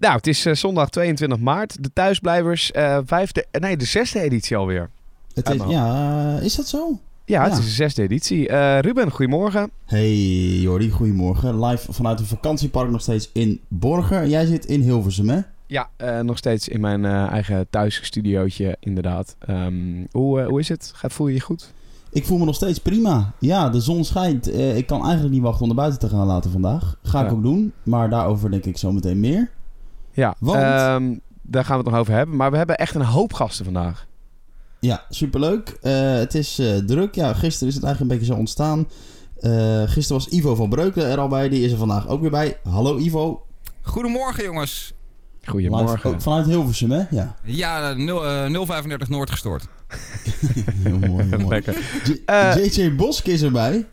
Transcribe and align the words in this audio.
Nou, 0.00 0.14
het 0.16 0.26
is 0.26 0.46
eh, 0.46 0.54
zondag 0.54 0.88
22 0.90 1.38
maart. 1.38 1.82
De 1.82 1.90
thuisblijvers, 1.92 2.72
eh, 2.72 2.98
vijfde, 3.04 3.46
eh, 3.50 3.60
nee, 3.60 3.76
de 3.76 3.84
zesde 3.84 4.20
editie 4.20 4.56
alweer. 4.56 4.90
Het 5.34 5.48
is, 5.50 5.60
ja, 5.68 6.38
is 6.38 6.54
dat 6.54 6.68
zo? 6.68 6.98
Ja, 7.24 7.42
het 7.42 7.52
Ja. 7.52 7.58
is 7.58 7.64
de 7.64 7.70
zesde 7.70 8.02
editie. 8.02 8.52
Ruben, 8.80 9.10
goedemorgen. 9.10 9.70
Hey 9.84 10.16
Jordi, 10.60 10.90
goedemorgen. 10.90 11.64
Live 11.64 11.92
vanuit 11.92 12.20
een 12.20 12.26
vakantiepark 12.26 12.90
nog 12.90 13.00
steeds 13.00 13.30
in 13.32 13.60
Borger. 13.68 14.26
Jij 14.26 14.46
zit 14.46 14.64
in 14.64 14.80
Hilversum, 14.80 15.28
hè? 15.28 15.40
Ja, 15.66 15.90
nog 16.22 16.38
steeds 16.38 16.68
in 16.68 16.80
mijn 16.80 17.04
eigen 17.04 17.66
thuisstudiootje, 17.70 18.76
inderdaad. 18.80 19.36
Ehm, 19.38 19.74
hoe, 20.10 20.42
hoe 20.42 20.60
is 20.60 20.68
het? 20.68 20.92
Gaat, 20.94 21.12
voel 21.12 21.26
je 21.26 21.34
je 21.34 21.40
goed? 21.40 21.72
Ik 22.12 22.24
voel 22.26 22.38
me 22.38 22.44
nog 22.44 22.54
steeds 22.54 22.78
prima. 22.78 23.32
Ja, 23.38 23.68
de 23.68 23.80
zon 23.80 24.04
schijnt. 24.04 24.54
Ik 24.54 24.86
kan 24.86 25.02
eigenlijk 25.02 25.34
niet 25.34 25.42
wachten 25.42 25.60
om 25.62 25.66
naar 25.66 25.76
buiten 25.76 25.98
te 26.08 26.08
gaan 26.16 26.26
later 26.26 26.50
vandaag. 26.50 26.98
Ga 27.02 27.24
ik 27.26 27.32
ook 27.32 27.42
doen, 27.42 27.72
maar 27.82 28.10
daarover 28.10 28.50
denk 28.50 28.64
ik 28.64 28.76
zo 28.78 28.92
meteen 28.92 29.20
meer. 29.20 29.50
Ja, 30.16 30.34
Want? 30.38 30.58
ehm, 30.58 31.14
daar 31.42 31.64
gaan 31.64 31.78
we 31.78 31.82
het 31.82 31.90
nog 31.92 32.00
over 32.00 32.12
hebben. 32.12 32.36
Maar 32.36 32.50
we 32.50 32.56
hebben 32.56 32.76
echt 32.76 32.94
een 32.94 33.02
hoop 33.02 33.32
gasten 33.32 33.64
vandaag. 33.64 34.06
Ja, 34.80 35.04
superleuk. 35.08 35.78
Eh, 35.82 36.14
het 36.14 36.34
is 36.34 36.58
eh, 36.58 36.76
druk. 36.76 37.14
Ja, 37.14 37.32
gisteren 37.32 37.68
is 37.68 37.74
het 37.74 37.84
eigenlijk 37.84 38.00
een 38.00 38.18
beetje 38.18 38.32
zo 38.32 38.38
ontstaan. 38.38 38.88
Eh, 39.40 39.82
gisteren 39.82 40.22
was 40.22 40.28
Ivo 40.28 40.54
van 40.54 40.68
Breukelen 40.68 41.08
er 41.10 41.18
al 41.18 41.28
bij. 41.28 41.48
Die 41.48 41.64
is 41.64 41.72
er 41.72 41.78
vandaag 41.78 42.08
ook 42.08 42.20
weer 42.20 42.30
bij. 42.30 42.58
Hallo 42.62 42.98
Ivo. 42.98 43.46
Goedemorgen 43.82 44.44
jongens. 44.44 44.94
Goedemorgen. 45.44 46.10
ook 46.10 46.20
vanuit 46.22 46.46
Hilversum, 46.46 46.90
hè? 46.90 47.02
Ja. 47.10 47.34
Ja, 47.42 47.92
0, 47.92 48.26
eh, 48.26 48.66
035 48.66 49.08
Noord 49.08 49.30
gestoord. 49.30 49.66
Heel 50.82 50.98
mooi, 50.98 51.24
heel 51.24 51.38
mooi. 51.38 51.62
Eh, 52.26 52.64
JJ 52.64 52.94
Bosk 52.94 53.26
is 53.26 53.42
erbij. 53.42 53.86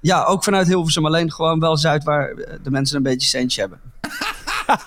Ja, 0.00 0.24
ook 0.24 0.44
vanuit 0.44 0.66
Hilversum. 0.66 1.06
Alleen 1.06 1.32
gewoon 1.32 1.60
wel 1.60 1.76
Zuid 1.76 2.04
waar 2.04 2.34
de 2.62 2.70
mensen 2.70 2.96
een 2.96 3.02
beetje 3.02 3.28
centje 3.28 3.60
hebben. 3.60 3.80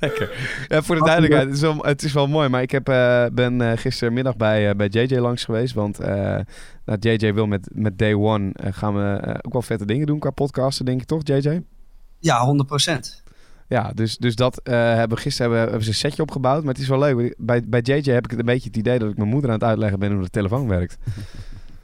Lekker. 0.00 0.30
Ja, 0.68 0.82
voor 0.82 0.96
de 0.96 1.04
duidelijkheid, 1.04 1.46
het 1.46 1.54
is 1.54 1.60
wel, 1.60 1.84
het 1.84 2.02
is 2.02 2.12
wel 2.12 2.28
mooi. 2.28 2.48
Maar 2.48 2.62
ik 2.62 2.70
heb, 2.70 2.88
eh, 2.88 3.24
ben 3.32 3.60
eh, 3.60 3.78
gistermiddag 3.78 4.36
bij, 4.36 4.68
eh, 4.68 4.76
bij 4.76 4.86
JJ 4.86 5.18
langs 5.18 5.44
geweest. 5.44 5.74
Want 5.74 6.00
eh, 6.00 6.38
nou, 6.86 6.98
JJ 7.00 7.34
wil 7.34 7.46
met, 7.46 7.68
met 7.72 7.98
Day 7.98 8.14
One 8.14 8.52
gaan 8.70 8.94
we 8.94 9.20
eh, 9.20 9.34
ook 9.42 9.52
wel 9.52 9.62
vette 9.62 9.84
dingen 9.84 10.06
doen 10.06 10.18
qua 10.18 10.30
podcasten, 10.30 10.84
denk 10.84 11.00
ik 11.00 11.06
toch, 11.06 11.20
JJ? 11.24 11.60
Ja, 12.18 12.44
100%. 12.44 13.22
Ja, 13.68 13.92
dus, 13.94 14.16
dus 14.16 14.34
dat 14.34 14.60
eh, 14.62 14.74
hebben 14.74 15.18
gisteren 15.18 15.50
hebben, 15.50 15.68
hebben 15.68 15.82
ze 15.82 15.88
een 15.88 16.10
setje 16.10 16.22
opgebouwd. 16.22 16.64
Maar 16.64 16.72
het 16.72 16.82
is 16.82 16.88
wel 16.88 16.98
leuk. 16.98 17.34
Bij, 17.38 17.62
bij 17.66 17.80
JJ 17.80 18.12
heb 18.12 18.32
ik 18.32 18.38
een 18.38 18.44
beetje 18.44 18.68
het 18.68 18.76
idee 18.76 18.98
dat 18.98 19.10
ik 19.10 19.16
mijn 19.16 19.28
moeder 19.28 19.50
aan 19.50 19.56
het 19.56 19.64
uitleggen 19.64 19.98
ben 19.98 20.12
hoe 20.12 20.22
de 20.22 20.30
telefoon 20.30 20.68
werkt. 20.68 20.96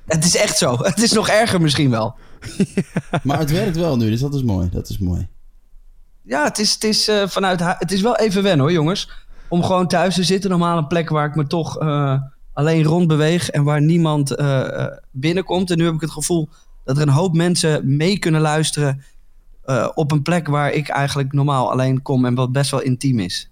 Het 0.06 0.24
is 0.24 0.36
echt 0.36 0.58
zo. 0.58 0.76
Het 0.78 0.98
is 0.98 1.12
nog 1.12 1.28
erger 1.28 1.60
misschien 1.60 1.90
wel. 1.90 2.16
Maar 3.22 3.38
het 3.38 3.50
werkt 3.50 3.76
wel 3.76 3.96
nu, 3.96 4.10
dus 4.10 4.20
dat 4.20 4.34
is 4.34 4.42
mooi. 4.42 4.68
Dat 4.70 4.88
is 4.88 4.98
mooi. 4.98 5.28
Ja, 6.22 6.44
het 6.44 6.58
is, 6.58 6.72
het 6.72 6.84
is, 6.84 7.08
eh, 7.08 7.28
vanuit, 7.28 7.60
het 7.64 7.92
is 7.92 8.00
wel 8.00 8.16
even 8.16 8.42
wennen 8.42 8.60
hoor, 8.60 8.72
jongens. 8.74 9.10
Om 9.48 9.62
gewoon 9.62 9.86
thuis 9.88 10.14
te 10.14 10.22
zitten. 10.22 10.50
Normaal 10.50 10.78
een 10.78 10.86
plek 10.86 11.08
waar 11.08 11.26
ik 11.28 11.34
me 11.34 11.46
toch 11.46 11.78
eh, 11.78 12.20
alleen 12.52 12.82
rond 12.84 13.06
beweeg. 13.08 13.50
En 13.50 13.64
waar 13.64 13.82
niemand 13.82 14.30
eh, 14.36 14.86
binnenkomt. 15.10 15.70
En 15.70 15.78
nu 15.78 15.84
heb 15.84 15.94
ik 15.94 16.00
het 16.00 16.10
gevoel 16.10 16.48
dat 16.84 16.96
er 16.96 17.02
een 17.02 17.08
hoop 17.08 17.34
mensen 17.34 17.96
mee 17.96 18.18
kunnen 18.18 18.40
luisteren. 18.40 19.04
eh, 19.64 19.88
op 19.94 20.12
een 20.12 20.22
plek 20.22 20.46
waar 20.48 20.72
ik 20.72 20.88
eigenlijk 20.88 21.32
normaal 21.32 21.70
alleen 21.70 22.02
kom. 22.02 22.24
En 22.24 22.34
wat 22.34 22.52
best 22.52 22.70
wel 22.70 22.80
intiem 22.82 23.18
is. 23.18 23.50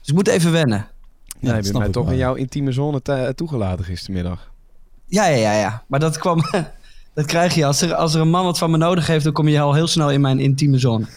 Dus 0.00 0.08
ik 0.08 0.14
moet 0.14 0.28
even 0.28 0.52
wennen. 0.52 0.78
Ja, 0.78 1.48
Ja, 1.48 1.54
dat 1.54 1.64
je 1.66 1.72
bent 1.72 1.84
mij 1.84 1.92
toch 1.92 2.04
wel. 2.04 2.12
in 2.12 2.18
jouw 2.18 2.34
intieme 2.34 2.72
zone 2.72 3.02
te- 3.02 3.32
toegelaten 3.36 3.84
gistermiddag. 3.84 4.50
Ja, 5.06 5.26
ja, 5.26 5.36
ja, 5.36 5.52
ja. 5.60 5.82
Maar 5.86 6.00
dat 6.00 6.18
kwam. 6.18 6.40
Dat 7.14 7.26
krijg 7.26 7.54
je. 7.54 7.64
Als 7.64 7.80
er, 7.80 7.94
als 7.94 8.14
er 8.14 8.20
een 8.20 8.30
man 8.30 8.44
wat 8.44 8.58
van 8.58 8.70
me 8.70 8.76
nodig 8.76 9.06
heeft, 9.06 9.24
dan 9.24 9.32
kom 9.32 9.48
je 9.48 9.60
al 9.60 9.74
heel 9.74 9.86
snel 9.86 10.10
in 10.10 10.20
mijn 10.20 10.38
intieme 10.38 10.78
zone. 10.78 11.04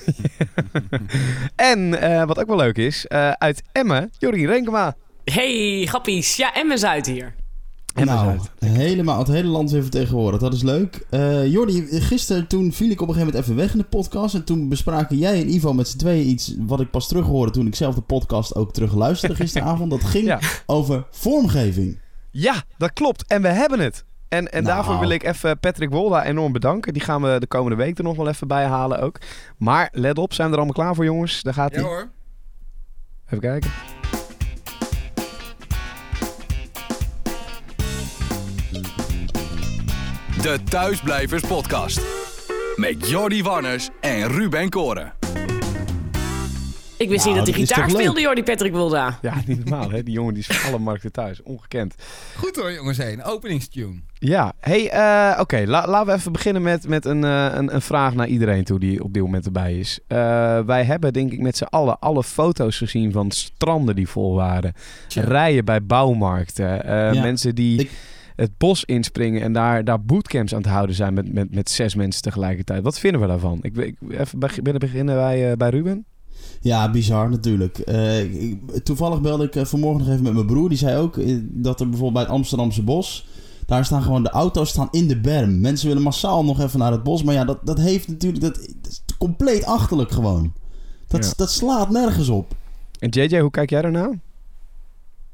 En 1.56 2.02
eh, 2.02 2.24
wat 2.26 2.40
ook 2.40 2.48
wel 2.48 2.58
leuk 2.58 2.78
is, 2.78 3.08
eh, 3.08 3.32
uit 3.32 3.64
Emmen, 3.72 4.12
Jorien 4.18 4.46
Renkema. 4.46 4.96
Hey, 5.24 5.86
grappies. 5.86 6.36
Ja, 6.36 6.54
Emmen 6.54 6.78
Zuid 6.80 7.06
hier. 7.06 7.36
Emmen 7.94 8.16
nou, 8.16 8.40
helemaal 8.66 9.20
het 9.20 9.28
hele 9.28 9.48
land 9.48 9.72
weer 9.72 9.82
vertegenwoordigd. 9.82 10.42
Dat 10.44 10.54
is 10.54 10.62
leuk. 10.64 11.06
Eh 11.10 11.48
Jordi, 11.48 11.86
gisteren 12.02 12.48
toen 12.48 12.72
viel 12.72 12.90
ik 12.90 13.02
op 13.02 13.08
een 13.08 13.14
gegeven 13.14 13.34
moment 13.36 13.44
even 13.52 13.56
weg 13.64 13.72
in 13.72 13.78
de 13.78 13.98
podcast. 13.98 14.36
En 14.36 14.44
toen 14.44 14.70
bespraken 14.70 15.18
jij 15.18 15.42
en 15.42 15.54
Ivo 15.54 15.74
met 15.74 15.88
z'n 15.88 15.98
tweeën 15.98 16.28
iets 16.28 16.56
wat 16.60 16.80
ik 16.80 16.90
pas 16.92 17.08
terug 17.08 17.26
hoorde 17.26 17.52
toen 17.52 17.68
ik 17.68 17.76
zelf 17.76 17.96
de 17.96 18.02
podcast 18.02 18.56
ook 18.56 18.74
terug 18.74 18.94
luisterde 18.96 19.36
gisteravond. 19.36 19.90
Dat 19.92 20.04
ging 20.14 20.26
Ja. 20.26 20.40
over 20.66 21.06
vormgeving. 21.12 22.00
Ja, 22.32 22.64
dat 22.78 22.94
klopt. 22.94 23.24
En 23.28 23.42
we 23.42 23.48
hebben 23.48 23.80
het. 23.80 24.06
En, 24.34 24.52
en 24.52 24.64
Nou. 24.64 24.76
daarvoor 24.76 25.00
wil 25.00 25.10
ik 25.10 25.24
even 25.24 25.60
Patrick 25.60 25.90
Wolda 25.90 26.24
enorm 26.26 26.52
bedanken. 26.52 26.94
Die 26.94 27.02
gaan 27.02 27.22
we 27.22 27.40
de 27.40 27.48
komende 27.48 27.78
week 27.78 27.98
er 27.98 28.04
nog 28.04 28.16
wel 28.16 28.28
even 28.28 28.48
bij 28.48 28.66
halen 28.66 29.00
ook. 29.02 29.20
Maar 29.58 29.90
let 29.92 30.18
op, 30.18 30.34
zijn 30.34 30.48
we 30.48 30.54
er 30.54 30.60
allemaal 30.62 30.84
klaar 30.84 30.96
voor 30.96 31.06
jongens? 31.06 31.42
Daar 31.42 31.54
gaat 31.54 31.72
Ja 31.72 31.80
hij. 31.82 31.90
hoor. 31.90 32.10
Even 33.26 33.40
kijken. 33.40 33.72
De 40.42 40.60
Thuisblijvers 40.70 41.44
Podcast. 41.44 42.02
Met 42.76 43.10
Jordi 43.10 43.44
Warners 43.44 43.90
en 44.02 44.28
Ruben 44.28 44.70
Koren. 44.70 45.23
Ik 46.98 47.10
wist 47.10 47.26
Nou, 47.26 47.38
niet 47.38 47.46
dat 47.46 47.56
hij 47.56 47.66
dat 47.66 47.70
is 47.70 47.76
gitaar 47.84 47.90
speelde, 48.00 48.22
joh, 48.22 48.34
die 48.34 48.44
Patrick 48.44 48.72
Wilda. 48.72 49.18
Ja, 49.22 49.34
niet 49.46 49.66
normaal 49.66 49.92
hè. 49.92 50.04
Die 50.04 50.14
jongen 50.14 50.34
die 50.34 50.44
is 50.48 50.58
van 50.58 50.70
alle 50.74 50.80
markten 50.84 51.12
thuis. 51.12 51.42
Ongekend. 51.44 51.96
Goed 52.38 52.56
hoor 52.56 52.72
jongens 52.74 52.98
heen. 52.98 53.24
Openingstune. 53.24 54.02
Ja, 54.14 54.54
hey, 54.60 54.90
eh, 54.90 55.40
oké. 55.40 55.64
la- 55.66 55.88
laten 55.88 56.08
we 56.08 56.14
even 56.20 56.32
beginnen 56.32 56.62
met, 56.62 56.88
met 56.88 57.06
een, 57.06 57.24
eh, 57.24 57.48
een, 57.54 57.74
een 57.76 57.82
vraag 57.82 58.14
naar 58.14 58.28
iedereen 58.28 58.64
toe 58.64 58.80
die 58.80 59.04
op 59.04 59.14
dit 59.14 59.24
moment 59.24 59.46
erbij 59.46 59.80
is. 59.80 60.00
Eh, 60.08 60.18
wij 60.60 60.84
hebben 60.84 61.14
denk 61.14 61.32
ik 61.32 61.40
met 61.40 61.58
z'n 61.58 61.64
allen 61.64 62.00
alle 62.00 62.24
foto's 62.24 62.78
gezien 62.78 63.12
van 63.12 63.32
stranden 63.32 63.96
die 63.96 64.08
vol 64.08 64.36
waren. 64.36 64.74
Rijen 65.14 65.66
bij 65.66 65.86
bouwmarkten. 65.86 66.84
eh, 66.86 67.14
Ja, 67.14 67.22
mensen 67.22 67.56
die 67.56 67.80
ik- 67.80 67.92
het 68.36 68.58
bos 68.58 68.84
inspringen 68.86 69.42
en 69.42 69.54
daar, 69.54 69.84
daar 69.84 70.02
bootcamps 70.02 70.54
aan 70.54 70.62
het 70.62 70.70
houden 70.72 70.96
zijn 70.96 71.14
met, 71.14 71.34
met, 71.34 71.56
met 71.56 71.70
zes 71.70 71.96
mensen 71.96 72.22
tegelijkertijd. 72.22 72.84
Wat 72.84 73.00
vinden 73.00 73.22
we 73.22 73.28
daarvan? 73.28 73.60
Ik, 73.62 73.78
ik 73.78 73.96
even 74.10 74.40
beginnen 74.80 75.16
bij, 75.16 75.58
bij 75.58 75.70
Ruben. 75.70 76.06
Ja, 76.64 76.92
bizar 76.92 77.30
natuurlijk. 77.30 77.78
Eh, 77.78 78.18
toevallig 78.84 79.22
belde 79.22 79.44
ik 79.46 79.56
eh, 79.56 79.66
vanmorgen 79.66 80.00
nog 80.00 80.10
even 80.10 80.24
met 80.24 80.34
mijn 80.34 80.46
broer. 80.46 80.70
Die 80.70 80.78
zei 80.78 80.98
ook 80.98 81.18
eh, 81.18 81.38
dat 81.42 81.80
er 81.80 81.86
bijvoorbeeld 81.86 82.14
bij 82.14 82.24
het 82.24 82.32
Amsterdamse 82.32 82.84
bos... 82.84 83.28
Daar 83.66 83.86
staan 83.86 84.02
gewoon 84.04 84.24
de 84.24 84.30
auto's 84.30 84.70
staan 84.70 84.88
in 84.92 85.08
de 85.08 85.20
berm. 85.20 85.60
Mensen 85.62 85.88
willen 85.88 86.04
massaal 86.04 86.44
nog 86.46 86.62
even 86.62 86.80
naar 86.80 86.92
het 86.92 87.04
bos. 87.04 87.24
Maar 87.24 87.34
ja, 87.34 87.46
dat, 87.46 87.58
dat 87.66 87.80
heeft 87.80 88.08
natuurlijk... 88.08 88.42
Dat, 88.44 88.56
dat 88.56 88.92
is 88.92 89.02
compleet 89.18 89.66
achterlijk 89.66 90.12
gewoon. 90.12 90.54
Dat, 91.08 91.26
Ja. 91.26 91.32
dat 91.36 91.52
slaat 91.52 91.90
nergens 91.90 92.30
op. 92.30 92.56
En 93.00 93.10
JJ, 93.10 93.40
hoe 93.40 93.52
kijk 93.52 93.70
jij 93.70 93.82
daarnaar? 93.82 94.20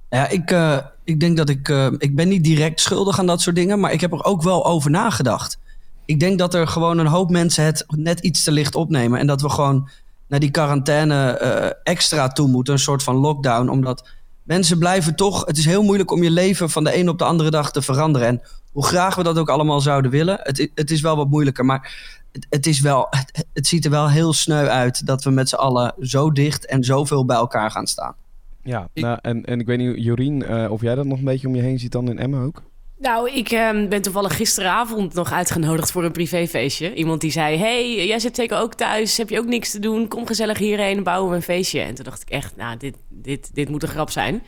Ja, 0.10 0.28
ik, 0.28 0.52
eh, 0.52 0.78
ik 1.04 1.20
denk 1.20 1.38
dat 1.38 1.50
ik... 1.50 1.70
eh, 1.70 1.88
ik 1.98 2.16
ben 2.16 2.28
niet 2.28 2.44
direct 2.44 2.80
schuldig 2.80 3.20
aan 3.20 3.26
dat 3.28 3.42
soort 3.42 3.56
dingen, 3.56 3.80
maar 3.80 3.92
ik 3.92 4.02
heb 4.02 4.12
er 4.12 4.24
ook 4.24 4.42
wel 4.42 4.66
over 4.66 4.92
nagedacht. 4.92 5.60
Ik 6.06 6.20
denk 6.20 6.40
dat 6.40 6.54
er 6.54 6.68
gewoon 6.68 6.98
een 6.98 7.08
hoop 7.08 7.30
mensen 7.30 7.66
het 7.66 7.86
net 7.96 8.20
iets 8.20 8.44
te 8.44 8.52
licht 8.52 8.76
opnemen. 8.76 9.20
En 9.20 9.28
dat 9.28 9.42
we 9.42 9.50
gewoon 9.50 9.90
naar 10.30 10.40
die 10.40 10.52
quarantaine 10.52 11.32
eh, 11.32 11.70
extra 11.84 12.28
toe 12.28 12.48
moeten. 12.48 12.74
Een 12.74 12.80
soort 12.80 13.04
van 13.04 13.16
lockdown. 13.16 13.70
Omdat 13.70 14.08
mensen 14.44 14.78
blijven 14.80 15.16
toch... 15.16 15.46
Het 15.46 15.58
is 15.58 15.66
heel 15.66 15.84
moeilijk 15.84 16.12
om 16.12 16.24
je 16.24 16.32
leven 16.32 16.70
van 16.70 16.84
de 16.84 16.98
een 16.98 17.10
op 17.10 17.18
de 17.18 17.24
andere 17.24 17.50
dag 17.50 17.72
te 17.72 17.82
veranderen. 17.82 18.28
En 18.28 18.42
hoe 18.72 18.86
graag 18.86 19.16
we 19.16 19.24
dat 19.24 19.38
ook 19.38 19.50
allemaal 19.50 19.82
zouden 19.82 20.12
willen... 20.12 20.40
het, 20.44 20.70
het 20.76 20.92
is 20.92 21.02
wel 21.02 21.16
wat 21.16 21.30
moeilijker. 21.30 21.66
Maar 21.66 21.94
het, 22.32 22.48
het, 22.50 22.66
is 22.66 22.80
wel, 22.80 23.08
het, 23.10 23.46
het 23.54 23.68
ziet 23.68 23.86
er 23.86 23.92
wel 23.92 24.10
heel 24.10 24.34
sneu 24.34 24.68
uit... 24.68 25.06
dat 25.06 25.24
we 25.24 25.30
met 25.30 25.50
z'n 25.50 25.56
allen 25.56 25.94
zo 26.00 26.32
dicht 26.32 26.66
en 26.66 26.84
zoveel 26.84 27.26
bij 27.26 27.38
elkaar 27.38 27.72
gaan 27.72 27.88
staan. 27.88 28.16
Ja, 28.64 28.90
Ik- 28.94 29.04
nou, 29.04 29.18
en, 29.22 29.46
en 29.46 29.60
ik 29.60 29.66
weet 29.66 29.78
niet, 29.78 30.04
Jorien, 30.04 30.46
eh, 30.46 30.72
of 30.72 30.82
jij 30.82 30.96
dat 30.96 31.06
nog 31.06 31.18
een 31.18 31.24
beetje 31.26 31.48
om 31.48 31.56
je 31.56 31.62
heen 31.62 31.80
ziet 31.80 31.92
dan 31.92 32.10
in 32.10 32.20
Emmen 32.20 32.44
ook? 32.44 32.62
Nou, 33.00 33.32
ik 33.32 33.52
ehm, 33.52 33.88
ben 33.88 34.02
toevallig 34.02 34.36
gisteravond 34.36 35.14
nog 35.14 35.32
uitgenodigd 35.32 35.92
voor 35.92 36.04
een 36.04 36.12
privéfeestje. 36.12 36.94
Iemand 36.94 37.22
die 37.22 37.32
zei, 37.32 37.58
hey, 37.58 38.06
jij 38.06 38.20
zit 38.20 38.36
zeker 38.36 38.58
ook 38.58 38.74
thuis, 38.74 39.18
heb 39.18 39.30
je 39.30 39.40
ook 39.40 39.46
niks 39.46 39.72
te 39.72 39.80
doen? 39.80 40.08
Kom 40.08 40.28
gezellig 40.28 40.58
hierheen, 40.58 41.04
bouwen 41.04 41.30
we 41.30 41.36
een 41.36 41.42
feestje. 41.42 41.80
En 41.80 41.96
toen 41.96 42.06
dacht 42.06 42.22
ik 42.22 42.30
echt, 42.30 42.56
nou, 42.56 42.78
dit, 42.78 42.96
dit, 43.10 43.56
dit 43.56 43.70
moet 43.70 43.84
een 43.84 43.90
grap 43.90 44.10
zijn. 44.10 44.44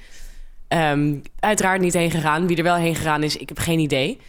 Ehm, 0.68 1.16
uiteraard 1.40 1.82
niet 1.82 1.94
heen 1.94 2.12
gegaan. 2.12 2.48
Wie 2.48 2.58
er 2.58 2.64
wel 2.64 2.76
heen 2.76 2.96
gegaan 2.96 3.24
is, 3.24 3.38
ik 3.38 3.50
heb 3.50 3.60
geen 3.60 3.80
idee. 3.80 4.20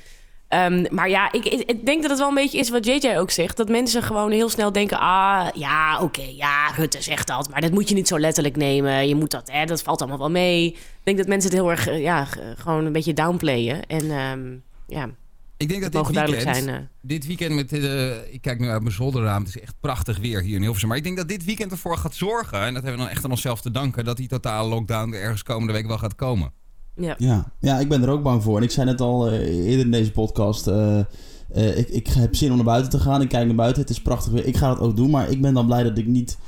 Ehm, 0.52 0.84
maar 0.90 1.08
ja, 1.08 1.32
ik, 1.32 1.44
ik, 1.44 1.86
denk 1.86 2.00
dat 2.02 2.10
het 2.10 2.18
wel 2.18 2.28
een 2.28 2.34
beetje 2.34 2.58
is 2.58 2.70
wat 2.70 2.86
JJ 2.86 3.16
ook 3.16 3.30
zegt. 3.30 3.56
Dat 3.56 3.68
mensen 3.68 4.02
gewoon 4.02 4.30
heel 4.30 4.48
snel 4.48 4.72
denken... 4.72 4.98
ah, 4.98 5.48
ja, 5.54 6.00
oké, 6.00 6.22
ja, 6.36 6.70
Rutte 6.76 7.02
zegt 7.02 7.26
dat... 7.26 7.50
maar 7.50 7.60
dat 7.60 7.70
moet 7.72 7.88
je 7.88 7.94
niet 7.94 8.08
zo 8.08 8.18
letterlijk 8.18 8.56
nemen. 8.56 9.08
Je 9.08 9.14
moet 9.14 9.30
dat, 9.30 9.50
hè, 9.52 9.64
dat 9.64 9.82
valt 9.82 10.00
allemaal 10.00 10.18
wel 10.18 10.30
mee. 10.30 10.66
Ik 10.66 10.76
denk 11.02 11.18
dat 11.18 11.26
mensen 11.26 11.50
het 11.50 11.58
heel 11.58 11.70
erg, 11.70 11.86
eh, 11.86 12.00
ja, 12.00 12.24
gewoon 12.56 12.84
een 12.84 12.92
beetje 12.92 13.12
downplayen. 13.14 13.86
En 13.86 14.10
ehm, 14.10 14.56
ja, 14.86 15.10
Ik 15.56 15.68
denk 15.68 15.82
dat 15.82 15.92
dit 15.92 16.14
duidelijk 16.14 16.44
weekend, 16.44 16.64
zijn. 16.64 16.76
eh. 16.80 16.86
dit 17.00 17.26
weekend 17.26 17.54
met, 17.54 17.72
eh, 17.72 18.32
ik 18.32 18.40
kijk 18.40 18.58
nu 18.58 18.68
uit 18.68 18.82
mijn 18.82 18.94
zolderraam, 18.94 19.44
het 19.44 19.54
is 19.56 19.60
echt 19.60 19.74
prachtig 19.80 20.18
weer 20.18 20.40
hier 20.42 20.54
in 20.56 20.62
Hilversum. 20.62 20.88
Maar 20.88 20.98
ik 20.98 21.04
denk 21.04 21.16
dat 21.16 21.28
dit 21.28 21.44
weekend 21.44 21.72
ervoor 21.72 21.96
gaat 21.96 22.14
zorgen, 22.14 22.58
en 22.60 22.74
dat 22.74 22.82
hebben 22.82 22.92
we 23.00 23.06
dan 23.06 23.14
echt 23.14 23.24
aan 23.24 23.30
onszelf 23.30 23.60
te 23.60 23.70
danken, 23.70 24.04
dat 24.04 24.16
die 24.16 24.28
totale 24.28 24.68
lockdown 24.68 25.12
er 25.12 25.20
ergens 25.20 25.42
komende 25.42 25.72
week 25.72 25.86
wel 25.86 25.98
gaat 25.98 26.14
komen. 26.14 26.52
Ja. 26.96 27.14
Ja. 27.18 27.52
ja, 27.60 27.78
ik 27.78 27.88
ben 27.88 28.02
er 28.02 28.08
ook 28.08 28.22
bang 28.22 28.42
voor. 28.42 28.56
En 28.56 28.62
ik 28.62 28.70
zei 28.70 28.86
net 28.86 29.00
al 29.00 29.28
eh, 29.28 29.68
eerder 29.68 29.84
in 29.84 29.90
deze 29.90 30.12
podcast... 30.12 30.66
eh, 30.66 30.98
eh, 30.98 31.78
ik, 31.78 31.88
ik 31.88 32.06
heb 32.06 32.34
zin 32.34 32.50
om 32.50 32.56
naar 32.56 32.64
buiten 32.64 32.90
te 32.90 32.98
gaan. 32.98 33.22
Ik 33.22 33.28
kijk 33.28 33.46
naar 33.46 33.54
buiten. 33.54 33.82
Het 33.82 33.90
is 33.90 34.02
prachtig 34.02 34.32
weer. 34.32 34.46
Ik 34.46 34.56
ga 34.56 34.68
dat 34.68 34.80
ook 34.80 34.96
doen. 34.96 35.10
Maar 35.10 35.30
ik 35.30 35.40
ben 35.40 35.54
dan 35.54 35.66
blij 35.66 35.82
dat 35.82 35.98
ik 35.98 36.06
niet 36.06 36.38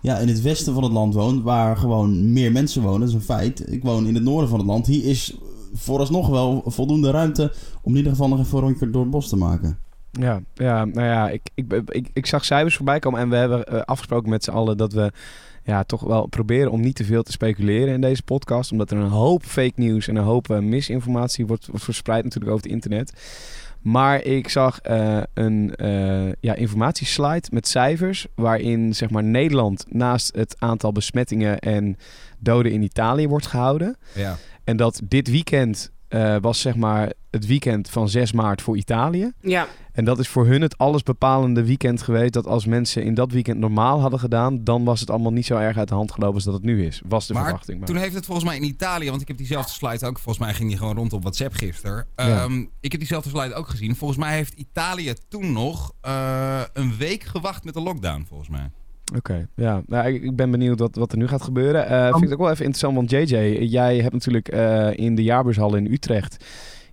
ja, 0.00 0.18
in 0.18 0.28
het 0.28 0.42
westen 0.42 0.74
van 0.74 0.82
het 0.82 0.92
land 0.92 1.14
woon. 1.14 1.42
Waar 1.42 1.76
gewoon 1.76 2.32
meer 2.32 2.52
mensen 2.52 2.82
wonen. 2.82 3.00
Dat 3.00 3.08
is 3.08 3.14
een 3.14 3.20
feit. 3.20 3.72
Ik 3.72 3.82
woon 3.82 4.06
in 4.06 4.14
het 4.14 4.22
noorden 4.22 4.48
van 4.48 4.58
het 4.58 4.68
land. 4.68 4.86
Hier 4.86 5.04
is 5.04 5.36
vooralsnog 5.74 6.28
wel 6.28 6.62
voldoende 6.66 7.10
ruimte 7.10 7.52
om 7.82 7.90
in 7.90 7.96
ieder 7.96 8.12
geval 8.12 8.28
nog 8.28 8.40
even 8.40 8.58
een 8.58 8.64
rondje 8.64 8.90
door 8.90 9.02
het 9.02 9.10
bos 9.10 9.28
te 9.28 9.36
maken. 9.36 9.78
Ja, 10.10 10.40
ja 10.54 10.84
nou 10.84 11.06
ja, 11.06 11.28
ik, 11.28 11.50
ik, 11.54 11.82
ik, 11.86 12.10
ik 12.12 12.26
zag 12.26 12.44
cijfers 12.44 12.76
voorbij 12.76 12.98
komen 12.98 13.20
en 13.20 13.28
we 13.28 13.36
hebben 13.36 13.84
afgesproken 13.84 14.30
met 14.30 14.44
z'n 14.44 14.50
allen 14.50 14.76
dat 14.76 14.92
we 14.92 15.12
ja, 15.62 15.84
toch 15.84 16.00
wel 16.00 16.26
proberen 16.26 16.70
om 16.70 16.80
niet 16.80 16.96
te 16.96 17.04
veel 17.04 17.22
te 17.22 17.32
speculeren 17.32 17.94
in 17.94 18.00
deze 18.00 18.22
podcast. 18.22 18.72
Omdat 18.72 18.90
er 18.90 18.96
een 18.96 19.08
hoop 19.08 19.44
fake 19.44 19.72
nieuws 19.74 20.08
en 20.08 20.16
een 20.16 20.24
hoop 20.24 20.50
eh, 20.50 20.58
misinformatie 20.58 21.46
wordt, 21.46 21.66
wordt 21.66 21.84
verspreid 21.84 22.24
natuurlijk 22.24 22.52
over 22.52 22.64
het 22.64 22.74
internet. 22.74 23.12
Maar 23.80 24.22
ik 24.22 24.48
zag 24.48 24.80
uh, 24.90 25.20
een 25.34 25.72
uh, 25.76 26.32
ja, 26.40 26.54
informatieslide 26.54 27.48
met 27.50 27.68
cijfers. 27.68 28.26
Waarin 28.34 28.94
zeg 28.94 29.10
maar, 29.10 29.24
Nederland 29.24 29.84
naast 29.88 30.34
het 30.36 30.56
aantal 30.58 30.92
besmettingen 30.92 31.58
en 31.58 31.96
doden 32.38 32.72
in 32.72 32.82
Italië 32.82 33.28
wordt 33.28 33.46
gehouden. 33.46 33.96
Ja. 34.14 34.36
En 34.64 34.76
dat 34.76 35.00
dit 35.04 35.30
weekend 35.30 35.90
uh, 36.10 36.36
was 36.40 36.60
zeg 36.60 36.76
maar 36.76 37.12
het 37.30 37.46
weekend 37.46 37.90
van 37.90 38.08
6 38.08 38.32
maart 38.32 38.62
voor 38.62 38.76
Italië. 38.76 39.32
Ja. 39.40 39.66
En 39.92 40.04
dat 40.04 40.18
is 40.18 40.28
voor 40.28 40.46
hun 40.46 40.62
het 40.62 40.78
allesbepalende 40.78 41.64
weekend 41.64 42.02
geweest. 42.02 42.32
Dat 42.32 42.46
als 42.46 42.66
mensen 42.66 43.04
in 43.04 43.14
dat 43.14 43.32
weekend 43.32 43.58
normaal 43.58 44.00
hadden 44.00 44.18
gedaan, 44.18 44.64
dan 44.64 44.84
was 44.84 45.00
het 45.00 45.10
allemaal 45.10 45.32
niet 45.32 45.46
zo 45.46 45.56
erg 45.56 45.76
uit 45.76 45.88
de 45.88 45.94
hand 45.94 46.12
gelopen 46.12 46.34
als 46.34 46.44
dat 46.44 46.54
het 46.54 46.62
nu 46.62 46.86
is. 46.86 47.02
Was 47.08 47.26
de 47.26 47.32
maar 47.32 47.42
verwachting. 47.42 47.78
Maar 47.78 47.88
toen 47.88 47.96
heeft 47.96 48.14
het 48.14 48.24
volgens 48.24 48.46
mij 48.46 48.56
in 48.56 48.62
Italië, 48.62 49.08
want 49.08 49.20
ik 49.20 49.28
heb 49.28 49.36
diezelfde 49.36 49.72
slide 49.72 50.06
ook, 50.06 50.18
volgens 50.18 50.44
mij 50.44 50.54
ging 50.54 50.68
die 50.68 50.78
gewoon 50.78 50.96
rond 50.96 51.12
op 51.12 51.22
WhatsApp 51.22 51.54
gisteren. 51.54 52.06
Ja. 52.16 52.42
Um, 52.42 52.70
ik 52.80 52.90
heb 52.90 53.00
diezelfde 53.00 53.30
slide 53.30 53.54
ook 53.54 53.68
gezien. 53.68 53.96
Volgens 53.96 54.20
mij 54.20 54.34
heeft 54.34 54.52
Italië 54.52 55.14
toen 55.28 55.52
nog 55.52 55.92
uh, 56.06 56.62
een 56.72 56.96
week 56.96 57.24
gewacht 57.24 57.64
met 57.64 57.74
de 57.74 57.80
lockdown, 57.80 58.24
volgens 58.28 58.48
mij. 58.48 58.70
Oké, 59.16 59.18
okay, 59.18 59.46
ja. 59.54 59.82
Nou, 59.86 60.06
ik, 60.06 60.22
ik, 60.22 60.36
ben 60.36 60.50
benieuwd 60.50 60.78
wat, 60.78 60.96
wat 60.96 61.12
er 61.12 61.18
nu 61.18 61.28
gaat 61.28 61.42
gebeuren. 61.42 61.90
Uh, 61.90 62.12
vind 62.12 62.24
ik 62.24 62.32
ook 62.32 62.38
wel 62.38 62.50
even 62.50 62.64
interessant, 62.64 62.94
want 62.94 63.10
JJ, 63.10 63.36
jij 63.64 63.98
hebt 63.98 64.12
natuurlijk 64.12 64.54
uh, 64.54 64.96
in 64.96 65.14
de 65.14 65.22
jaarbeurshal 65.22 65.74
in 65.74 65.92
Utrecht 65.92 66.44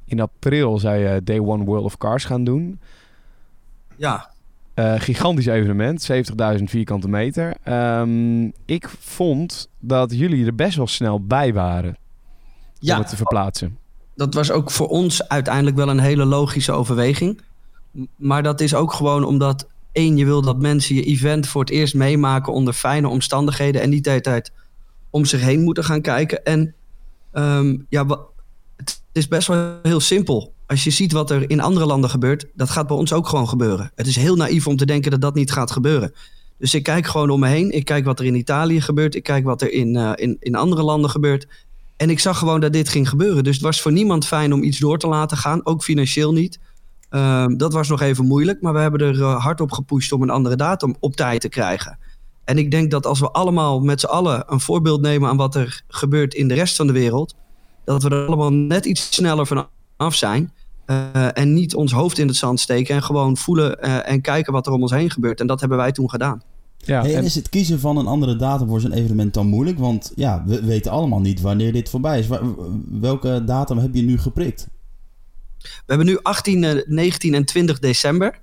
in 0.07 0.19
april 0.19 0.79
zou 0.79 0.95
je 0.95 1.23
Day 1.23 1.39
One 1.39 1.63
World 1.63 1.85
of 1.85 1.97
Cars 1.97 2.25
gaan 2.25 2.43
doen. 2.43 2.79
Ja. 3.95 4.29
Uh, 4.75 4.93
gigantisch 4.97 5.45
evenement, 5.45 6.09
70.000 6.57 6.63
vierkante 6.63 7.07
meter. 7.07 7.55
Um, 7.99 8.53
ik 8.65 8.89
vond 8.99 9.69
dat 9.79 10.17
jullie 10.17 10.45
er 10.45 10.55
best 10.55 10.77
wel 10.77 10.87
snel 10.87 11.25
bij 11.25 11.53
waren 11.53 11.97
ja. 12.79 12.93
om 12.93 12.99
het 12.99 13.09
te 13.09 13.15
verplaatsen. 13.15 13.77
Dat 14.15 14.33
was 14.33 14.51
ook 14.51 14.71
voor 14.71 14.87
ons 14.87 15.27
uiteindelijk 15.27 15.75
wel 15.75 15.89
een 15.89 15.99
hele 15.99 16.25
logische 16.25 16.71
overweging. 16.71 17.41
Maar 18.15 18.43
dat 18.43 18.61
is 18.61 18.75
ook 18.75 18.93
gewoon 18.93 19.23
omdat 19.23 19.67
één, 19.97 20.17
je 20.17 20.25
wil 20.25 20.41
dat 20.41 20.59
mensen 20.59 20.95
je 20.95 21.03
event 21.03 21.47
voor 21.47 21.61
het 21.61 21.69
eerst 21.69 21.93
meemaken 21.93 22.53
onder 22.53 22.73
fijne 22.73 23.07
omstandigheden 23.07 23.81
en 23.81 23.89
niet 23.89 24.03
de 24.03 24.09
hele 24.09 24.21
tijd 24.21 24.51
om 25.09 25.25
zich 25.25 25.41
heen 25.41 25.61
moeten 25.61 25.83
gaan 25.83 26.01
kijken. 26.01 26.43
En 26.45 26.73
um, 27.33 27.85
ja, 27.89 28.05
het 28.75 29.01
is 29.11 29.27
best 29.27 29.47
wel 29.47 29.79
heel 29.83 29.99
simpel. 29.99 30.53
Als 30.65 30.83
je 30.83 30.89
ziet 30.89 31.11
wat 31.11 31.31
er 31.31 31.49
in 31.49 31.61
andere 31.61 31.85
landen 31.85 32.09
gebeurt, 32.09 32.45
dat 32.53 32.69
gaat 32.69 32.87
bij 32.87 32.97
ons 32.97 33.13
ook 33.13 33.27
gewoon 33.27 33.49
gebeuren. 33.49 33.91
Het 33.95 34.07
is 34.07 34.15
heel 34.15 34.35
naïef 34.35 34.67
om 34.67 34.75
te 34.75 34.85
denken 34.85 35.11
dat 35.11 35.21
dat 35.21 35.35
niet 35.35 35.51
gaat 35.51 35.71
gebeuren. 35.71 36.13
Dus 36.57 36.73
ik 36.73 36.83
kijk 36.83 37.07
gewoon 37.07 37.29
om 37.29 37.39
me 37.39 37.47
heen. 37.47 37.71
Ik 37.71 37.85
kijk 37.85 38.05
wat 38.05 38.19
er 38.19 38.25
in 38.25 38.35
Italië 38.35 38.81
gebeurt. 38.81 39.15
Ik 39.15 39.23
kijk 39.23 39.43
wat 39.43 39.61
er 39.61 39.71
in, 39.71 39.95
uh, 39.95 40.11
in, 40.15 40.37
in 40.39 40.55
andere 40.55 40.83
landen 40.83 41.09
gebeurt. 41.09 41.47
En 41.97 42.09
ik 42.09 42.19
zag 42.19 42.37
gewoon 42.37 42.59
dat 42.59 42.73
dit 42.73 42.89
ging 42.89 43.09
gebeuren. 43.09 43.43
Dus 43.43 43.55
het 43.55 43.63
was 43.63 43.81
voor 43.81 43.91
niemand 43.91 44.25
fijn 44.25 44.53
om 44.53 44.63
iets 44.63 44.79
door 44.79 44.97
te 44.97 45.07
laten 45.07 45.37
gaan. 45.37 45.65
Ook 45.65 45.83
financieel 45.83 46.33
niet. 46.33 46.59
Uh, 47.09 47.45
dat 47.57 47.73
was 47.73 47.87
nog 47.87 48.01
even 48.01 48.25
moeilijk. 48.25 48.61
Maar 48.61 48.73
we 48.73 48.79
hebben 48.79 48.99
er 48.99 49.15
uh, 49.15 49.43
hard 49.43 49.61
op 49.61 49.71
gepusht 49.71 50.11
om 50.11 50.21
een 50.21 50.29
andere 50.29 50.55
datum 50.55 50.95
op 50.99 51.15
tijd 51.15 51.41
te 51.41 51.49
krijgen. 51.49 51.97
En 52.43 52.57
ik 52.57 52.71
denk 52.71 52.91
dat 52.91 53.05
als 53.05 53.19
we 53.19 53.31
allemaal 53.31 53.79
met 53.79 53.99
z'n 53.99 54.05
allen 54.05 54.43
een 54.47 54.59
voorbeeld 54.59 55.01
nemen 55.01 55.29
aan 55.29 55.37
wat 55.37 55.55
er 55.55 55.83
gebeurt 55.87 56.33
in 56.33 56.47
de 56.47 56.53
rest 56.53 56.75
van 56.75 56.87
de 56.87 56.93
wereld. 56.93 57.35
Dat 57.83 58.03
we 58.03 58.09
er 58.09 58.27
allemaal 58.27 58.53
net 58.53 58.85
iets 58.85 59.15
sneller 59.15 59.47
vanaf 59.47 60.15
zijn. 60.15 60.51
Uh, 60.85 61.37
en 61.37 61.53
niet 61.53 61.75
ons 61.75 61.91
hoofd 61.91 62.17
in 62.17 62.27
het 62.27 62.35
zand 62.35 62.59
steken. 62.59 62.95
En 62.95 63.03
gewoon 63.03 63.37
voelen 63.37 63.77
uh, 63.81 64.09
en 64.09 64.21
kijken 64.21 64.53
wat 64.53 64.67
er 64.67 64.73
om 64.73 64.81
ons 64.81 64.91
heen 64.91 65.09
gebeurt. 65.09 65.39
En 65.39 65.47
dat 65.47 65.59
hebben 65.59 65.77
wij 65.77 65.91
toen 65.91 66.09
gedaan. 66.09 66.41
Ja, 66.77 67.01
hey, 67.01 67.15
en 67.15 67.23
is 67.23 67.35
het 67.35 67.49
kiezen 67.49 67.79
van 67.79 67.97
een 67.97 68.07
andere 68.07 68.35
datum 68.35 68.67
voor 68.67 68.79
zo'n 68.79 68.91
evenement 68.91 69.33
dan 69.33 69.47
moeilijk? 69.47 69.79
Want 69.79 70.11
ja, 70.15 70.43
we 70.45 70.65
weten 70.65 70.91
allemaal 70.91 71.19
niet 71.19 71.41
wanneer 71.41 71.73
dit 71.73 71.89
voorbij 71.89 72.19
is. 72.19 72.27
Welke 72.91 73.43
datum 73.45 73.77
heb 73.77 73.93
je 73.95 74.01
nu 74.01 74.17
geprikt? 74.17 74.67
We 75.61 75.83
hebben 75.85 76.05
nu 76.05 76.19
18, 76.21 76.83
19 76.87 77.33
en 77.33 77.45
20 77.45 77.79
december. 77.79 78.39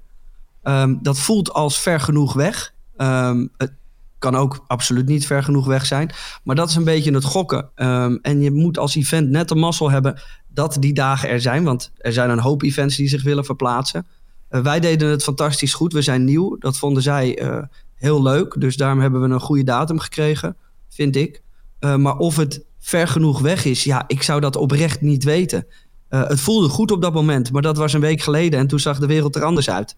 Um, 0.62 0.98
dat 1.02 1.18
voelt 1.18 1.52
als 1.52 1.78
ver 1.78 2.00
genoeg 2.00 2.32
weg. 2.32 2.74
Um, 2.96 3.52
het 3.56 3.72
kan 4.18 4.36
ook 4.36 4.64
absoluut 4.66 5.06
niet 5.06 5.26
ver 5.26 5.42
genoeg 5.42 5.66
weg 5.66 5.86
zijn. 5.86 6.10
Maar 6.44 6.56
dat 6.56 6.68
is 6.68 6.74
een 6.74 6.84
beetje 6.84 7.12
het 7.12 7.24
gokken. 7.24 7.70
Um, 7.76 8.18
en 8.22 8.40
je 8.40 8.50
moet 8.50 8.78
als 8.78 8.94
event 8.94 9.28
net 9.28 9.48
de 9.48 9.54
mazzel 9.54 9.90
hebben 9.90 10.20
dat 10.48 10.76
die 10.80 10.94
dagen 10.94 11.28
er 11.28 11.40
zijn. 11.40 11.64
Want 11.64 11.92
er 11.96 12.12
zijn 12.12 12.30
een 12.30 12.38
hoop 12.38 12.62
events 12.62 12.96
die 12.96 13.08
zich 13.08 13.22
willen 13.22 13.44
verplaatsen. 13.44 14.06
Uh, 14.50 14.60
wij 14.60 14.80
deden 14.80 15.10
het 15.10 15.22
fantastisch 15.22 15.74
goed. 15.74 15.92
We 15.92 16.02
zijn 16.02 16.24
nieuw. 16.24 16.58
Dat 16.58 16.78
vonden 16.78 17.02
zij 17.02 17.42
uh, 17.42 17.62
heel 17.94 18.22
leuk. 18.22 18.60
Dus 18.60 18.76
daarom 18.76 19.00
hebben 19.00 19.20
we 19.20 19.28
een 19.28 19.40
goede 19.40 19.64
datum 19.64 19.98
gekregen, 19.98 20.56
vind 20.88 21.16
ik. 21.16 21.42
Maar 21.96 22.16
of 22.16 22.36
het 22.36 22.64
ver 22.78 23.08
genoeg 23.08 23.40
weg 23.40 23.64
is, 23.64 23.84
ja, 23.84 24.04
ik 24.06 24.22
zou 24.22 24.40
dat 24.40 24.56
oprecht 24.56 25.00
niet 25.00 25.24
weten. 25.24 25.66
Uh, 26.10 26.28
het 26.28 26.40
voelde 26.40 26.68
goed 26.68 26.90
op 26.90 27.02
dat 27.02 27.14
moment, 27.14 27.52
maar 27.52 27.62
dat 27.62 27.76
was 27.76 27.92
een 27.92 28.00
week 28.00 28.20
geleden 28.20 28.58
en 28.58 28.66
toen 28.66 28.80
zag 28.80 28.98
de 28.98 29.06
wereld 29.06 29.36
er 29.36 29.44
anders 29.44 29.70
uit. 29.70 29.96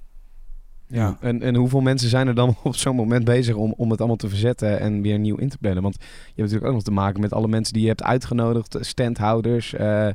Ja, 0.89 1.17
en, 1.21 1.43
en 1.43 1.55
hoeveel 1.55 1.81
mensen 1.81 2.09
zijn 2.09 2.27
er 2.27 2.35
dan 2.35 2.57
op 2.63 2.77
zo'n 2.77 2.97
moment 2.97 3.25
bezig 3.25 3.55
om, 3.55 3.75
om 3.77 3.91
het 3.91 3.99
allemaal 3.99 4.17
te 4.17 4.29
verzetten 4.29 4.81
en 4.81 5.03
weer 5.03 5.19
nieuw 5.19 5.37
in 5.37 5.49
te 5.49 5.59
plannen? 5.59 5.83
Want 5.83 5.97
je 5.99 6.07
hebt 6.27 6.37
natuurlijk 6.37 6.67
ook 6.67 6.73
nog 6.73 6.83
te 6.83 6.91
maken 6.91 7.21
met 7.21 7.33
alle 7.33 7.49
mensen 7.49 7.73
die 7.73 7.83
je 7.83 7.89
hebt 7.89 8.03
uitgenodigd, 8.03 8.77
standhouders, 8.81 9.75
uh, 9.75 10.09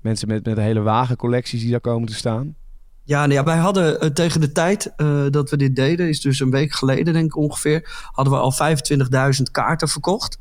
mensen 0.00 0.28
met, 0.28 0.44
met 0.44 0.56
hele 0.56 0.80
wagencollecties 0.80 1.60
die 1.60 1.70
daar 1.70 1.80
komen 1.80 2.08
te 2.08 2.14
staan. 2.14 2.54
Ja, 3.04 3.20
nou 3.20 3.32
ja 3.32 3.44
wij 3.44 3.56
hadden 3.56 4.04
uh, 4.04 4.10
tegen 4.10 4.40
de 4.40 4.52
tijd 4.52 4.92
uh, 4.96 5.24
dat 5.30 5.50
we 5.50 5.56
dit 5.56 5.76
deden, 5.76 6.08
is 6.08 6.20
dus 6.20 6.40
een 6.40 6.50
week 6.50 6.72
geleden 6.72 7.12
denk 7.12 7.26
ik 7.26 7.36
ongeveer, 7.36 8.08
hadden 8.12 8.32
we 8.32 8.38
al 8.38 8.52
25.000 9.36 9.42
kaarten 9.50 9.88
verkocht. 9.88 10.38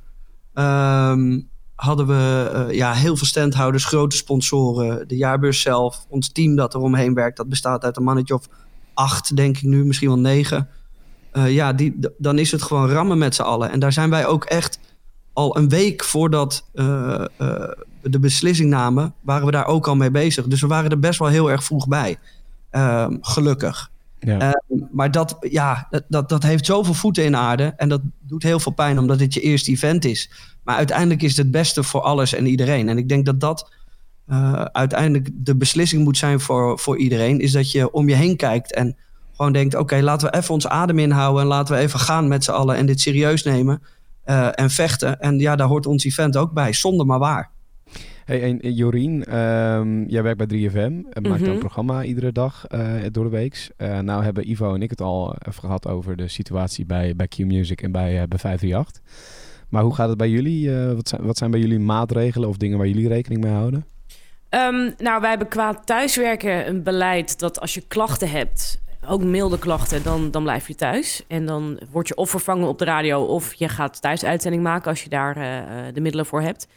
Um, 0.54 1.50
hadden 1.76 2.08
we 2.08 2.52
uh, 2.54 2.76
ja, 2.76 2.94
heel 2.94 3.18
veel 3.18 3.28
standhouders, 3.28 3.86
grote 3.86 4.16
sponsoren, 4.16 5.08
de 5.08 5.16
jaarbeurs 5.16 5.62
zelf, 5.62 6.06
ons 6.10 6.32
team 6.32 6.56
dat 6.56 6.74
er 6.74 6.80
omheen 6.80 7.14
werkt, 7.14 7.38
dat 7.38 7.50
bestaat 7.50 7.84
uit 7.84 7.98
een 7.98 8.04
mannetje 8.04 8.34
of 8.34 8.48
acht, 8.94 9.36
denk 9.36 9.58
ik 9.58 9.64
nu, 9.64 9.86
misschien 9.86 10.08
wel 10.08 10.20
negen. 10.20 10.68
Uh, 11.34 11.52
ja, 11.52 11.74
die, 11.74 12.00
dan 12.18 12.40
is 12.40 12.52
het 12.52 12.62
gewoon 12.62 12.90
rammen 12.90 13.18
met 13.18 13.36
z'n 13.36 13.42
allen. 13.42 13.72
En 13.72 13.80
daar 13.80 13.94
zijn 13.94 14.10
wij 14.10 14.26
ook 14.26 14.44
echt 14.44 14.80
al 15.34 15.58
een 15.58 15.70
week 15.70 16.04
voordat 16.04 16.70
uh, 16.74 17.24
de 18.02 18.20
beslissing 18.20 18.70
namen, 18.70 19.14
waren 19.22 19.46
we 19.46 19.52
daar 19.52 19.68
ook 19.68 19.88
al 19.88 19.96
mee 19.96 20.12
bezig. 20.12 20.48
Dus 20.48 20.62
we 20.62 20.68
waren 20.68 20.92
er 20.92 21.00
best 21.00 21.20
wel 21.20 21.28
heel 21.28 21.52
erg 21.52 21.64
vroeg 21.64 21.88
bij. 21.88 22.18
Ehm, 22.70 23.18
gelukkig. 23.22 23.92
Ja. 24.26 24.62
maar 24.92 25.12
dat, 25.12 25.38
ja, 25.40 25.88
dat, 26.08 26.30
dat, 26.30 26.44
heeft 26.44 26.66
zoveel 26.66 26.94
voeten 26.94 27.24
in 27.24 27.36
aarde. 27.36 27.74
En 27.78 27.90
dat 27.90 28.02
doet 28.20 28.44
heel 28.44 28.60
veel 28.60 28.72
pijn 28.72 29.00
omdat 29.00 29.20
dit 29.20 29.34
je 29.34 29.42
eerste 29.42 29.72
event 29.72 30.06
is. 30.06 30.32
Maar 30.64 30.76
uiteindelijk 30.76 31.22
is 31.22 31.30
het 31.30 31.38
het 31.38 31.52
beste 31.52 31.84
voor 31.84 32.02
alles 32.02 32.34
en 32.34 32.46
iedereen. 32.46 32.90
En 32.90 32.98
ik 32.98 33.10
denk 33.10 33.26
dat 33.26 33.40
dat 33.40 33.72
uh, 34.28 34.54
uiteindelijk 34.62 35.30
de 35.34 35.56
beslissing 35.56 36.04
moet 36.04 36.18
zijn 36.18 36.40
voor, 36.40 36.80
voor 36.80 36.98
iedereen. 36.98 37.40
Is 37.40 37.52
dat 37.52 37.72
je 37.72 37.92
om 37.92 38.10
je 38.10 38.16
heen 38.16 38.36
kijkt 38.36 38.74
en 38.74 38.96
gewoon 39.36 39.54
denkt... 39.54 39.76
oké, 39.76 40.02
laten 40.02 40.32
we 40.32 40.38
even 40.38 40.54
ons 40.54 40.68
adem 40.68 41.00
inhouden... 41.00 41.42
en 41.42 41.48
laten 41.48 41.76
we 41.76 41.82
even 41.82 42.00
gaan 42.00 42.28
met 42.28 42.44
z'n 42.44 42.52
allen 42.52 42.76
en 42.76 42.86
dit 42.86 43.00
serieus 43.00 43.44
nemen. 43.44 43.82
Uh, 44.26 44.48
en 44.52 44.70
vechten. 44.70 45.20
En 45.20 45.40
ja, 45.40 45.56
daar 45.56 45.68
hoort 45.68 45.86
ons 45.86 46.06
event 46.06 46.38
ook 46.38 46.52
bij. 46.52 46.74
Zonder 46.74 47.06
maar 47.06 47.20
waar. 47.20 47.52
Hey, 48.26 48.42
en 48.42 48.74
Jorien, 48.74 49.38
um, 49.38 50.06
jij 50.08 50.24
werkt 50.24 50.48
bij 50.48 50.70
3FM. 50.70 50.76
En 50.76 51.04
maakt 51.22 51.26
mm 51.26 51.34
-hmm. 51.34 51.46
een 51.46 51.60
programma 51.60 52.04
iedere 52.04 52.32
dag 52.32 52.66
uh, 52.70 53.04
door 53.12 53.24
de 53.24 53.30
week. 53.30 53.72
Uh, 53.78 54.00
nou 54.00 54.24
hebben 54.24 54.50
Ivo 54.50 54.74
en 54.74 54.82
ik 54.82 54.90
het 54.90 55.02
al 55.02 55.36
even 55.48 55.62
gehad 55.62 55.88
over 55.88 56.16
de 56.16 56.28
situatie 56.28 56.86
bij, 56.86 57.16
bij 57.16 57.28
Q-Music 57.28 57.82
en 57.82 57.92
bij, 57.92 58.28
bij 58.28 58.40
538. 58.40 59.02
Maar 59.70 59.84
hoe 59.84 59.96
gaat 59.96 60.10
het 60.10 60.18
bij 60.18 60.30
jullie? 60.30 60.70
Uh, 60.70 60.94
wat, 60.94 61.08
zijn, 61.08 61.24
wat 61.24 61.38
zijn 61.38 61.52
bij 61.52 61.60
jullie 61.60 61.80
maatregelen 61.80 62.50
of 62.50 62.58
dingen 62.58 62.78
waar 62.78 62.88
jullie 62.88 63.08
rekening 63.08 63.44
mee 63.44 63.52
houden? 63.52 63.86
Um, 64.50 64.94
nou, 64.98 65.22
wij 65.22 65.30
hebben 65.30 65.48
qua 65.48 65.74
thuiswerken 65.74 66.68
een 66.68 66.84
beleid 66.84 67.40
dat 67.40 67.60
als 67.60 67.74
je 67.74 67.84
klachten 67.88 68.30
hebt, 68.30 68.82
ook 69.08 69.24
milde 69.24 69.60
klachten, 69.60 70.04
dan, 70.04 70.32
dan 70.32 70.44
blijf 70.44 70.68
je 70.68 70.76
thuis. 70.76 71.24
En 71.28 71.46
dan 71.46 71.80
word 71.92 72.08
je 72.08 72.16
of 72.16 72.30
vervangen 72.30 72.68
op 72.68 72.80
de 72.80 72.86
radio 72.86 73.24
of 73.24 73.54
je 73.54 73.70
gaat 73.70 74.02
thuis 74.02 74.26
uitzending 74.26 74.64
maken 74.64 74.90
als 74.90 75.04
je 75.04 75.10
daar 75.10 75.38
uh, 75.38 75.94
de 75.94 76.02
middelen 76.02 76.26
voor 76.26 76.42
hebt. 76.42 76.68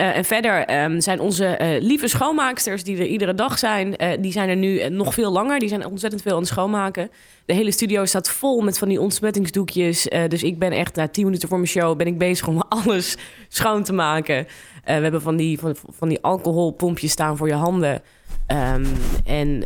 Uh, 0.00 0.16
en 0.16 0.24
verder 0.24 0.82
um, 0.82 1.00
zijn 1.00 1.20
onze 1.20 1.58
uh, 1.60 1.82
lieve 1.82 2.08
schoonmaaksters 2.08 2.84
die 2.84 2.98
er 2.98 3.06
iedere 3.06 3.34
dag 3.34 3.58
zijn, 3.58 3.94
uh, 4.02 4.08
die 4.20 4.32
zijn 4.32 4.48
er 4.48 4.56
nu 4.56 4.88
nog 4.88 5.14
veel 5.14 5.32
langer. 5.32 5.58
Die 5.58 5.68
zijn 5.68 5.86
ontzettend 5.86 6.22
veel 6.22 6.32
aan 6.32 6.38
het 6.38 6.48
schoonmaken. 6.48 7.10
De 7.44 7.54
hele 7.54 7.70
studio 7.70 8.04
staat 8.04 8.28
vol 8.28 8.60
met 8.60 8.78
van 8.78 8.88
die 8.88 9.00
ontsmettingsdoekjes. 9.00 10.08
dus 10.28 10.42
ik 10.42 10.58
ben 10.58 10.72
echt 10.72 10.96
na 10.96 11.08
tien 11.08 11.24
minuten 11.24 11.48
voor 11.48 11.58
mijn 11.58 11.70
show 11.70 11.96
ben 11.96 12.06
ik 12.06 12.18
bezig 12.18 12.46
om 12.48 12.62
alles 12.68 13.16
schoon 13.48 13.82
te 13.82 13.92
maken. 13.92 14.46
we 14.84 14.92
hebben 14.92 15.22
van 15.22 15.36
die, 15.36 15.58
van, 15.58 15.76
van 15.88 16.08
die 16.08 16.22
alcoholpompjes 16.22 17.10
staan 17.10 17.36
voor 17.36 17.48
je 17.48 17.54
handen. 17.54 18.02
Um, 18.74 18.86
en 19.24 19.64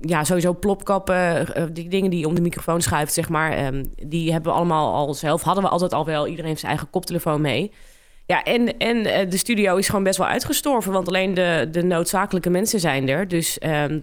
ja, 0.00 0.24
sowieso 0.24 0.54
plopkappen, 0.54 1.54
eh, 1.54 1.64
die 1.72 1.88
dingen 1.88 2.10
die 2.10 2.26
om 2.26 2.34
de 2.34 2.40
microfoon 2.40 2.80
schuift, 2.80 3.12
zeg 3.12 3.28
maar. 3.28 3.52
ehm, 3.52 3.84
die 4.06 4.32
hebben 4.32 4.52
we 4.52 4.58
allemaal 4.58 4.94
al 4.94 5.14
zelf. 5.14 5.42
Hadden 5.42 5.64
we 5.64 5.70
altijd 5.70 5.92
al 5.92 6.04
wel. 6.04 6.26
Iedereen 6.26 6.48
heeft 6.48 6.60
zijn 6.60 6.72
eigen 6.72 6.90
koptelefoon 6.90 7.40
mee. 7.40 7.72
Ja, 8.30 8.44
en, 8.44 8.78
en 8.78 9.06
eh, 9.06 9.30
de 9.30 9.36
studio 9.36 9.76
is 9.76 9.88
gewoon 9.88 10.02
best 10.04 10.18
wel 10.18 10.26
uitgestorven. 10.26 10.92
Want 10.92 11.08
alleen 11.08 11.34
de, 11.34 11.68
de 11.72 11.82
noodzakelijke 11.82 12.50
mensen 12.50 12.80
zijn 12.80 13.08
er. 13.08 13.28
Dus 13.28 13.58
ehm, 13.58 13.98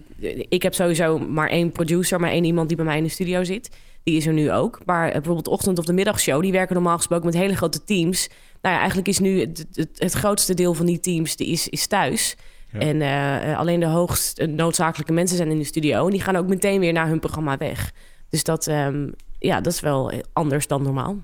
ik 0.48 0.62
heb 0.62 0.74
sowieso 0.74 1.18
maar 1.18 1.48
één 1.48 1.72
producer, 1.72 2.20
maar 2.20 2.30
één 2.30 2.44
iemand 2.44 2.68
die 2.68 2.76
bij 2.76 2.86
mij 2.86 2.96
in 2.96 3.02
de 3.02 3.08
studio 3.08 3.44
zit. 3.44 3.76
Die 4.02 4.16
is 4.16 4.26
er 4.26 4.32
nu 4.32 4.52
ook. 4.52 4.80
Maar 4.84 5.06
eh, 5.06 5.12
bijvoorbeeld 5.12 5.48
ochtend- 5.48 5.78
of 5.78 5.84
de 5.84 5.92
middagshow, 5.92 6.42
die 6.42 6.52
werken 6.52 6.74
normaal 6.74 6.96
gesproken 6.96 7.26
met 7.26 7.34
hele 7.34 7.56
grote 7.56 7.84
teams. 7.84 8.28
Nou 8.62 8.74
ja, 8.74 8.78
eigenlijk 8.78 9.08
is 9.08 9.18
nu 9.18 9.40
het, 9.40 9.66
het, 9.72 9.90
het 9.98 10.12
grootste 10.12 10.54
deel 10.54 10.74
van 10.74 10.86
die 10.86 11.00
teams 11.00 11.36
die 11.36 11.46
is, 11.46 11.68
is 11.68 11.86
thuis. 11.86 12.36
Ja. 12.72 12.78
En 12.78 13.02
eh, 13.02 13.58
alleen 13.58 13.80
de 13.80 13.86
hoogst 13.86 14.46
noodzakelijke 14.46 15.12
mensen 15.12 15.36
zijn 15.36 15.50
in 15.50 15.58
de 15.58 15.64
studio. 15.64 16.04
En 16.04 16.10
die 16.10 16.20
gaan 16.22 16.36
ook 16.36 16.48
meteen 16.48 16.80
weer 16.80 16.92
naar 16.92 17.08
hun 17.08 17.20
programma 17.20 17.56
weg. 17.56 17.92
Dus 18.28 18.44
dat, 18.44 18.66
ehm, 18.66 19.08
ja, 19.38 19.60
dat 19.60 19.72
is 19.72 19.80
wel 19.80 20.12
anders 20.32 20.66
dan 20.66 20.82
normaal. 20.82 21.16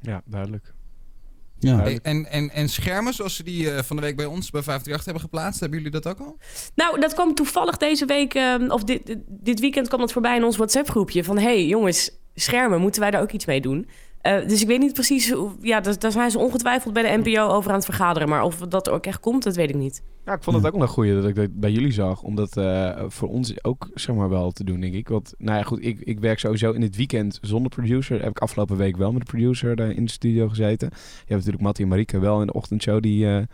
Ja, 0.00 0.22
duidelijk. 0.24 0.72
Ja. 1.62 1.84
En, 2.02 2.26
en, 2.30 2.50
en 2.50 2.68
schermen 2.68 3.14
zoals 3.14 3.36
ze 3.36 3.42
die 3.42 3.70
eh, 3.70 3.82
van 3.82 3.96
de 3.96 4.02
week 4.02 4.16
bij 4.16 4.24
ons 4.26 4.50
bij 4.50 4.62
538 4.62 5.04
hebben 5.04 5.22
geplaatst, 5.22 5.60
hebben 5.60 5.78
jullie 5.78 6.00
dat 6.00 6.06
ook 6.08 6.18
al? 6.26 6.36
Nou, 6.74 7.00
dat 7.00 7.14
kwam 7.14 7.34
toevallig 7.34 7.76
deze 7.76 8.04
week, 8.06 8.34
ehm, 8.34 8.70
of 8.70 8.84
dit, 8.84 9.16
dit- 9.26 9.60
weekend 9.60 9.88
kwam 9.88 10.00
dat 10.00 10.12
voorbij 10.12 10.36
in 10.36 10.44
ons 10.44 10.56
WhatsApp-groepje. 10.56 11.24
Van, 11.24 11.38
hey 11.38 11.66
jongens, 11.66 12.10
schermen, 12.34 12.80
moeten 12.80 13.00
wij 13.00 13.10
daar 13.10 13.22
ook 13.22 13.32
iets 13.32 13.46
mee 13.46 13.60
doen? 13.60 13.88
Eh, 14.22 14.48
dus 14.48 14.60
ik 14.60 14.66
weet 14.66 14.78
niet 14.78 14.92
precies, 14.92 15.30
hoe, 15.30 15.50
ja, 15.60 15.80
daar, 15.80 15.98
daar 15.98 16.12
zijn 16.12 16.30
ze 16.30 16.38
ongetwijfeld 16.38 16.94
bij 16.94 17.02
de 17.02 17.22
NPO 17.22 17.46
over 17.48 17.70
aan 17.70 17.76
het 17.76 17.84
vergaderen. 17.84 18.28
Maar 18.28 18.42
of 18.42 18.56
dat 18.56 18.90
ook 18.90 19.06
echt 19.06 19.20
komt, 19.20 19.42
dat 19.42 19.56
weet 19.56 19.68
ik 19.68 19.76
niet. 19.76 20.02
Ja, 20.24 20.32
ik 20.32 20.42
vond 20.42 20.56
het 20.56 20.66
ook 20.66 20.72
wel 20.72 20.82
een 20.82 20.88
goeie 20.88 21.14
dat 21.14 21.28
ik 21.28 21.34
dat 21.34 21.60
bij 21.60 21.70
jullie 21.70 21.92
zag. 21.92 22.22
Om 22.22 22.34
dat 22.34 22.56
eh, 22.56 23.02
voor 23.08 23.28
ons 23.28 23.64
ook 23.64 23.90
zeg 23.94 24.16
maar 24.16 24.28
wel 24.28 24.50
te 24.50 24.64
doen, 24.64 24.80
denk 24.80 24.94
ik. 24.94 25.08
Want 25.08 25.34
nou 25.38 25.58
ja, 25.58 25.64
goed, 25.64 25.84
ik, 25.84 26.00
ik 26.00 26.20
werk 26.20 26.38
sowieso 26.38 26.72
in 26.72 26.82
het 26.82 26.96
weekend 26.96 27.38
zonder 27.40 27.70
producer. 27.70 28.20
Heb 28.20 28.30
ik 28.30 28.38
afgelopen 28.38 28.76
week 28.76 28.96
wel 28.96 29.12
met 29.12 29.20
de 29.20 29.26
producer 29.26 29.76
daar 29.76 29.90
in 29.90 30.04
de 30.04 30.10
studio 30.10 30.48
gezeten. 30.48 30.88
Je 30.92 31.18
hebt 31.18 31.28
natuurlijk 31.28 31.62
Mattie 31.62 31.84
en 31.84 31.90
Marieke 31.90 32.18
wel 32.18 32.40
in 32.40 32.46
de 32.46 32.52
ochtendshow. 32.52 33.02
Die, 33.02 33.26
eh, 33.26 33.36
die 33.36 33.46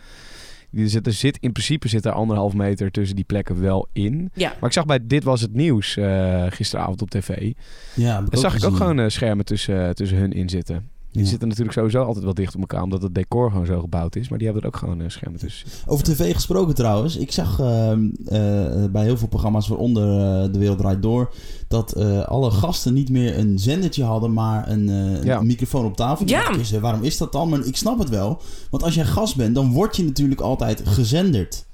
er, 0.72 0.88
zit, 0.88 1.06
er 1.06 1.12
zit 1.12 1.38
in 1.40 1.52
principe 1.52 1.88
zit 1.88 2.04
er 2.04 2.12
anderhalf 2.12 2.54
meter 2.54 2.90
tussen 2.90 3.16
die 3.16 3.24
plekken 3.24 3.60
wel 3.60 3.88
in. 3.92 4.30
Ja, 4.34 4.48
Maar 4.48 4.68
ik 4.68 4.72
zag 4.72 4.86
bij 4.86 5.06
Dit 5.06 5.24
Was 5.24 5.40
Het 5.40 5.54
Nieuws 5.54 5.96
eh, 5.96 6.44
gisteravond 6.48 7.02
op 7.02 7.10
tv. 7.10 7.52
Ja, 7.94 8.24
zag 8.30 8.56
ik 8.56 8.64
ook 8.64 8.76
gewoon 8.76 8.98
eh, 8.98 9.08
schermen 9.08 9.44
tussen, 9.44 9.94
tussen 9.94 10.18
hun 10.18 10.32
in 10.32 10.48
zitten. 10.48 10.88
Die 11.12 11.22
Ja. 11.22 11.28
zitten 11.28 11.48
natuurlijk 11.48 11.76
sowieso 11.76 12.02
altijd 12.02 12.24
wel 12.24 12.34
dicht 12.34 12.54
op 12.54 12.60
elkaar, 12.60 12.82
omdat 12.82 13.02
het 13.02 13.14
decor 13.14 13.50
gewoon 13.50 13.66
zo 13.66 13.80
gebouwd 13.80 14.16
is. 14.16 14.28
Maar 14.28 14.38
die 14.38 14.46
hebben 14.46 14.64
er 14.64 14.68
ook 14.74 14.76
gewoon 14.80 15.00
eh, 15.00 15.08
schermen 15.08 15.40
tussen. 15.40 15.68
zitten. 15.70 15.88
Over 15.92 16.04
tv 16.04 16.34
gesproken 16.34 16.74
trouwens. 16.74 17.16
Ik 17.16 17.32
zag 17.32 17.60
ehm, 17.60 18.08
eh, 18.26 18.84
bij 18.90 19.04
heel 19.04 19.16
veel 19.16 19.28
programma's, 19.28 19.68
waaronder 19.68 20.04
eh, 20.04 20.52
De 20.52 20.58
Wereld 20.58 20.78
Draait 20.78 21.02
Door, 21.02 21.32
dat 21.68 21.92
eh, 21.92 22.20
alle 22.24 22.50
gasten 22.50 22.94
niet 22.94 23.10
meer 23.10 23.38
een 23.38 23.58
zendertje 23.58 24.04
hadden, 24.04 24.32
maar 24.32 24.68
een, 24.70 24.88
eh, 24.88 25.22
Ja. 25.24 25.38
een 25.38 25.46
microfoon 25.46 25.84
op 25.84 25.96
tafel. 25.96 26.26
Ja. 26.28 26.50
waarom 26.80 27.02
is 27.02 27.16
dat 27.18 27.32
dan? 27.32 27.48
Maar 27.48 27.64
ik 27.66 27.76
snap 27.76 27.98
het 27.98 28.08
wel. 28.08 28.40
Want 28.70 28.82
als 28.82 28.94
jij 28.94 29.04
gast 29.04 29.36
bent, 29.36 29.54
dan 29.54 29.72
word 29.72 29.96
je 29.96 30.04
natuurlijk 30.04 30.40
altijd 30.40 30.82
gezenderd. 30.88 31.66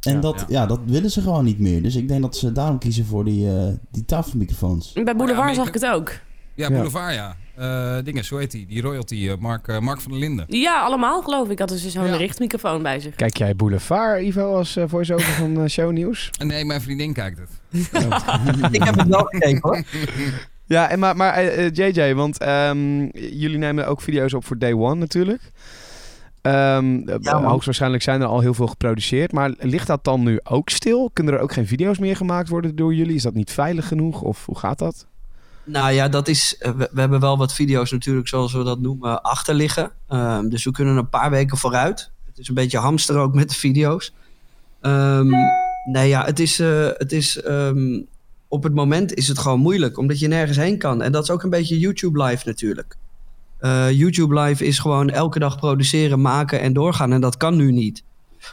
En 0.00 0.14
Ja. 0.14 0.20
dat, 0.20 0.34
Ja. 0.40 0.44
ja. 0.48 0.66
dat 0.66 0.80
willen 0.84 1.10
ze 1.10 1.20
gewoon 1.20 1.44
niet 1.44 1.58
meer. 1.58 1.82
Dus 1.82 1.94
ik 1.96 2.08
denk 2.08 2.22
dat 2.22 2.36
ze 2.36 2.52
daarom 2.52 2.78
kiezen 2.78 3.04
voor 3.06 3.24
die, 3.24 3.48
eh, 3.58 3.64
die 3.90 4.04
tafelmicrofoons. 4.04 4.92
bij 4.92 5.16
Boulevard 5.16 5.54
zag 5.54 5.66
ik- 5.68 5.74
het 5.74 5.86
ook. 5.86 6.08
Ja, 6.54 6.68
Ja. 6.68 6.68
Boulevard, 6.74 7.14
ja. 7.14 7.36
Eh 7.56 7.96
dingen, 8.04 8.24
zo 8.24 8.36
heet 8.36 8.50
die. 8.50 8.66
Die 8.66 8.82
royalty, 8.82 9.28
eh, 9.28 9.36
Mark, 9.38 9.68
eh, 9.68 9.78
Mark 9.78 10.00
van 10.00 10.10
der 10.10 10.20
Linden. 10.20 10.44
Ja, 10.48 10.80
allemaal 10.80 11.22
geloof 11.22 11.48
ik. 11.48 11.58
Hadden 11.58 11.78
ze 11.78 11.90
zo'n 11.90 12.06
Ja. 12.06 12.16
richtmicrofoon 12.16 12.82
bij 12.82 13.00
zich. 13.00 13.14
Kijk 13.14 13.36
jij 13.36 13.56
Boulevard, 13.56 14.22
Ivo, 14.22 14.56
als 14.56 14.76
uh, 14.76 14.84
voice-over 14.86 15.32
van 15.32 15.68
shownieuws? 15.70 16.30
Nee, 16.44 16.64
mijn 16.64 16.80
vriendin 16.80 17.12
kijkt 17.12 17.38
het. 17.38 17.50
Ik 18.74 18.82
heb 18.82 18.94
het 18.96 19.08
wel 19.08 19.24
gekeken 19.24 19.58
hoor. 19.62 19.82
Ja, 20.68 20.88
en 20.88 20.98
maar, 20.98 21.16
maar 21.16 21.62
JJ, 21.72 22.14
want 22.14 22.38
ehm, 22.38 23.00
jullie 23.12 23.58
nemen 23.58 23.86
ook 23.86 24.00
video's 24.00 24.32
op 24.32 24.44
voor 24.44 24.58
Day 24.58 24.72
One 24.72 24.94
natuurlijk. 24.94 25.50
Ehm, 26.42 27.08
eh, 27.08 27.32
man. 27.32 27.44
hoogstwaarschijnlijk 27.44 28.02
zijn 28.02 28.20
er 28.20 28.26
al 28.26 28.40
heel 28.40 28.54
veel 28.54 28.66
geproduceerd. 28.66 29.32
Maar 29.32 29.54
ligt 29.58 29.86
dat 29.86 30.04
dan 30.04 30.22
nu 30.22 30.40
ook 30.42 30.68
stil? 30.68 31.10
Kunnen 31.12 31.34
er 31.34 31.40
ook 31.40 31.52
geen 31.52 31.66
video's 31.66 31.98
meer 31.98 32.16
gemaakt 32.16 32.48
worden 32.48 32.76
door 32.76 32.94
jullie? 32.94 33.14
Is 33.14 33.22
dat 33.22 33.34
niet 33.34 33.50
veilig 33.50 33.88
genoeg? 33.88 34.22
Of 34.22 34.46
hoe 34.46 34.58
gaat 34.58 34.78
dat? 34.78 35.06
Nou 35.66 35.92
ja, 35.92 36.08
dat 36.08 36.28
is, 36.28 36.56
eh, 36.58 36.70
we, 36.76 37.00
hebben 37.00 37.20
wel 37.20 37.38
wat 37.38 37.52
video's 37.52 37.90
natuurlijk, 37.90 38.28
zoals 38.28 38.52
we 38.52 38.62
dat 38.62 38.80
noemen, 38.80 39.22
achter 39.22 39.54
liggen. 39.54 39.90
Ehm, 40.08 40.48
dus 40.48 40.64
we 40.64 40.70
kunnen 40.70 40.96
een 40.96 41.08
paar 41.08 41.30
weken 41.30 41.56
vooruit. 41.56 42.10
Het 42.24 42.38
is 42.38 42.48
een 42.48 42.54
beetje 42.54 42.78
hamster 42.78 43.16
ook 43.16 43.34
met 43.34 43.48
de 43.48 43.54
video's. 43.54 44.12
Ehm, 44.80 45.32
nee 45.92 46.08
ja, 46.08 46.24
het 46.24 46.40
is, 46.40 46.60
eh, 46.60 46.88
het 46.92 47.12
is 47.12 47.40
ehm, 47.40 48.00
op 48.48 48.62
het 48.62 48.74
moment 48.74 49.14
is 49.14 49.28
het 49.28 49.38
gewoon 49.38 49.60
moeilijk, 49.60 49.98
omdat 49.98 50.18
je 50.18 50.28
nergens 50.28 50.56
heen 50.56 50.78
kan. 50.78 51.02
En 51.02 51.12
dat 51.12 51.22
is 51.22 51.30
ook 51.30 51.42
een 51.42 51.50
beetje 51.50 51.78
YouTube 51.78 52.22
Live 52.24 52.46
natuurlijk. 52.46 52.96
Eh, 53.58 53.90
YouTube 53.90 54.40
Live 54.40 54.64
is 54.64 54.78
gewoon 54.78 55.10
elke 55.10 55.38
dag 55.38 55.56
produceren, 55.56 56.20
maken 56.20 56.60
en 56.60 56.72
doorgaan. 56.72 57.12
En 57.12 57.20
dat 57.20 57.36
kan 57.36 57.56
nu 57.56 57.72
niet. 57.72 58.02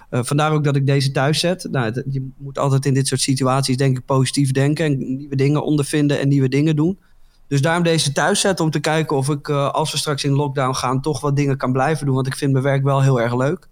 Eh, 0.10 0.20
vandaar 0.24 0.52
ook 0.52 0.64
dat 0.64 0.76
ik 0.76 0.86
deze 0.86 1.12
thuis 1.12 1.40
zet. 1.40 1.68
Nou, 1.72 1.86
het- 1.86 2.04
je 2.10 2.30
moet 2.38 2.58
altijd 2.60 2.86
in 2.86 2.94
dit 2.94 3.08
soort 3.08 3.22
situaties 3.22 3.78
denk 3.78 3.98
ik 3.98 4.06
positief 4.06 4.52
denken 4.52 4.86
en 4.86 5.16
nieuwe 5.18 5.36
dingen 5.36 5.64
ondervinden 5.64 6.20
en 6.20 6.28
nieuwe 6.28 6.50
dingen 6.50 6.76
doen. 6.76 7.00
Dus 7.48 7.62
daarom 7.62 7.84
deze 7.84 8.12
thuis 8.12 8.40
zetten 8.40 8.66
om 8.66 8.72
te 8.72 8.80
kijken 8.80 9.18
of 9.18 9.30
ik, 9.30 9.48
eh, 9.50 9.70
als 9.72 9.92
we 9.92 9.98
straks 9.98 10.24
in 10.24 10.32
lockdown 10.32 10.74
gaan, 10.76 11.02
toch 11.02 11.22
wat 11.22 11.36
dingen 11.36 11.58
kan 11.58 11.72
blijven 11.72 12.06
doen. 12.06 12.16
Want 12.16 12.28
ik 12.28 12.36
vind 12.36 12.52
mijn 12.52 12.64
werk 12.64 12.84
wel 12.84 13.02
heel 13.02 13.22
erg 13.22 13.36
leuk. 13.38 13.68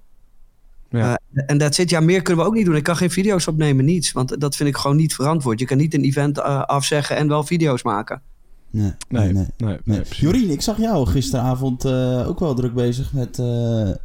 Ja. 0.90 1.00
Eh, 1.34 1.44
En 1.46 1.58
dat 1.58 1.76
zit, 1.76 1.90
ja, 1.90 2.00
meer 2.00 2.22
kunnen 2.22 2.44
we 2.44 2.50
ook 2.50 2.56
niet 2.56 2.66
doen. 2.66 2.76
Ik 2.76 2.84
kan 2.84 2.96
geen 2.96 3.12
video's 3.12 3.48
opnemen, 3.48 3.86
niets. 3.86 4.12
Want 4.12 4.40
dat 4.42 4.56
vind 4.56 4.70
ik 4.70 4.78
gewoon 4.78 4.98
niet 4.98 5.16
verantwoord. 5.16 5.60
Je 5.60 5.66
kan 5.66 5.78
niet 5.78 5.94
een 5.94 6.04
event 6.04 6.40
afzeggen 6.42 7.16
en 7.16 7.28
wel 7.28 7.44
video's 7.44 7.84
maken. 7.84 8.22
Nee, 8.70 8.92
Nee, 9.10 9.24
nee, 9.24 9.34
nee. 9.34 9.34
nee, 9.34 9.48
Nee. 9.58 9.78
nee, 9.84 10.00
precies. 10.00 10.20
Jorien, 10.20 10.50
ik 10.50 10.62
zag 10.62 10.78
jou 10.78 11.08
gisteravond 11.08 11.86
eh, 11.86 12.28
ook 12.28 12.40
wel 12.40 12.54
druk 12.56 12.74
bezig 12.74 13.14
met 13.14 13.40
eh, 13.40 13.90
eh, 13.90 13.96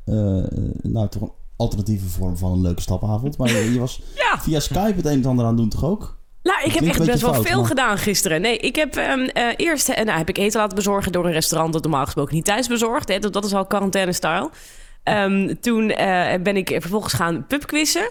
nou, 0.83 1.09
toch 1.09 1.31
alternatieve 1.57 2.07
vorm 2.09 2.37
van 2.37 2.53
een 2.53 2.61
leuke 2.61 2.81
stapavond. 2.83 3.39
Maar 3.39 3.49
je, 3.51 3.73
je 3.73 3.79
was 3.79 4.01
Ja. 4.15 4.41
via 4.41 4.61
Skype 4.61 4.93
het 4.97 5.05
een 5.07 5.13
en 5.23 5.27
ander 5.27 5.45
aan 5.47 5.57
doen, 5.57 5.69
toch 5.69 5.85
ook? 5.85 6.15
Nou, 6.43 6.59
ik 6.65 6.73
heb 6.73 6.85
echt 6.85 7.05
best 7.07 7.23
wel 7.23 7.33
fout, 7.33 7.47
veel 7.47 7.59
maar- 7.59 7.67
gedaan 7.69 7.99
gisteren. 7.99 8.41
Nee, 8.41 8.57
ik 8.59 8.77
heb 8.77 8.97
ehm, 8.97 9.21
eh, 9.21 9.45
eerst 9.57 9.89
eh, 9.89 10.05
nou, 10.05 10.19
heb 10.19 10.29
ik 10.29 10.39
eten 10.39 10.61
laten 10.61 10.77
bezorgen 10.77 11.13
door 11.13 11.27
een 11.27 11.33
restaurant 11.33 11.73
dat 11.73 11.83
normaal 11.83 12.05
gesproken 12.05 12.35
niet 12.35 12.45
thuis 12.45 12.69
bezorgd. 12.69 13.09
Hè, 13.09 13.19
dat 13.19 13.33
dat 13.33 13.45
is 13.45 13.55
al 13.55 13.67
quarantaine-style. 13.67 14.51
Ehm, 15.03 15.55
toen 15.61 15.91
eh, 15.91 16.43
ben 16.43 16.57
ik 16.57 16.69
vervolgens 16.69 17.13
gaan 17.13 17.47
pubquizzen. 17.47 18.11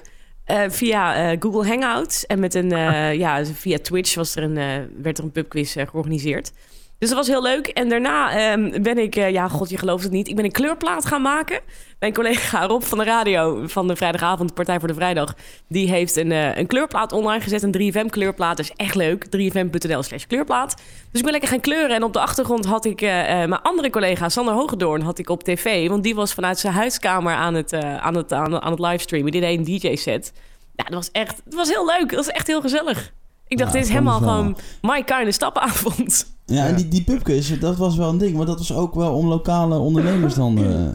via 0.67 1.35
Google 1.39 1.67
Hangouts. 1.67 2.25
En 2.25 2.39
met 2.39 2.53
een, 2.53 2.69
ja, 3.23 3.45
via 3.45 3.77
Twitch 3.79 4.15
was 4.15 4.35
er 4.35 4.43
een, 4.43 4.53
werd 5.01 5.17
er 5.17 5.23
een 5.23 5.31
pubquiz 5.31 5.73
georganiseerd. 5.89 6.51
Dus 6.97 7.09
dat 7.09 7.17
was 7.17 7.27
heel 7.27 7.41
leuk. 7.41 7.67
En 7.67 7.89
daarna 7.89 8.31
ehm, 8.31 8.81
ben 8.81 8.97
ik, 8.97 9.15
eh, 9.15 9.29
ja, 9.31 9.47
god, 9.47 9.69
je 9.69 9.77
gelooft 9.77 10.03
het 10.03 10.11
niet. 10.11 10.27
Ik 10.27 10.35
ben 10.35 10.45
een 10.45 10.51
kleurplaat 10.51 11.05
gaan 11.05 11.21
maken. 11.21 11.59
Mijn 11.99 12.13
collega 12.13 12.65
Rob 12.65 12.81
van 12.81 12.97
de 12.97 13.03
radio 13.03 13.67
van 13.67 13.87
de 13.87 13.95
vrijdagavond, 13.95 14.53
Partij 14.53 14.79
voor 14.79 14.87
de 14.87 14.93
Vrijdag, 14.93 15.33
die 15.67 15.89
heeft 15.89 16.15
een, 16.15 16.31
eh, 16.31 16.57
een 16.57 16.67
kleurplaat 16.67 17.11
online 17.11 17.41
gezet. 17.43 17.63
Een 17.63 17.71
3FM 17.71 18.09
kleurplaat. 18.09 18.57
Dat 18.57 18.65
is 18.65 18.71
echt 18.75 18.95
leuk. 18.95 19.25
3fm.nl 19.25 20.03
slash 20.03 20.23
kleurplaat. 20.25 20.75
Dus 21.11 21.19
ik 21.19 21.23
ben 21.23 21.31
lekker 21.31 21.49
gaan 21.49 21.59
kleuren. 21.59 21.95
En 21.95 22.03
op 22.03 22.13
de 22.13 22.19
achtergrond 22.19 22.65
had 22.65 22.85
ik 22.85 23.01
eh, 23.01 23.09
mijn 23.23 23.61
andere 23.61 23.89
collega, 23.89 24.29
Sander 24.29 24.53
Hogedoorn, 24.53 25.01
had 25.01 25.19
ik 25.19 25.29
op 25.29 25.43
tv. 25.43 25.87
Want 25.89 26.03
die 26.03 26.15
was 26.15 26.33
vanuit 26.33 26.59
zijn 26.59 26.73
huiskamer 26.73 27.33
aan 27.33 27.53
het, 27.53 27.73
aan 27.73 28.15
het, 28.15 28.33
aan, 28.33 28.61
aan 28.61 28.71
het 28.71 28.79
livestreamen. 28.79 29.31
Die 29.31 29.41
deed 29.41 29.57
een 29.57 29.63
DJ-set. 29.79 30.31
Ja, 30.75 30.83
dat 30.83 30.93
was 30.93 31.11
echt, 31.11 31.41
het 31.45 31.53
was 31.53 31.69
heel 31.69 31.85
leuk. 31.85 32.09
Dat 32.09 32.25
was 32.25 32.27
echt 32.27 32.47
heel 32.47 32.61
gezellig. 32.61 33.11
Ik 33.47 33.57
dacht, 33.57 33.71
dit 33.71 33.81
is 33.81 33.87
dat 33.87 33.97
helemaal 33.97 34.19
wel- 34.21 34.29
gewoon 34.29 34.57
my 34.81 35.03
kind 35.03 35.27
of 35.27 35.33
stapavond. 35.33 36.34
Ja, 36.45 36.67
en 36.67 36.75
die, 36.75 36.87
die 36.87 37.03
pubquiz, 37.03 37.59
dat 37.59 37.77
was 37.77 37.95
wel 37.95 38.09
een 38.09 38.17
ding. 38.17 38.37
Maar 38.37 38.45
dat 38.45 38.57
was 38.57 38.73
ook 38.73 38.93
wel 38.95 39.13
om 39.13 39.27
lokale 39.27 39.77
ondernemers 39.77 40.33
dan 40.33 40.57
eh, 40.57 40.85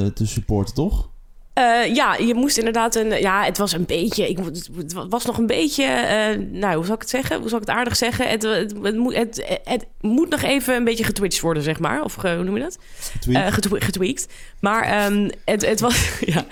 eh, 0.00 0.06
te 0.12 0.26
supporten, 0.26 0.74
toch? 0.74 1.10
Eh, 1.52 1.94
ja, 1.94 2.14
je 2.16 2.34
moest 2.34 2.58
inderdaad 2.58 2.94
een. 2.94 3.20
Ja, 3.20 3.44
het 3.44 3.58
was 3.58 3.72
een 3.72 3.84
beetje. 3.84 4.28
Ik, 4.28 4.38
het 4.76 4.92
was 5.08 5.24
nog 5.24 5.38
een 5.38 5.46
beetje. 5.46 5.84
eh, 5.84 6.38
nou, 6.52 6.74
hoe 6.76 6.84
zal 6.84 6.94
ik 6.94 7.00
het 7.00 7.10
zeggen? 7.10 7.40
Hoe 7.40 7.48
zal 7.48 7.58
ik 7.60 7.66
het 7.66 7.76
aardig 7.76 7.96
zeggen? 7.96 8.28
Het, 8.28 8.42
het, 8.42 8.74
het, 8.82 8.96
moet, 8.96 9.14
het, 9.16 9.60
het 9.64 9.86
moet 10.00 10.28
nog 10.30 10.42
even 10.42 10.74
een 10.76 10.84
beetje 10.84 11.04
getwitcht 11.04 11.40
worden, 11.40 11.62
zeg 11.62 11.78
maar. 11.78 12.02
Of 12.04 12.22
hoe 12.22 12.42
noem 12.44 12.56
je 12.56 12.62
dat? 12.62 12.78
Tweet. 13.20 13.36
Eh, 13.36 13.46
getwe- 13.52 13.80
getweakt. 13.80 14.26
Maar 14.60 14.82
ehm, 14.82 15.30
het, 15.44 15.66
het 15.66 15.80
was, 15.80 16.18
ja, 16.34 16.44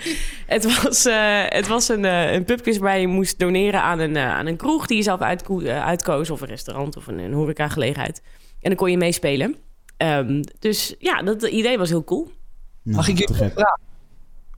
het 0.45 0.81
was, 0.83 1.05
eh, 1.05 1.43
het 1.45 1.67
was 1.67 1.89
een, 1.89 2.03
een 2.03 2.43
pubquiz 2.43 2.77
waar 2.77 2.99
je 2.99 3.07
moest 3.07 3.39
doneren 3.39 3.81
aan 3.81 3.99
een, 3.99 4.17
aan 4.17 4.45
een 4.45 4.57
kroeg 4.57 4.87
die 4.87 4.97
je 4.97 5.03
zelf 5.03 5.19
uitko- 5.21 5.65
uitkoos. 5.67 6.29
Of 6.29 6.41
een 6.41 6.47
restaurant 6.47 6.97
of 6.97 7.07
een, 7.07 7.19
een 7.19 7.33
horecagelegenheid. 7.33 8.21
En 8.61 8.69
dan 8.69 8.75
kon 8.75 8.91
je 8.91 8.97
meespelen. 8.97 9.55
Ehm, 9.97 10.43
dus 10.59 10.95
ja, 10.99 11.21
dat 11.23 11.43
idee 11.43 11.77
was 11.77 11.89
heel 11.89 12.03
cool. 12.03 12.31
Nou, 12.83 12.97
Mag 12.97 13.07
ik 13.07 13.17
je 13.17 13.33
vragen? 13.33 13.79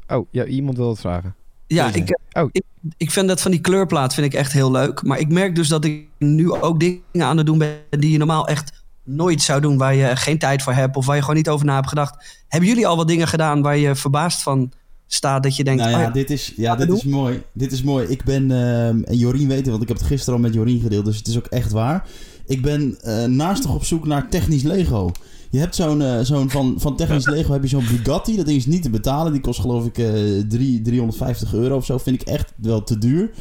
Oh, 0.08 0.28
ja, 0.32 0.46
iemand 0.46 0.78
wil 0.78 0.90
het 0.90 1.00
vragen. 1.00 1.36
Ja, 1.68 1.86
Deze. 1.88 1.98
ik, 2.00 2.10
eh, 2.10 2.44
Oh. 2.44 2.50
ik, 2.52 2.64
ik 2.98 3.12
vind 3.12 3.28
dat 3.28 3.42
van 3.42 3.52
die 3.52 3.60
kleurplaat 3.62 4.14
vind 4.14 4.26
ik 4.26 4.34
echt 4.34 4.52
heel 4.52 4.72
leuk. 4.72 5.04
Maar 5.04 5.20
ik 5.20 5.30
merk 5.30 5.56
dus 5.56 5.68
dat 5.68 5.86
ik 5.86 6.08
nu 6.18 6.52
ook 6.52 6.80
dingen 6.80 7.02
aan 7.20 7.38
het 7.38 7.46
doen 7.46 7.58
ben 7.58 7.78
die 7.90 8.12
je 8.12 8.18
normaal 8.18 8.48
echt 8.48 8.84
nooit 9.04 9.42
zou 9.42 9.62
doen. 9.62 9.78
Waar 9.78 9.96
je 9.96 10.16
geen 10.16 10.38
tijd 10.38 10.62
voor 10.62 10.74
hebt 10.74 10.96
of 10.96 11.06
waar 11.06 11.16
je 11.16 11.22
gewoon 11.22 11.36
niet 11.36 11.50
over 11.50 11.66
na 11.66 11.76
hebt 11.76 11.88
gedacht. 11.88 12.44
Hebben 12.48 12.70
jullie 12.70 12.88
al 12.88 12.98
wat 12.98 13.08
dingen 13.08 13.28
gedaan 13.28 13.62
waar 13.62 13.78
je 13.78 13.96
verbaasd 13.96 14.44
van 14.44 14.72
staat 15.08 15.44
dat 15.44 15.56
je 15.56 15.64
denkt... 15.64 15.82
Nou 15.82 15.94
oh 15.94 16.00
ja, 16.00 16.06
ja, 16.06 16.12
dit 16.12 16.30
is, 16.30 16.54
ja, 16.56 16.76
dit 16.76 16.88
doen? 16.88 16.98
is 16.98 17.04
mooi. 17.04 17.44
Dit 17.54 17.72
is 17.72 17.84
mooi. 17.84 18.08
Ik 18.08 18.24
ben, 18.24 18.52
ehm, 18.52 19.04
en 19.04 19.18
Jorien 19.18 19.48
weet 19.48 19.58
het, 19.58 19.70
want 19.70 19.82
ik 19.82 19.88
heb 19.88 19.98
het 19.98 20.06
gisteren 20.08 20.34
al 20.34 20.46
met 20.46 20.54
Jorien 20.54 20.82
gedeeld, 20.82 21.06
dus 21.06 21.18
het 21.18 21.28
is 21.28 21.38
ook 21.38 21.46
echt 21.46 21.72
waar. 21.72 22.08
Ik 22.46 22.62
ben 22.62 22.98
eh 23.02 23.26
naastig 23.26 23.74
op 23.74 23.84
zoek 23.86 24.06
naar 24.08 24.30
technisch 24.30 24.64
Lego. 24.64 25.12
Je 25.50 25.60
hebt 25.60 25.76
zo'n, 25.76 26.02
eh, 26.02 26.20
zo'n 26.22 26.50
van, 26.50 26.76
van 26.78 26.96
technisch 26.96 27.26
Lego 27.26 27.52
heb 27.54 27.62
je 27.62 27.68
zo'n 27.68 27.86
Bugatti. 27.88 28.36
Dat 28.36 28.46
ding 28.46 28.58
is 28.58 28.66
niet 28.66 28.82
te 28.82 28.90
betalen. 28.90 29.32
Die 29.32 29.42
kost 29.42 29.60
geloof 29.60 29.86
ik 29.86 29.98
eh 29.98 30.12
drie- 30.50 30.82
350 30.82 31.54
euro 31.54 31.76
of 31.76 31.86
zo. 31.86 31.98
Vind 31.98 32.22
ik 32.22 32.28
echt 32.28 32.54
wel 32.56 32.84
te 32.84 32.98
duur. 32.98 33.32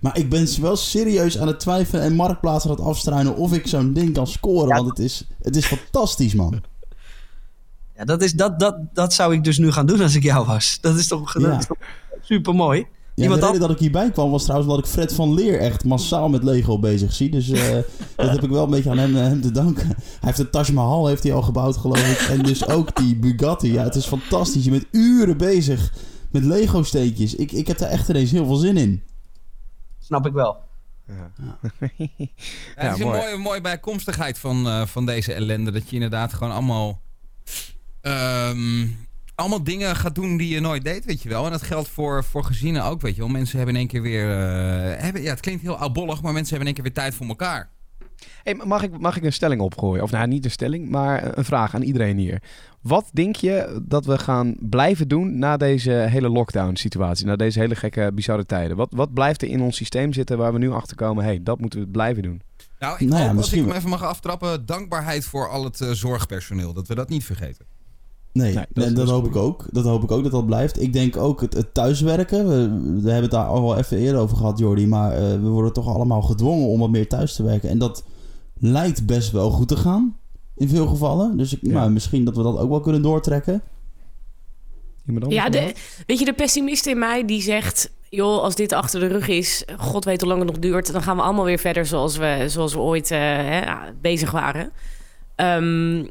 Maar 0.00 0.18
ik 0.18 0.28
ben 0.30 0.60
wel 0.60 0.76
serieus 0.76 1.38
aan 1.38 1.46
het 1.46 1.60
twijfelen 1.60 2.02
en 2.04 2.14
Marktplaats 2.14 2.64
aan 2.64 2.70
het 2.70 2.80
afstruinen 2.80 3.36
of 3.36 3.52
ik 3.52 3.66
zo'n 3.66 3.92
ding 3.92 4.12
kan 4.14 4.26
scoren. 4.26 4.68
Ja. 4.68 4.74
Want 4.74 4.88
het 4.88 4.98
is, 4.98 5.24
het 5.42 5.56
is 5.56 5.66
fantastisch, 5.66 6.34
man. 6.34 6.62
Ja, 7.96 8.04
dat, 8.04 8.22
is, 8.22 8.32
dat, 8.32 8.60
dat, 8.60 8.76
dat 8.92 9.12
zou 9.12 9.34
ik 9.34 9.44
dus 9.44 9.58
nu 9.58 9.72
gaan 9.72 9.86
doen 9.86 10.00
als 10.00 10.14
ik 10.14 10.22
jou 10.22 10.46
was. 10.46 10.78
Dat 10.80 10.96
is 10.96 11.06
toch, 11.06 11.40
Ja. 11.40 11.58
is 11.58 11.66
toch 11.66 11.78
super 12.22 12.54
mooi. 12.54 12.86
Ja, 13.14 13.22
Iemand 13.22 13.40
de 13.40 13.46
reden 13.46 13.60
dat 13.60 13.70
ik 13.70 13.78
hierbij 13.78 14.10
kwam 14.10 14.30
was 14.30 14.42
trouwens 14.42 14.70
omdat 14.70 14.86
ik 14.86 14.92
Fred 14.92 15.14
van 15.14 15.34
Leer 15.34 15.60
echt 15.60 15.84
massaal 15.84 16.28
met 16.28 16.42
Lego 16.42 16.78
bezig 16.78 17.12
zie. 17.12 17.30
Dus 17.30 17.50
eh, 17.50 17.70
dat 18.16 18.30
heb 18.30 18.42
ik 18.42 18.50
wel 18.50 18.64
een 18.64 18.70
beetje 18.70 18.90
aan 18.90 18.98
hem, 18.98 19.16
eh, 19.16 19.22
hem 19.22 19.40
te 19.40 19.50
danken. 19.50 19.86
Hij 19.86 19.96
heeft 20.20 20.36
de 20.36 20.50
Taj 20.50 20.72
Mahal 20.72 21.06
heeft 21.06 21.22
hij 21.22 21.32
al 21.32 21.42
gebouwd 21.42 21.76
geloof 21.76 22.10
ik. 22.10 22.28
En 22.28 22.42
dus 22.42 22.66
ook 22.68 22.96
die 22.96 23.16
Bugatti. 23.16 23.72
Ja, 23.72 23.82
het 23.82 23.94
is 23.94 24.06
fantastisch. 24.06 24.64
Je 24.64 24.70
bent 24.70 24.86
uren 24.90 25.36
bezig 25.36 25.92
met 26.30 26.44
Lego 26.44 26.82
steekjes. 26.82 27.34
Ik, 27.34 27.52
ik 27.52 27.66
heb 27.66 27.78
daar 27.78 27.88
echt 27.90 28.08
ineens 28.08 28.30
heel 28.30 28.46
veel 28.46 28.56
zin 28.56 28.76
in. 28.76 29.02
Snap 29.98 30.26
ik 30.26 30.32
wel. 30.32 30.56
Ja, 31.06 31.30
Ja, 31.36 31.58
het 32.74 32.94
is 32.94 33.00
een 33.00 33.06
mooi. 33.06 33.18
mooie, 33.20 33.36
mooie 33.36 33.60
bijkomstigheid 33.60 34.38
van, 34.38 34.66
eh, 34.66 34.86
van 34.86 35.06
deze 35.06 35.32
ellende. 35.32 35.70
Dat 35.70 35.88
je 35.88 35.94
inderdaad 35.94 36.32
gewoon 36.32 36.52
allemaal... 36.52 37.00
ehm, 38.00 38.86
allemaal 39.34 39.64
dingen 39.64 39.96
gaat 39.96 40.14
doen 40.14 40.36
die 40.36 40.48
je 40.48 40.60
nooit 40.60 40.84
deed, 40.84 41.04
weet 41.04 41.22
je 41.22 41.28
wel. 41.28 41.44
En 41.44 41.50
dat 41.50 41.62
geldt 41.62 41.88
voor, 41.88 42.24
voor 42.24 42.44
gezinnen 42.44 42.84
ook, 42.84 43.00
weet 43.00 43.14
je 43.14 43.20
wel. 43.20 43.30
Mensen 43.30 43.56
hebben 43.56 43.74
in 43.74 43.80
één 43.80 43.90
keer 43.90 44.02
weer... 44.02 44.30
eh, 44.30 45.02
hebben, 45.02 45.22
ja, 45.22 45.30
het 45.30 45.40
klinkt 45.40 45.62
heel 45.62 45.76
oudbollig, 45.76 46.22
maar 46.22 46.32
mensen 46.32 46.56
hebben 46.56 46.68
in 46.68 46.74
één 46.74 46.74
keer 46.74 46.92
weer 46.92 47.04
tijd 47.04 47.14
voor 47.14 47.26
elkaar. 47.26 47.70
Hey, 48.42 48.54
mag, 48.54 48.82
ik, 48.82 48.98
mag 48.98 49.16
ik 49.16 49.22
een 49.24 49.32
stelling 49.32 49.60
opgooien? 49.60 50.02
Of 50.02 50.10
nou, 50.10 50.26
niet 50.26 50.44
een 50.44 50.50
stelling, 50.50 50.88
maar 50.88 51.38
een 51.38 51.44
vraag 51.44 51.74
aan 51.74 51.82
iedereen 51.82 52.16
hier. 52.16 52.42
Wat 52.80 53.10
denk 53.12 53.36
je 53.36 53.80
dat 53.82 54.04
we 54.04 54.18
gaan 54.18 54.56
blijven 54.60 55.08
doen 55.08 55.38
na 55.38 55.56
deze 55.56 55.90
hele 55.90 56.28
lockdown-situatie? 56.28 57.26
Na 57.26 57.36
deze 57.36 57.58
hele 57.58 57.74
gekke, 57.74 58.10
bizarre 58.14 58.46
tijden? 58.46 58.76
Wat, 58.76 58.92
wat 58.94 59.14
blijft 59.14 59.42
er 59.42 59.48
in 59.48 59.60
ons 59.60 59.76
systeem 59.76 60.12
zitten 60.12 60.38
waar 60.38 60.52
we 60.52 60.58
nu 60.58 60.70
achter 60.70 60.96
komen? 60.96 61.24
hey, 61.24 61.42
dat 61.42 61.60
moeten 61.60 61.80
we 61.80 61.86
blijven 61.86 62.22
doen. 62.22 62.42
Nou, 62.78 62.96
ik 62.98 63.08
Nou 63.08 63.22
ja, 63.22 63.28
hoop, 63.28 63.36
als 63.36 63.52
ik 63.52 63.64
hem 63.64 63.72
even 63.72 63.88
mag 63.88 64.02
aftrappen... 64.02 64.66
dankbaarheid 64.66 65.24
voor 65.24 65.48
al 65.48 65.64
het 65.64 65.80
eh, 65.80 65.90
zorgpersoneel. 65.90 66.72
Dat 66.72 66.88
we 66.88 66.94
dat 66.94 67.08
niet 67.08 67.24
vergeten. 67.24 67.66
Nee, 68.32 68.54
Nee, 68.72 68.92
dat, 68.92 69.04
is 69.04 69.10
hoop 69.10 69.26
ik 69.26 69.36
ook. 69.36 69.66
Dat 69.70 69.84
hoop 69.84 70.02
ik 70.02 70.10
ook 70.10 70.22
dat 70.22 70.32
dat 70.32 70.46
blijft. 70.46 70.82
Ik 70.82 70.92
denk 70.92 71.16
ook 71.16 71.40
het, 71.40 71.54
het 71.54 71.74
thuiswerken. 71.74 72.48
We, 72.48 72.54
we 73.02 73.10
hebben 73.10 73.22
het 73.22 73.30
daar 73.30 73.46
al 73.46 73.62
wel 73.62 73.76
even 73.76 73.98
eerder 73.98 74.20
over 74.20 74.36
gehad, 74.36 74.58
Jordi. 74.58 74.86
Maar 74.86 75.12
eh, 75.12 75.20
we 75.20 75.48
worden 75.48 75.72
toch 75.72 75.86
allemaal 75.94 76.22
gedwongen 76.22 76.66
om 76.66 76.80
wat 76.80 76.90
meer 76.90 77.08
thuis 77.08 77.34
te 77.34 77.42
werken. 77.42 77.68
En 77.68 77.78
dat 77.78 78.04
lijkt 78.58 79.06
best 79.06 79.30
wel 79.30 79.50
goed 79.50 79.68
te 79.68 79.76
gaan. 79.76 80.16
In 80.56 80.68
veel 80.68 80.86
gevallen. 80.86 81.36
Dus 81.36 81.52
ik, 81.52 81.58
Ja. 81.62 81.72
nou, 81.72 81.90
misschien 81.90 82.24
dat 82.24 82.36
we 82.36 82.42
dat 82.42 82.58
ook 82.58 82.68
wel 82.68 82.80
kunnen 82.80 83.02
doortrekken. 83.02 83.62
Iemand 85.06 85.24
anders? 85.24 85.42
Ja, 85.42 85.50
de, 85.50 85.74
weet 86.06 86.18
je, 86.18 86.24
de 86.24 86.32
pessimist 86.32 86.86
in 86.86 86.98
mij 86.98 87.24
die 87.24 87.42
zegt... 87.42 87.90
joh, 88.08 88.42
als 88.42 88.54
dit 88.54 88.72
achter 88.72 89.00
de 89.00 89.06
rug 89.06 89.28
is, 89.28 89.64
god 89.78 90.04
weet 90.04 90.20
hoe 90.20 90.28
lang 90.28 90.42
het 90.42 90.50
nog 90.50 90.60
duurt... 90.60 90.92
dan 90.92 91.02
gaan 91.02 91.16
we 91.16 91.22
allemaal 91.22 91.44
weer 91.44 91.58
verder 91.58 91.86
zoals 91.86 92.16
we, 92.16 92.44
zoals 92.46 92.72
we 92.74 92.80
ooit 92.80 93.10
eh, 93.10 93.18
hè, 93.18 93.60
bezig 94.00 94.30
waren. 94.30 94.70
Ehm, 95.34 96.04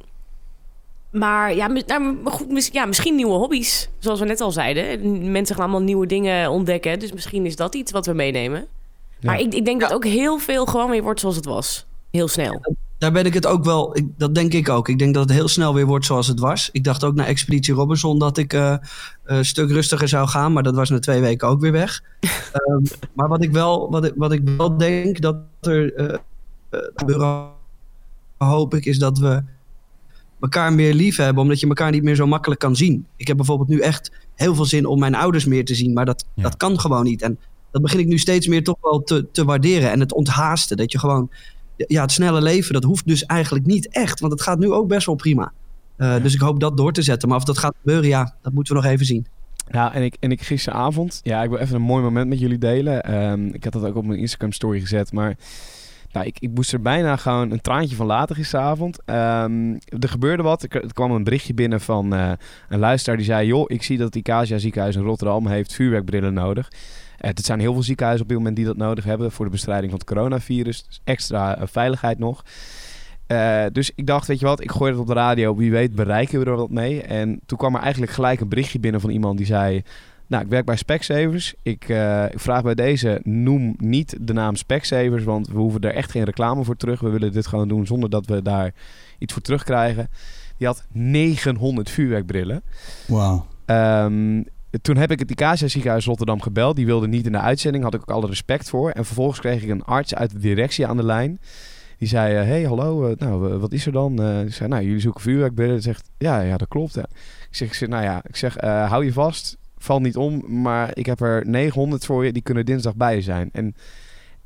maar 1.12 1.56
ja, 1.56 1.68
nou, 1.68 2.18
maar 2.24 2.34
goed, 2.34 2.70
ja, 2.72 2.86
misschien 2.86 3.16
nieuwe 3.16 3.34
hobby's, 3.34 3.90
zoals 4.00 4.20
we 4.20 4.26
net 4.26 4.42
al 4.42 4.52
zeiden. 4.52 5.32
Mensen 5.32 5.56
gaan 5.56 5.64
allemaal 5.64 5.82
nieuwe 5.82 6.06
dingen 6.06 6.50
ontdekken. 6.50 7.00
Dus 7.00 7.14
misschien 7.14 7.46
is 7.46 7.56
dat 7.56 7.76
iets 7.76 7.92
wat 7.92 8.06
we 8.06 8.14
meenemen. 8.14 8.66
Maar 9.22 9.40
ik, 9.40 9.54
ik 9.54 9.66
denk 9.66 9.82
dat 9.82 9.94
ook 9.94 10.06
heel 10.06 10.38
veel 10.38 10.66
gewoon 10.66 10.90
weer 10.90 11.04
wordt 11.04 11.20
zoals 11.20 11.36
het 11.36 11.46
was. 11.46 11.86
Heel 12.12 12.28
snel. 12.28 12.62
Daar 12.98 13.12
ben 13.12 13.26
ik 13.26 13.34
het 13.34 13.46
ook 13.46 13.64
wel, 13.64 13.98
ik, 13.98 14.08
dat 14.18 14.36
denk 14.36 14.54
ik 14.54 14.70
ook. 14.70 14.90
Ik 14.90 15.00
denk 15.00 15.14
dat 15.14 15.24
het 15.24 15.38
heel 15.38 15.48
snel 15.48 15.74
weer 15.74 15.86
wordt 15.86 16.06
zoals 16.06 16.28
het 16.28 16.40
was. 16.40 16.70
Ik 16.72 16.84
dacht 16.84 17.04
ook 17.04 17.16
na 17.16 17.26
Expeditie 17.26 17.74
Robinson 17.74 18.20
dat 18.20 18.38
ik 18.38 18.54
eh, 18.54 18.76
een 19.24 19.46
stuk 19.46 19.70
rustiger 19.70 20.08
zou 20.08 20.28
gaan, 20.28 20.54
maar 20.54 20.64
dat 20.64 20.76
was 20.76 20.90
na 20.90 21.00
twee 21.00 21.22
weken 21.22 21.48
ook 21.48 21.62
weer 21.62 21.72
weg. 21.72 22.02
Ehm, 22.52 22.84
maar 23.14 23.28
wat 23.28 23.44
ik, 23.44 23.52
wel, 23.52 23.90
wat, 23.90 24.06
ik, 24.06 24.14
wat 24.16 24.32
ik 24.32 24.42
wel 24.58 24.78
denk 24.78 25.22
dat 25.22 25.36
er 25.62 26.20
gebeuren, 26.96 27.50
hoop 28.38 28.74
ik, 28.74 28.86
is 28.86 29.00
dat 29.00 29.18
we 29.18 29.44
elkaar 30.42 30.74
meer 30.74 30.94
lief 30.94 31.16
hebben, 31.18 31.44
omdat 31.44 31.60
je 31.60 31.68
elkaar 31.68 31.92
niet 31.92 32.04
meer 32.04 32.16
zo 32.16 32.28
makkelijk 32.28 32.60
kan 32.60 32.76
zien. 32.76 33.06
Ik 33.16 33.28
heb 33.28 33.38
bijvoorbeeld 33.38 33.70
nu 33.70 33.80
echt 33.80 34.12
heel 34.36 34.56
veel 34.56 34.66
zin 34.66 34.86
om 34.86 35.00
mijn 35.00 35.16
ouders 35.16 35.46
meer 35.46 35.66
te 35.66 35.76
zien, 35.76 35.94
maar 35.94 36.06
dat, 36.06 36.26
Ja. 36.34 36.44
dat 36.44 36.58
kan 36.58 36.80
gewoon 36.80 37.04
niet. 37.04 37.22
En 37.22 37.38
dat 37.72 37.82
begin 37.82 38.00
ik 38.00 38.08
nu 38.08 38.18
steeds 38.18 38.48
meer 38.48 38.64
toch 38.64 38.78
wel 38.82 39.04
te, 39.04 39.28
te 39.32 39.46
waarderen. 39.46 39.92
En 39.92 40.00
het 40.00 40.14
onthaasten, 40.14 40.78
dat 40.78 40.92
je 40.92 41.00
gewoon 41.00 41.30
ja, 41.88 42.02
het 42.02 42.12
snelle 42.12 42.42
leven, 42.42 42.74
dat 42.74 42.84
hoeft 42.84 43.08
dus 43.08 43.26
eigenlijk 43.26 43.66
niet 43.66 43.88
echt. 43.90 44.20
Want 44.20 44.32
het 44.32 44.42
gaat 44.42 44.60
nu 44.60 44.72
ook 44.72 44.88
best 44.88 45.06
wel 45.06 45.16
prima. 45.16 45.52
Eh, 45.96 46.24
Dus 46.24 46.34
ik 46.34 46.40
hoop 46.40 46.60
dat 46.60 46.78
door 46.78 46.92
te 46.94 47.02
zetten. 47.02 47.30
Maar 47.30 47.38
of 47.38 47.44
dat 47.44 47.58
gaat 47.58 47.76
gebeuren, 47.82 48.10
ja, 48.10 48.36
dat 48.42 48.54
moeten 48.54 48.76
we 48.76 48.82
nog 48.82 48.92
even 48.92 49.06
zien. 49.06 49.26
Ja, 49.72 49.94
en 49.94 50.04
ik, 50.04 50.16
en 50.20 50.32
ik 50.32 50.42
gisteravond, 50.42 51.20
ja, 51.24 51.44
ik 51.44 51.50
wil 51.50 51.60
even 51.60 51.76
een 51.76 51.82
mooi 51.82 52.04
moment 52.04 52.30
met 52.30 52.40
jullie 52.40 52.58
delen. 52.58 53.04
Ehm, 53.04 53.48
ik 53.48 53.64
had 53.64 53.74
dat 53.74 53.84
ook 53.86 53.96
op 53.96 54.06
mijn 54.06 54.20
Instagram 54.20 54.52
story 54.52 54.80
gezet, 54.80 55.12
maar 55.12 55.36
nou, 56.14 56.32
ik, 56.34 56.50
moest 56.54 56.74
er 56.74 56.82
bijna 56.82 57.16
gewoon 57.16 57.52
een 57.52 57.62
traantje 57.62 57.96
van 57.96 58.06
laten 58.06 58.36
gisteravond. 58.36 59.00
Ehm, 59.06 59.74
er 60.00 60.10
gebeurde 60.10 60.44
wat. 60.44 60.64
Er 60.64 60.94
kwam 60.94 61.12
een 61.12 61.24
berichtje 61.24 61.54
binnen 61.54 61.82
van 61.82 62.14
eh, 62.16 62.32
een 62.70 62.80
luisteraar 62.80 63.18
die 63.18 63.26
zei, 63.26 63.48
joh, 63.48 63.64
ik 63.68 63.84
zie 63.84 63.98
dat 63.98 64.06
het 64.06 64.16
Icasia 64.16 64.58
ziekenhuis 64.58 64.96
in 64.96 65.04
Rotterdam 65.04 65.48
heeft 65.48 65.74
vuurwerkbrillen 65.74 66.34
nodig. 66.34 66.70
Eh, 67.22 67.30
het 67.30 67.46
zijn 67.46 67.60
heel 67.60 67.74
veel 67.74 67.84
ziekenhuizen 67.84 68.24
op 68.26 68.30
dit 68.30 68.38
moment 68.38 68.56
die 68.56 68.66
dat 68.66 68.78
nodig 68.78 69.04
hebben 69.04 69.32
voor 69.32 69.46
de 69.46 69.52
bestrijding 69.52 69.92
van 69.92 70.00
het 70.00 70.10
coronavirus. 70.10 70.84
Dus 70.84 71.02
extra 71.04 71.58
eh, 71.58 71.68
veiligheid 71.68 72.20
nog. 72.20 72.44
Eh, 73.28 73.66
dus 73.72 73.92
ik 73.96 74.08
dacht, 74.08 74.28
weet 74.28 74.40
je 74.40 74.46
wat, 74.46 74.62
ik 74.62 74.72
gooi 74.72 74.92
het 74.92 75.02
op 75.02 75.08
de 75.08 75.14
radio. 75.14 75.56
Wie 75.56 75.72
weet 75.72 75.96
bereiken 75.96 76.40
we 76.40 76.46
er 76.46 76.56
wat 76.56 76.70
mee. 76.70 77.02
En 77.02 77.40
toen 77.46 77.58
kwam 77.58 77.76
er 77.76 77.82
eigenlijk 77.82 78.12
gelijk 78.12 78.40
een 78.40 78.50
berichtje 78.50 78.80
binnen 78.80 79.02
van 79.02 79.10
iemand 79.10 79.38
die 79.38 79.46
zei... 79.46 79.84
Nou, 80.32 80.44
ik 80.44 80.50
werk 80.50 80.66
bij 80.66 80.76
Specsavers. 80.76 81.54
Ik, 81.62 81.90
eh, 81.90 82.26
ik 82.26 82.40
vraag 82.40 82.64
bij 82.64 82.76
deze, 82.76 83.20
noem 83.24 83.76
niet 83.78 84.18
de 84.22 84.34
naam 84.34 84.56
Specsavers... 84.56 85.24
want 85.24 85.48
we 85.48 85.58
hoeven 85.58 85.82
er 85.82 85.94
echt 85.94 86.12
geen 86.12 86.24
reclame 86.24 86.64
voor 86.64 86.76
terug. 86.76 87.00
We 87.00 87.10
willen 87.10 87.32
dit 87.32 87.48
gewoon 87.48 87.68
doen 87.68 87.86
zonder 87.86 88.10
dat 88.10 88.26
we 88.26 88.42
daar 88.42 88.74
iets 89.18 89.34
voor 89.34 89.42
terugkrijgen. 89.42 90.10
Die 90.58 90.68
had 90.68 90.86
900 90.92 91.90
vuurwerkbrillen. 91.90 92.62
Wauw. 93.08 93.46
Ehm, 93.66 94.44
toen 94.82 94.98
heb 94.98 95.12
ik 95.12 95.20
het 95.20 95.32
Icasia 95.32 95.68
ziekenhuis 95.68 96.06
Rotterdam 96.06 96.42
gebeld. 96.42 96.76
Die 96.76 96.86
wilde 96.86 97.08
niet 97.08 97.26
in 97.26 97.32
de 97.32 97.40
uitzending. 97.40 97.84
Had 97.84 97.94
ik 97.94 98.02
ook 98.02 98.16
alle 98.16 98.28
respect 98.28 98.70
voor. 98.70 98.90
En 98.90 99.06
vervolgens 99.06 99.40
kreeg 99.40 99.64
ik 99.64 99.70
een 99.70 99.84
arts 99.84 100.16
uit 100.16 100.32
de 100.32 100.40
directie 100.40 100.88
aan 100.88 100.98
de 100.98 101.06
lijn. 101.06 101.40
Die 101.98 102.08
zei, 102.08 102.36
eh, 102.36 102.44
hey, 102.44 102.64
hallo, 102.64 103.08
eh, 103.08 103.18
nou, 103.18 103.58
wat 103.58 103.72
is 103.72 103.86
er 103.86 103.92
dan? 103.92 104.16
Die 104.16 104.50
zei, 104.50 104.70
nou, 104.70 104.84
jullie 104.84 105.00
zoeken 105.00 105.22
vuurwerkbrillen. 105.22 105.82
Zegt, 105.82 106.10
ja, 106.18 106.42
ja, 106.42 106.58
dat 106.58 106.68
klopt. 106.68 106.98
Ik 106.98 107.74
zeg, 107.74 107.88
nou 107.88 108.04
ja, 108.04 108.22
ik 108.28 108.36
zeg, 108.36 108.56
hou 108.62 109.06
je 109.06 109.14
vast. 109.14 109.60
Val 109.84 110.00
niet 110.00 110.18
om, 110.18 110.62
maar 110.62 110.92
ik 110.94 111.06
heb 111.06 111.22
er 111.22 111.48
900 111.48 112.06
voor 112.06 112.26
je. 112.26 112.32
Die 112.32 112.42
kunnen 112.42 112.66
dinsdag 112.66 112.96
bij 112.96 113.16
je 113.16 113.22
zijn. 113.22 113.50
En 113.52 113.76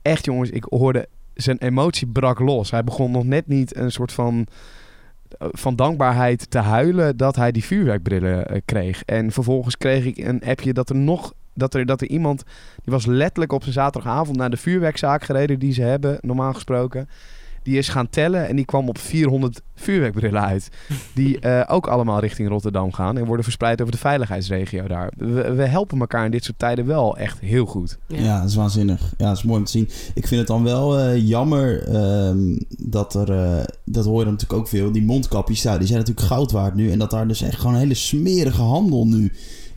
echt, 0.02 0.26
jongens, 0.26 0.50
ik 0.50 0.64
hoorde... 0.64 1.08
Zijn 1.34 1.58
emotie 1.58 2.08
brak 2.08 2.40
los. 2.40 2.72
Hij 2.72 2.84
begon 2.84 3.12
nog 3.12 3.24
net 3.24 3.48
niet 3.48 3.76
een 3.76 3.92
soort 3.92 4.12
van 4.12 4.48
van 5.38 5.76
dankbaarheid 5.76 6.52
te 6.52 6.58
huilen 6.58 7.18
dat 7.18 7.36
hij 7.36 7.52
die 7.52 7.64
vuurwerkbrillen 7.64 8.48
eh, 8.48 8.62
kreeg. 8.66 9.04
En 9.04 9.32
vervolgens 9.32 9.78
kreeg 9.78 10.06
ik 10.06 10.18
een 10.18 10.44
appje 10.44 10.74
dat 10.74 10.90
er 10.90 10.96
nog 10.96 11.34
dat 11.54 11.74
er, 11.74 11.86
dat 11.86 12.02
er 12.02 12.08
iemand 12.08 12.44
die 12.84 12.94
was 12.94 13.06
letterlijk 13.06 13.52
op 13.52 13.62
zijn 13.62 13.74
zaterdagavond 13.74 14.38
naar 14.38 14.50
de 14.50 14.58
vuurwerkzaak 14.58 15.24
gereden 15.24 15.60
die 15.60 15.74
ze 15.74 15.82
hebben 15.82 16.18
normaal 16.22 16.54
gesproken. 16.54 17.10
Die 17.66 17.78
is 17.78 17.88
gaan 17.88 18.10
tellen 18.10 18.48
en 18.48 18.56
die 18.56 18.66
kwam 18.66 18.90
op 18.90 18.98
400 18.98 19.62
vuurwerkbrillen 19.76 20.42
uit. 20.42 20.70
Die 21.14 21.40
eh, 21.40 21.62
ook 21.68 21.88
allemaal 21.88 22.20
richting 22.20 22.50
Rotterdam 22.50 22.94
gaan 22.94 23.18
en 23.18 23.26
worden 23.26 23.44
verspreid 23.44 23.82
over 23.82 23.94
de 23.94 24.00
veiligheidsregio 24.00 24.88
daar. 24.88 25.12
We, 25.18 25.52
we 25.52 25.66
helpen 25.66 26.00
elkaar 26.00 26.26
in 26.26 26.32
dit 26.32 26.44
soort 26.44 26.60
tijden 26.60 26.86
wel 26.86 27.18
echt 27.18 27.40
heel 27.40 27.66
goed. 27.66 27.98
Ja. 28.08 28.22
Ja. 28.22 28.40
dat 28.40 28.50
is 28.50 28.56
waanzinnig. 28.56 29.14
Ja, 29.18 29.28
dat 29.28 29.38
is 29.38 29.44
mooi 29.44 29.60
om 29.60 29.66
te 29.66 29.72
zien. 29.72 29.90
Ik 30.14 30.28
vind 30.28 30.40
het 30.40 30.48
dan 30.48 30.64
wel 30.64 31.00
eh, 31.00 31.28
jammer 31.28 31.88
ehm, 31.88 32.58
dat 32.78 33.14
er, 33.14 33.32
eh, 33.32 33.64
dat 33.86 34.06
hoor 34.06 34.18
je 34.18 34.24
dan 34.24 34.34
natuurlijk 34.34 34.60
ook 34.60 34.68
veel, 34.68 34.92
die 34.92 35.04
mondkapjes, 35.04 35.62
ja, 35.62 35.78
die 35.78 35.88
zijn 35.88 36.00
natuurlijk 36.00 36.28
goud 36.28 36.52
waard 36.52 36.76
nu. 36.76 36.92
En 36.92 37.00
dat 37.00 37.12
daar 37.12 37.28
dus 37.28 37.42
echt 37.42 37.60
gewoon 37.60 37.74
een 37.74 37.80
hele 37.80 37.94
smerige 37.94 38.62
handel 38.62 39.08
nu 39.08 39.32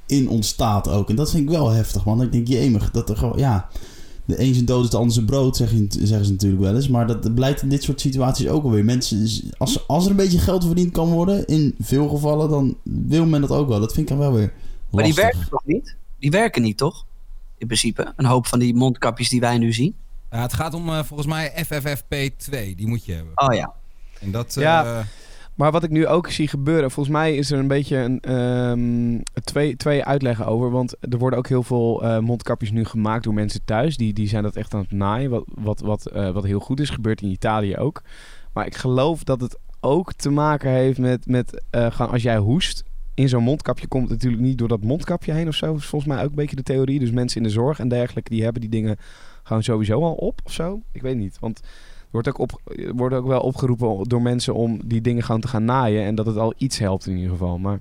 in 0.07 0.29
ontstaat 0.29 0.89
ook. 0.89 1.11
En 1.11 1.17
dat 1.17 1.31
vind 1.31 1.43
ik 1.43 1.51
wel 1.51 1.71
heftig, 1.71 2.05
man. 2.05 2.23
Ik 2.23 2.33
denk, 2.33 2.49
jemig, 2.49 2.91
dat 2.91 3.11
er 3.11 3.17
gewoon, 3.17 3.39
ja... 3.39 3.69
De 4.29 4.41
een 4.41 4.55
zijn 4.55 4.67
dood 4.67 4.85
is 4.85 4.91
de 4.91 4.97
ander 4.97 5.13
zijn 5.13 5.27
brood, 5.27 5.57
zeg 5.57 5.71
je, 5.71 5.87
zeggen 5.89 6.27
ze 6.27 6.33
natuurlijk 6.33 6.63
wel 6.63 6.75
eens. 6.75 6.89
Maar 6.89 7.07
dat 7.07 7.35
blijkt 7.35 7.63
in 7.63 7.69
dit 7.69 7.83
soort 7.83 8.01
situaties 8.01 8.49
ook 8.49 8.65
alweer. 8.65 8.85
Mensen, 8.85 9.29
als, 9.59 9.89
als 9.89 10.05
er 10.05 10.11
een 10.11 10.17
beetje 10.17 10.39
geld 10.39 10.65
verdiend 10.65 10.93
kan 10.93 11.09
worden, 11.09 11.47
in 11.47 11.75
veel 11.81 12.09
gevallen, 12.09 12.49
dan 12.49 12.77
wil 12.83 13.27
men 13.27 13.41
dat 13.41 13.51
ook 13.51 13.69
wel. 13.69 13.81
Dat 13.81 13.93
vind 13.93 14.11
ik 14.11 14.17
dan 14.17 14.27
wel 14.27 14.33
weer 14.33 14.53
Maar 14.91 15.05
die 15.05 15.15
werken 15.15 15.47
toch 15.51 15.65
niet? 15.65 15.97
Die 16.19 16.31
werken 16.31 16.63
niet, 16.63 16.77
toch? 16.77 17.07
In 17.59 17.67
principe. 17.67 18.13
Een 18.17 18.25
hoop 18.25 18.47
van 18.47 18.59
die 18.59 18.75
mondkapjes 18.75 19.29
die 19.29 19.41
wij 19.41 19.59
nu 19.59 19.73
zien. 19.73 19.95
Ja, 20.31 20.43
het 20.43 20.53
gaat 20.53 20.75
om 20.75 20.89
eh, 20.89 21.05
volgens 21.05 21.29
mij 21.29 21.65
FFFP2. 21.67 22.51
Die 22.51 22.87
moet 22.87 23.05
je 23.05 23.13
hebben. 23.13 23.33
Oh 23.35 23.55
ja. 23.55 23.75
En 24.21 24.31
dat... 24.31 24.55
Ja. 24.55 25.07
Maar 25.59 25.73
wat 25.73 25.83
ik 25.83 25.91
nu 25.91 26.07
ook 26.07 26.31
zie 26.31 26.49
gebeuren, 26.49 26.91
volgens 26.91 27.17
mij 27.17 27.37
is 27.37 27.51
er 27.51 27.59
een 27.59 27.69
beetje 27.69 27.97
een, 27.97 28.21
ehm, 28.21 29.23
twee, 29.45 29.77
twee 29.77 30.05
uitleggen 30.05 30.47
over. 30.47 30.71
Want 30.71 30.95
er 31.01 31.19
worden 31.19 31.39
ook 31.39 31.49
heel 31.49 31.63
veel 31.63 32.03
eh, 32.03 32.19
mondkapjes 32.19 32.71
nu 32.71 32.85
gemaakt 32.85 33.25
door 33.25 33.35
mensen 33.35 33.65
thuis. 33.65 33.97
Die, 33.97 34.13
die 34.13 34.29
zijn 34.29 34.43
dat 34.43 34.57
echt 34.57 34.75
aan 34.75 34.81
het 34.81 34.91
naaien, 34.91 35.31
wat, 35.31 35.45
wat, 35.55 35.81
wat, 35.81 36.07
eh, 36.07 36.31
wat 36.31 36.45
heel 36.45 36.61
goed 36.61 36.81
is. 36.81 36.91
Gebeurt 36.91 37.23
in 37.23 37.31
Italië 37.31 37.77
ook. 37.77 38.03
Maar 38.53 38.67
ik 38.67 38.75
geloof 38.75 39.25
dat 39.25 39.41
het 39.41 39.59
ook 39.81 40.13
te 40.13 40.31
maken 40.31 40.71
heeft 40.71 40.99
met, 40.99 41.27
met 41.27 41.63
eh, 41.71 41.91
gewoon 41.91 42.13
als 42.13 42.23
jij 42.23 42.39
hoest. 42.39 42.85
In 43.15 43.29
zo'n 43.29 43.43
mondkapje 43.43 43.87
komt 43.87 44.09
het 44.09 44.13
natuurlijk 44.13 44.43
niet 44.43 44.59
door 44.59 44.69
dat 44.69 44.83
mondkapje 44.83 45.33
heen 45.33 45.49
of 45.49 45.55
zo. 45.55 45.75
is 45.75 45.87
volgens 45.87 46.13
mij 46.13 46.23
ook 46.23 46.31
een 46.31 46.37
beetje 46.37 46.57
de 46.57 46.63
theorie. 46.63 46.99
Dus 46.99 47.11
mensen 47.11 47.37
in 47.37 47.47
de 47.47 47.53
zorg 47.53 47.79
en 47.79 47.89
dergelijke, 47.89 48.31
die 48.31 48.43
hebben 48.43 48.61
die 48.61 48.71
dingen 48.71 48.97
gewoon 49.43 49.63
sowieso 49.63 50.03
al 50.03 50.15
op 50.15 50.41
of 50.45 50.53
zo. 50.53 50.83
Ik 50.93 51.03
weet 51.03 51.17
niet, 51.17 51.39
want... 51.41 51.61
Wordt 52.11 52.29
ook, 52.29 52.39
op, 52.39 52.61
wordt 52.95 53.15
ook 53.15 53.27
wel 53.27 53.41
opgeroepen 53.41 54.09
door 54.09 54.23
mensen 54.23 54.55
om 54.55 54.81
die 54.85 55.01
dingen 55.01 55.23
gewoon 55.23 55.41
te 55.41 55.49
gaan 55.49 55.65
naaien. 55.65 56.05
En 56.05 56.15
dat 56.15 56.27
het 56.27 56.37
al 56.37 56.55
iets 56.57 56.79
helpt 56.79 57.07
in 57.07 57.15
ieder 57.15 57.31
geval. 57.31 57.59
Maar 57.59 57.81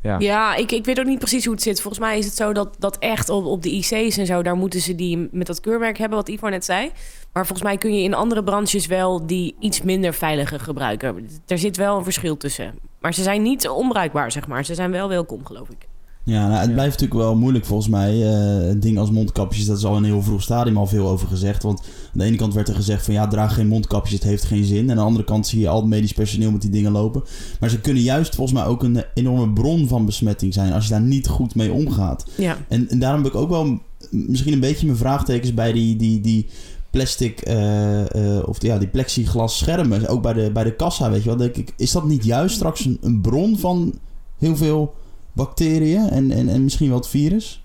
ja. 0.00 0.18
Ja, 0.18 0.54
ik, 0.54 0.72
ik 0.72 0.84
weet 0.84 0.98
ook 0.98 1.06
niet 1.06 1.18
precies 1.18 1.44
hoe 1.44 1.54
het 1.54 1.62
zit. 1.62 1.80
Volgens 1.80 2.02
mij 2.02 2.18
is 2.18 2.24
het 2.24 2.34
zo 2.34 2.52
dat, 2.52 2.76
dat 2.78 2.98
echt 2.98 3.28
op, 3.28 3.44
op 3.44 3.62
de 3.62 3.70
IC's 3.70 4.16
en 4.16 4.26
zo... 4.26 4.42
daar 4.42 4.56
moeten 4.56 4.80
ze 4.80 4.94
die 4.94 5.28
met 5.32 5.46
dat 5.46 5.60
keurmerk 5.60 5.98
hebben, 5.98 6.18
wat 6.18 6.28
Ivo 6.28 6.48
net 6.48 6.64
zei. 6.64 6.90
Maar 7.32 7.46
volgens 7.46 7.68
mij 7.68 7.76
kun 7.76 7.94
je 7.94 8.02
in 8.02 8.14
andere 8.14 8.44
branches 8.44 8.86
wel 8.86 9.26
die 9.26 9.54
iets 9.58 9.82
minder 9.82 10.14
veilige 10.14 10.58
gebruiken. 10.58 11.28
Er 11.46 11.58
zit 11.58 11.76
wel 11.76 11.96
een 11.96 12.04
verschil 12.04 12.36
tussen. 12.36 12.78
Maar 13.00 13.14
ze 13.14 13.22
zijn 13.22 13.42
niet 13.42 13.68
onbruikbaar, 13.68 14.32
zeg 14.32 14.46
maar. 14.46 14.64
Ze 14.64 14.74
zijn 14.74 14.90
wel 14.90 15.08
welkom, 15.08 15.44
geloof 15.44 15.68
ik. 15.68 15.86
Ja, 16.26 16.48
nou, 16.48 16.60
het 16.60 16.72
blijft 16.72 17.00
natuurlijk 17.00 17.20
wel 17.20 17.36
moeilijk 17.36 17.64
volgens 17.64 17.88
mij. 17.88 18.22
Eh 18.22 18.74
dingen 18.78 19.00
als 19.00 19.10
mondkapjes, 19.10 19.66
dat 19.66 19.78
is 19.78 19.84
al 19.84 19.96
in 19.96 20.02
een 20.02 20.10
heel 20.10 20.22
vroeg 20.22 20.42
stadium 20.42 20.76
al 20.76 20.86
veel 20.86 21.08
over 21.08 21.28
gezegd. 21.28 21.62
Want 21.62 21.78
aan 21.78 21.86
de 22.12 22.24
ene 22.24 22.36
kant 22.36 22.54
werd 22.54 22.68
er 22.68 22.74
gezegd 22.74 23.04
van 23.04 23.14
ja, 23.14 23.28
draag 23.28 23.54
geen 23.54 23.66
mondkapjes, 23.66 24.12
het 24.12 24.22
heeft 24.22 24.44
geen 24.44 24.64
zin. 24.64 24.84
En 24.84 24.90
aan 24.90 24.96
de 24.96 25.02
andere 25.02 25.24
kant 25.24 25.46
zie 25.46 25.60
je 25.60 25.68
al 25.68 25.80
het 25.80 25.88
medisch 25.88 26.12
personeel 26.12 26.50
met 26.50 26.60
die 26.60 26.70
dingen 26.70 26.92
lopen. 26.92 27.22
Maar 27.60 27.70
ze 27.70 27.80
kunnen 27.80 28.02
juist 28.02 28.34
volgens 28.34 28.58
mij 28.58 28.66
ook 28.66 28.82
een 28.82 29.04
enorme 29.14 29.52
bron 29.52 29.88
van 29.88 30.06
besmetting 30.06 30.54
zijn 30.54 30.72
als 30.72 30.84
je 30.84 30.90
daar 30.90 31.00
niet 31.00 31.28
goed 31.28 31.54
mee 31.54 31.72
omgaat. 31.72 32.26
Ja. 32.36 32.56
En, 32.68 32.88
en 32.88 32.98
daarom 32.98 33.22
heb 33.22 33.32
ik 33.32 33.38
ook 33.38 33.48
wel 33.48 33.78
misschien 34.10 34.52
een 34.52 34.60
beetje 34.60 34.86
mijn 34.86 34.98
vraagtekens 34.98 35.54
bij 35.54 35.72
die, 35.72 35.96
die, 35.96 36.20
die 36.20 36.46
plastic 36.90 37.40
eh, 37.40 38.36
eh, 38.36 38.48
of 38.48 38.62
ja, 38.62 38.78
die 38.78 38.88
plexiglas 38.88 39.58
schermen. 39.58 40.08
Ook 40.08 40.22
bij 40.22 40.32
de, 40.32 40.50
bij 40.52 40.64
de 40.64 40.76
kassa, 40.76 41.10
weet 41.10 41.22
je 41.22 41.28
wel. 41.28 41.38
Denk 41.38 41.56
ik, 41.56 41.72
is 41.76 41.92
dat 41.92 42.04
niet 42.04 42.24
juist 42.24 42.54
straks 42.54 42.84
een, 42.84 42.98
een 43.00 43.20
bron 43.20 43.58
van 43.58 43.94
heel 44.38 44.56
veel 44.56 44.94
bacteriën 45.36 46.08
en, 46.08 46.30
en, 46.30 46.48
en 46.48 46.62
misschien 46.62 46.88
wel 46.88 46.98
het 46.98 47.08
virus? 47.08 47.64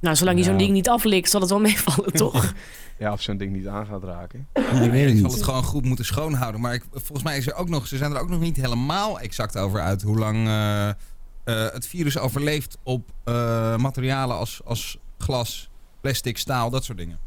Nou, 0.00 0.16
zolang 0.16 0.38
je 0.38 0.44
zo'n 0.44 0.56
ding 0.56 0.72
niet 0.72 0.88
aflikt, 0.88 1.30
zal 1.30 1.40
het 1.40 1.50
wel 1.50 1.60
meevallen, 1.68 2.12
toch? 2.12 2.54
ja, 2.98 3.12
of 3.12 3.22
zo'n 3.22 3.36
ding 3.36 3.52
niet 3.52 3.66
aan 3.66 3.86
gaat 3.86 4.02
raken. 4.02 4.48
Ja, 4.54 4.60
ik 4.62 4.90
weet 4.90 5.04
het 5.04 5.14
Ik 5.14 5.20
zal 5.20 5.30
het 5.30 5.42
gewoon 5.42 5.64
goed 5.64 5.84
moeten 5.84 6.04
schoonhouden. 6.04 6.60
Maar 6.60 6.74
ik, 6.74 6.84
volgens 6.90 7.22
mij 7.22 7.36
is 7.36 7.46
er 7.46 7.54
ook 7.54 7.68
nog, 7.68 7.86
ze 7.86 7.96
zijn 7.96 8.12
er 8.12 8.20
ook 8.20 8.28
nog 8.28 8.40
niet 8.40 8.56
helemaal 8.56 9.20
exact 9.20 9.58
over 9.58 9.80
uit 9.80 10.02
hoe 10.02 10.18
lang 10.18 10.46
eh, 10.46 10.88
eh, 10.88 10.94
het 11.44 11.86
virus 11.86 12.18
overleeft 12.18 12.78
op 12.82 13.10
eh, 13.24 13.76
materialen 13.76 14.36
als, 14.36 14.60
als 14.64 14.98
glas, 15.18 15.70
plastic, 16.00 16.38
staal, 16.38 16.70
dat 16.70 16.84
soort 16.84 16.98
dingen. 16.98 17.18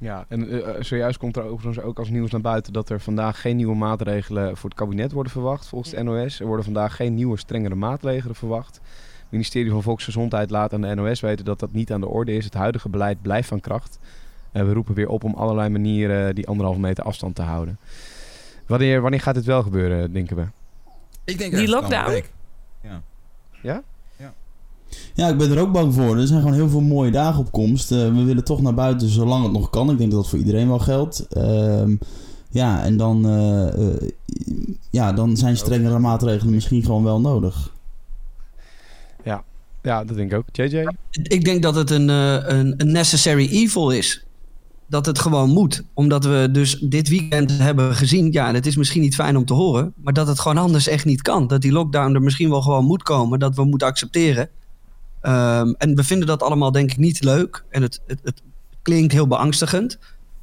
Ja, 0.00 0.24
en 0.28 0.76
zojuist 0.80 1.18
komt 1.18 1.36
er 1.36 1.42
overigens 1.42 1.84
ook 1.84 1.98
als 1.98 2.08
nieuws 2.08 2.30
naar 2.30 2.40
buiten 2.40 2.72
dat 2.72 2.88
er 2.88 3.00
vandaag 3.00 3.40
geen 3.40 3.56
nieuwe 3.56 3.74
maatregelen 3.74 4.56
voor 4.56 4.70
het 4.70 4.78
kabinet 4.78 5.12
worden 5.12 5.32
verwacht, 5.32 5.68
volgens 5.68 5.90
de 5.90 6.02
NOS. 6.02 6.40
Er 6.40 6.46
worden 6.46 6.64
vandaag 6.64 6.96
geen 6.96 7.14
nieuwe, 7.14 7.38
strengere 7.38 7.74
maatregelen 7.74 8.34
verwacht. 8.36 8.80
Het 9.28 9.36
ministerie 9.36 9.70
van 9.70 9.82
Volksgezondheid 9.82 10.50
laat 10.50 10.72
aan 10.72 10.80
de 10.80 10.94
NOS 10.94 11.20
weten 11.20 11.44
dat 11.44 11.58
dat 11.58 11.72
niet 11.72 11.92
aan 11.92 12.00
de 12.00 12.08
orde 12.08 12.32
is. 12.32 12.44
Het 12.44 12.54
huidige 12.54 12.88
beleid 12.88 13.22
blijft 13.22 13.48
van 13.48 13.60
kracht. 13.60 13.98
En 14.52 14.66
we 14.66 14.72
roepen 14.72 14.94
weer 14.94 15.08
op 15.08 15.24
om 15.24 15.34
allerlei 15.34 15.68
manieren 15.68 16.34
die 16.34 16.46
anderhalve 16.48 16.80
meter 16.80 17.04
afstand 17.04 17.34
te 17.34 17.42
houden. 17.42 17.78
Wanneer, 18.66 19.00
wanneer 19.00 19.20
gaat 19.20 19.34
dit 19.34 19.44
wel 19.44 19.62
gebeuren, 19.62 20.12
denken 20.12 20.36
we? 20.36 20.46
Ik 21.24 21.38
denk 21.38 21.54
Die 21.54 21.68
lockdown? 21.68 22.10
week. 22.10 22.32
Ja? 23.62 23.82
Ja, 25.14 25.28
ik 25.28 25.38
ben 25.38 25.50
er 25.50 25.58
ook 25.58 25.72
bang 25.72 25.94
voor. 25.94 26.16
Er 26.16 26.26
zijn 26.26 26.40
gewoon 26.40 26.54
heel 26.54 26.68
veel 26.68 26.80
mooie 26.80 27.10
dagen 27.10 27.40
op 27.40 27.52
komst. 27.52 27.92
Eh, 27.92 27.98
we 27.98 28.22
willen 28.24 28.44
toch 28.44 28.62
naar 28.62 28.74
buiten 28.74 29.08
zolang 29.08 29.42
het 29.42 29.52
nog 29.52 29.70
kan. 29.70 29.90
Ik 29.90 29.98
denk 29.98 30.10
dat 30.10 30.20
dat 30.20 30.28
voor 30.30 30.38
iedereen 30.38 30.68
wel 30.68 30.78
geldt. 30.78 31.26
Ehm, 31.28 31.96
ja, 32.50 32.82
en 32.82 32.96
dan, 32.96 33.26
eh, 33.26 33.88
eh, 33.88 34.08
ja, 34.90 35.12
dan 35.12 35.36
zijn 35.36 35.56
strengere 35.56 35.98
maatregelen 35.98 36.54
misschien 36.54 36.82
gewoon 36.82 37.04
wel 37.04 37.20
nodig. 37.20 37.76
Ja, 39.82 40.04
dat 40.04 40.16
denk 40.16 40.32
ik 40.32 40.38
ook. 40.38 40.44
JJ? 40.52 40.86
Ik 41.10 41.44
denk 41.44 41.62
dat 41.62 41.74
het 41.74 41.90
een, 41.90 42.10
eh, 42.10 42.32
een, 42.34 42.74
een 42.76 42.92
necessary 42.92 43.48
evil 43.50 43.90
is. 43.90 44.24
Dat 44.86 45.06
het 45.06 45.18
gewoon 45.18 45.50
moet. 45.50 45.82
Omdat 45.94 46.24
we 46.24 46.48
dus 46.52 46.78
dit 46.80 47.08
weekend 47.08 47.58
hebben 47.58 47.94
gezien. 47.94 48.32
Ja, 48.32 48.52
het 48.54 48.66
is 48.66 48.76
misschien 48.76 49.00
niet 49.02 49.14
fijn 49.14 49.36
om 49.36 49.44
te 49.44 49.54
horen. 49.54 49.92
Maar 49.96 50.12
dat 50.12 50.26
het 50.26 50.40
gewoon 50.40 50.58
anders 50.58 50.86
echt 50.86 51.04
niet 51.04 51.22
kan. 51.22 51.46
Dat 51.46 51.60
die 51.62 51.72
lockdown 51.72 52.14
er 52.14 52.22
misschien 52.22 52.50
wel 52.50 52.62
gewoon 52.62 52.84
moet 52.84 53.02
komen. 53.02 53.38
Dat 53.38 53.54
we 53.56 53.64
moeten 53.64 53.88
accepteren. 53.88 54.48
Ehm, 55.20 55.72
en 55.78 55.94
we 55.94 56.04
vinden 56.04 56.26
dat 56.26 56.42
allemaal 56.42 56.72
denk 56.72 56.90
ik 56.90 56.96
niet 56.96 57.24
leuk. 57.24 57.64
En 57.70 57.82
het, 57.82 58.00
het, 58.06 58.18
het 58.22 58.42
klinkt 58.82 59.12
heel 59.12 59.26
beangstigend. 59.26 59.98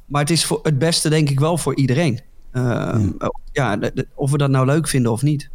Maar 0.06 0.20
het 0.20 0.30
is 0.30 0.44
voor 0.44 0.60
het 0.62 0.78
beste 0.78 1.08
denk 1.08 1.30
ik 1.30 1.40
wel 1.40 1.58
voor 1.58 1.76
iedereen. 1.76 2.20
Ehm, 2.52 3.10
ja, 3.52 3.76
de- 3.76 3.90
de- 3.94 4.06
of 4.14 4.30
we 4.30 4.38
dat 4.38 4.50
nou 4.50 4.66
leuk 4.66 4.88
vinden 4.88 5.12
of 5.12 5.22
niet. 5.22 5.50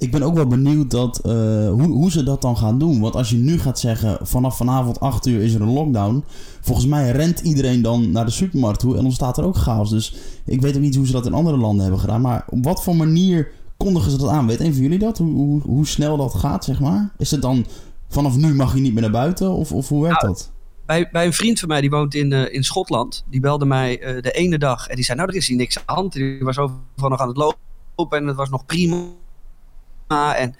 Ik 0.00 0.10
ben 0.10 0.22
ook 0.22 0.34
wel 0.34 0.46
benieuwd 0.46 0.90
dat, 0.90 1.18
eh, 1.18 1.32
hoe, 1.70 1.82
hoe 1.86 2.10
ze 2.10 2.22
dat 2.22 2.42
dan 2.42 2.56
gaan 2.56 2.78
doen. 2.78 3.00
Want 3.00 3.14
als 3.16 3.30
je 3.30 3.36
nu 3.36 3.58
gaat 3.58 3.78
zeggen, 3.78 4.26
vanaf 4.26 4.56
vanavond 4.56 5.00
8 5.00 5.26
uur 5.26 5.42
is 5.42 5.54
er 5.54 5.60
een 5.60 5.72
lockdown. 5.72 6.24
Volgens 6.60 6.86
mij 6.86 7.10
rent 7.10 7.40
iedereen 7.40 7.82
dan 7.82 8.10
naar 8.10 8.24
de 8.24 8.30
supermarkt 8.30 8.80
toe 8.80 8.96
en 8.96 9.04
ontstaat 9.04 9.38
er 9.38 9.44
ook 9.44 9.56
chaos. 9.56 9.90
Dus 9.90 10.14
ik 10.44 10.60
weet 10.60 10.74
ook 10.76 10.82
niet 10.82 10.96
hoe 10.96 11.06
ze 11.06 11.12
dat 11.12 11.26
in 11.26 11.32
andere 11.32 11.56
landen 11.56 11.82
hebben 11.82 12.00
gedaan. 12.00 12.20
Maar 12.20 12.44
op 12.48 12.64
wat 12.64 12.82
voor 12.82 12.96
manier 12.96 13.50
kondigen 13.76 14.10
ze 14.10 14.18
dat 14.18 14.28
aan? 14.28 14.46
Weet 14.46 14.60
een 14.60 14.72
van 14.72 14.82
jullie 14.82 14.98
dat? 14.98 15.18
Hoe, 15.18 15.32
hoe, 15.32 15.60
hoe 15.62 15.86
snel 15.86 16.16
dat 16.16 16.34
gaat, 16.34 16.64
zeg 16.64 16.80
maar? 16.80 17.12
Is 17.18 17.30
het 17.30 17.42
dan, 17.42 17.66
vanaf 18.08 18.36
nu 18.36 18.54
mag 18.54 18.74
je 18.74 18.80
niet 18.80 18.92
meer 18.92 19.02
naar 19.02 19.10
buiten? 19.10 19.50
Of, 19.52 19.72
of 19.72 19.88
hoe 19.88 20.02
werkt 20.02 20.22
Nou, 20.22 20.34
dat? 20.34 20.50
bij, 20.86 21.08
bij 21.12 21.26
een 21.26 21.32
vriend 21.32 21.58
van 21.58 21.68
mij, 21.68 21.80
die 21.80 21.90
woont 21.90 22.14
in, 22.14 22.32
eh, 22.32 22.54
in 22.54 22.64
Schotland. 22.64 23.24
Die 23.30 23.40
belde 23.40 23.64
mij 23.64 24.00
eh, 24.00 24.22
de 24.22 24.30
ene 24.30 24.58
dag. 24.58 24.86
En 24.86 24.96
die 24.96 25.04
zei, 25.04 25.18
nou, 25.18 25.30
er 25.30 25.36
is 25.36 25.46
hier 25.46 25.56
niks 25.56 25.76
aan 25.76 25.82
de 25.86 25.92
hand. 25.92 26.12
Die 26.12 26.44
was 26.44 26.58
overal 26.58 27.10
nog 27.10 27.20
aan 27.20 27.28
het 27.28 27.36
lopen. 27.36 28.18
En 28.18 28.26
het 28.26 28.36
was 28.36 28.50
nog 28.50 28.66
prima. 28.66 28.96
En 30.10 30.54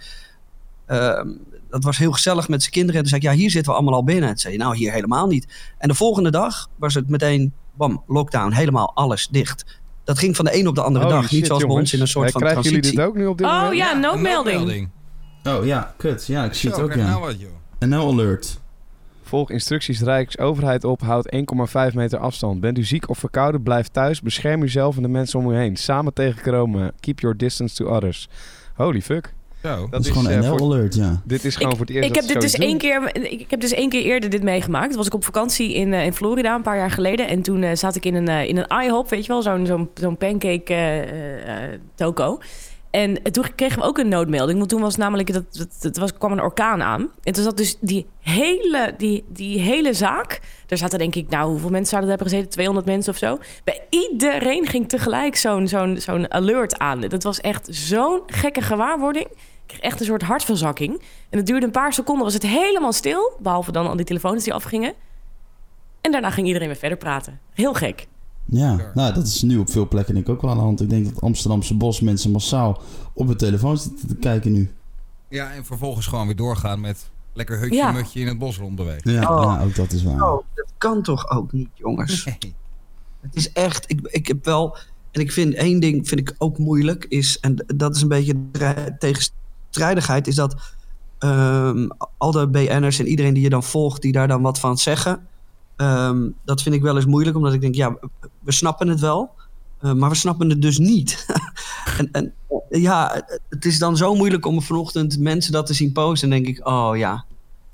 ehm, 0.87 1.29
dat 1.71 1.85
was 1.85 1.99
heel 1.99 2.13
gezellig 2.13 2.49
met 2.49 2.61
zijn 2.61 2.73
kinderen. 2.73 2.97
En 2.97 3.09
toen 3.09 3.19
zei 3.21 3.23
ik, 3.23 3.37
ja, 3.37 3.43
hier 3.43 3.51
zitten 3.51 3.73
we 3.73 3.79
allemaal 3.79 3.95
al 3.99 4.05
binnen. 4.05 4.29
En 4.29 4.39
zei 4.39 4.57
nou, 4.57 4.77
hier 4.77 4.93
helemaal 4.93 5.27
niet. 5.27 5.47
En 5.79 5.89
de 5.89 5.95
volgende 5.95 6.31
dag 6.31 6.69
was 6.77 6.95
het 6.95 7.09
meteen, 7.09 7.53
bam, 7.75 8.03
lockdown. 8.07 8.53
Helemaal 8.53 8.91
alles 8.95 9.29
dicht. 9.29 9.81
Dat 10.05 10.19
ging 10.19 10.37
van 10.37 10.45
de 10.45 10.59
een 10.59 10.67
op 10.69 10.75
de 10.75 10.83
andere 10.83 11.09
dag. 11.09 11.31
niet 11.31 11.47
zoals 11.47 11.65
bij 11.67 11.75
ons 11.77 11.93
in 11.93 12.01
een 12.01 12.09
soort 12.09 12.27
Eh, 12.27 12.33
van 12.33 12.41
Krijgen 12.41 12.63
jullie 12.63 12.79
transitie. 12.81 13.05
dit 13.05 13.09
ook 13.15 13.17
nu 13.23 13.27
op 13.27 13.39
dit 13.39 13.47
Oh 13.47 13.53
moment? 13.61 13.77
ja, 13.77 13.93
een 13.95 14.01
noodmelding. 14.01 14.89
Oh 15.45 15.65
ja, 15.67 15.95
kut. 15.97 16.27
Ja, 16.27 16.45
ik 16.45 16.55
zie 16.55 16.71
Zo, 16.71 16.77
het 16.77 16.85
ook, 16.85 16.95
ja. 16.97 17.07
nou. 17.19 17.35
En 17.79 17.89
no 17.89 18.09
alert. 18.13 18.61
Volg 19.23 19.51
instructies 19.51 20.01
Rijksoverheid 20.01 20.85
op. 20.85 21.01
Houd 21.01 21.29
1,5 21.91 21.95
meter 21.95 22.19
afstand. 22.19 22.61
Bent 22.61 22.79
u 22.79 22.85
ziek 22.85 23.09
of 23.09 23.19
verkouden? 23.19 23.63
Blijf 23.63 23.89
thuis. 23.89 24.21
Bescherm 24.21 24.63
uzelf 24.63 24.97
en 24.97 25.03
de 25.03 25.09
mensen 25.09 25.39
om 25.39 25.51
u 25.51 25.57
heen. 25.57 25.77
Samen 25.77 26.13
tegen 26.13 26.43
corona. 26.43 26.91
Keep 27.01 27.21
your 27.21 27.37
distance 27.37 27.75
to 27.75 27.87
others. 27.97 28.29
Holy 28.75 29.03
fuck. 29.03 29.33
Zo. 29.63 29.87
Dat 29.91 30.05
is 30.05 30.11
gewoon 30.11 30.29
eh, 30.29 30.35
een 30.37 30.41
NL 30.43 30.49
voor- 30.59 30.61
alert, 30.61 30.95
ja. 30.95 31.21
Dit 31.25 31.45
is 31.45 31.55
gewoon 31.57 31.71
Ik, 31.71 31.77
voor 31.77 31.87
het 31.87 31.95
eerst 31.95 32.09
ik 32.09 32.15
dat 32.15 32.25
heb 32.25 32.33
dit 32.33 32.43
dus 32.43 32.55
één 32.55 32.79
keer, 32.79 33.17
ik 33.41 33.51
heb 33.51 33.61
dus 33.61 33.73
één 33.73 33.89
keer 33.89 34.03
eerder 34.03 34.31
dit 34.31 34.43
meegemaakt. 34.43 34.89
Toen 34.89 34.97
was 34.97 35.07
ik 35.07 35.15
op 35.15 35.25
vakantie 35.25 35.75
in, 35.75 35.93
eh, 35.95 36.05
in 36.05 36.13
Florida 36.13 36.55
een 36.55 36.63
paar 36.63 36.77
jaar 36.77 36.91
geleden. 36.91 37.29
En 37.29 37.43
toen 37.43 37.63
eh, 37.63 37.75
zat 37.77 37.97
ik 37.97 38.05
in 38.05 38.15
een, 38.15 38.29
eh, 38.29 38.49
in 38.49 38.57
een 38.57 38.83
IHOP, 38.85 39.09
weet 39.09 39.27
je 39.27 39.33
wel, 39.33 39.43
zo'n 39.43 39.67
zo'n 39.67 39.91
zo'n 39.95 40.17
pancake 40.17 40.75
eh, 40.75 40.99
eh, 41.03 41.73
eh, 41.73 41.81
toko. 41.95 42.39
En 42.91 43.23
toen 43.23 43.45
kregen 43.55 43.79
we 43.79 43.85
ook 43.85 43.99
een 43.99 44.09
noodmelding. 44.09 44.59
Want 44.59 44.71
toen 44.71 44.81
was 44.81 44.97
namelijk, 44.97 45.33
dat, 45.33 45.45
dat, 45.57 45.69
het 45.81 45.99
was, 45.99 46.13
kwam 46.19 46.33
een 46.33 46.41
orkaan 46.41 46.83
aan. 46.83 47.11
En 47.23 47.33
toen 47.33 47.45
zat 47.45 47.57
dus 47.57 47.77
die 47.81 48.07
hele, 48.21 48.95
die, 48.97 49.25
die 49.29 49.59
hele 49.61 49.93
zaak. 49.95 50.41
Daar 50.67 50.79
zaten 50.79 50.99
denk 50.99 51.15
ik, 51.15 51.29
nou, 51.29 51.51
hoeveel 51.51 51.71
mensen 51.71 51.89
zouden 51.89 52.11
er 52.11 52.17
hebben 52.17 52.33
gezeten? 52.35 52.53
200 52.55 52.87
mensen 52.87 53.13
of 53.13 53.19
zo. 53.19 53.39
Bij 53.65 53.81
iedereen 53.91 54.67
ging 54.67 54.89
tegelijk 54.89 55.37
zo'n 55.37 55.69
zo'n 55.69 55.97
zo'n 55.99 56.33
alert 56.33 56.79
aan. 56.79 57.01
Dat 57.01 57.23
was 57.23 57.41
echt 57.41 57.67
zo'n 57.71 58.21
gekke 58.27 58.61
gewaarwording. 58.61 59.27
Ik 59.73 59.77
kreeg 59.79 59.91
echt 59.91 60.01
een 60.01 60.07
soort 60.07 60.23
hartverzakking. 60.23 61.03
En 61.29 61.39
het 61.39 61.47
duurde 61.47 61.67
een 61.67 61.73
paar 61.73 61.93
seconden, 61.93 62.25
was 62.25 62.35
het 62.35 62.43
helemaal 62.47 62.93
stil. 62.93 63.33
Behalve 63.43 63.73
dan 63.73 63.87
al 63.89 63.97
die 63.97 64.05
telefoons 64.05 64.45
die 64.45 64.55
afgingen. 64.55 64.95
En 66.01 66.13
daarna 66.13 66.31
ging 66.31 66.47
iedereen 66.47 66.69
weer 66.69 66.77
verder 66.77 66.99
praten. 66.99 67.41
Heel 67.53 67.75
gek. 67.75 68.07
Ja, 68.45 68.91
nou, 68.95 69.15
dat 69.15 69.27
is 69.27 69.43
nu 69.43 69.59
op 69.59 69.71
veel 69.71 69.89
plekken 69.89 70.15
denk 70.15 70.27
ik 70.27 70.33
ook 70.33 70.41
wel 70.41 70.51
aan 70.51 70.57
de 70.57 70.63
hand. 70.63 70.81
Ik 70.81 70.91
denk 70.91 71.05
dat 71.15 71.23
Amsterdamse 71.23 71.75
bos 71.77 72.01
mensen 72.01 72.31
massaal 72.31 72.81
op 73.15 73.27
hun 73.27 73.37
telefoon 73.37 73.79
zitten 73.79 74.09
te 74.09 74.15
kijken 74.17 74.53
nu. 74.53 74.71
Ja, 75.29 75.53
en 75.53 75.65
vervolgens 75.65 76.07
gewoon 76.07 76.27
weer 76.27 76.37
doorgaan 76.37 76.81
met 76.81 77.11
lekker 77.33 77.59
hutje 77.59 77.75
Ja. 77.77 77.93
mutje 77.93 78.21
in 78.21 78.27
het 78.27 78.39
bos 78.39 78.59
rondbewegen. 78.59 79.13
Ja, 79.13 79.37
Oh. 79.37 79.43
ja, 79.43 79.63
ook 79.65 79.75
dat 79.75 79.93
is 79.93 80.03
waar. 80.03 80.33
Oh, 80.33 80.43
dat 80.55 80.73
kan 80.79 81.03
toch 81.03 81.31
ook 81.31 81.53
niet, 81.53 81.69
jongens? 81.75 82.25
Nee. 82.25 82.55
Het 83.21 83.35
is 83.37 83.53
echt, 83.53 83.91
ik, 83.91 84.01
ik 84.03 84.27
heb 84.27 84.45
wel, 84.45 84.77
en 85.11 85.21
ik 85.21 85.33
vind 85.33 85.55
één 85.55 85.81
ding 85.81 86.09
vind 86.09 86.21
ik 86.21 86.35
ook 86.39 86.59
moeilijk, 86.59 87.05
is, 87.09 87.41
en 87.41 87.65
dat 87.77 87.97
is 87.97 88.03
een 88.03 88.09
beetje 88.09 88.33
de 88.33 88.49
tre- 88.59 88.97
tegenstrijdigheid, 89.71 90.27
is 90.27 90.35
dat 90.35 90.57
ehm, 91.19 91.89
al 92.19 92.31
de 92.31 92.49
BN'ers 92.49 92.99
en 92.99 93.07
iedereen 93.07 93.35
die 93.35 93.43
je 93.43 93.51
dan 93.51 93.63
volgt, 93.63 94.03
die 94.03 94.13
daar 94.13 94.29
dan 94.29 94.43
wat 94.43 94.59
van 94.61 94.79
zeggen, 94.79 95.27
ehm, 95.77 96.29
dat 96.45 96.63
vind 96.63 96.75
ik 96.75 96.83
wel 96.83 96.97
eens 96.97 97.07
moeilijk, 97.07 97.37
omdat 97.37 97.53
ik 97.53 97.61
denk, 97.61 97.75
ja, 97.75 97.97
we 98.41 98.53
snappen 98.53 98.89
het 98.89 99.01
wel, 99.01 99.31
eh, 99.81 99.93
maar 99.93 100.09
we 100.11 100.15
snappen 100.17 100.49
het 100.51 100.63
dus 100.63 100.79
niet. 100.79 101.27
En, 101.99 102.09
en 102.13 102.33
ja, 102.81 103.23
het 103.49 103.65
is 103.65 103.79
dan 103.79 103.97
zo 103.97 104.15
moeilijk 104.15 104.47
om 104.47 104.63
vanochtend 104.63 105.19
mensen 105.19 105.53
dat 105.53 105.67
te 105.67 105.75
zien 105.75 105.93
posten. 105.93 106.33
En 106.33 106.43
denk 106.43 106.57
ik, 106.59 106.67
oh 106.69 106.91
ja, 106.97 107.25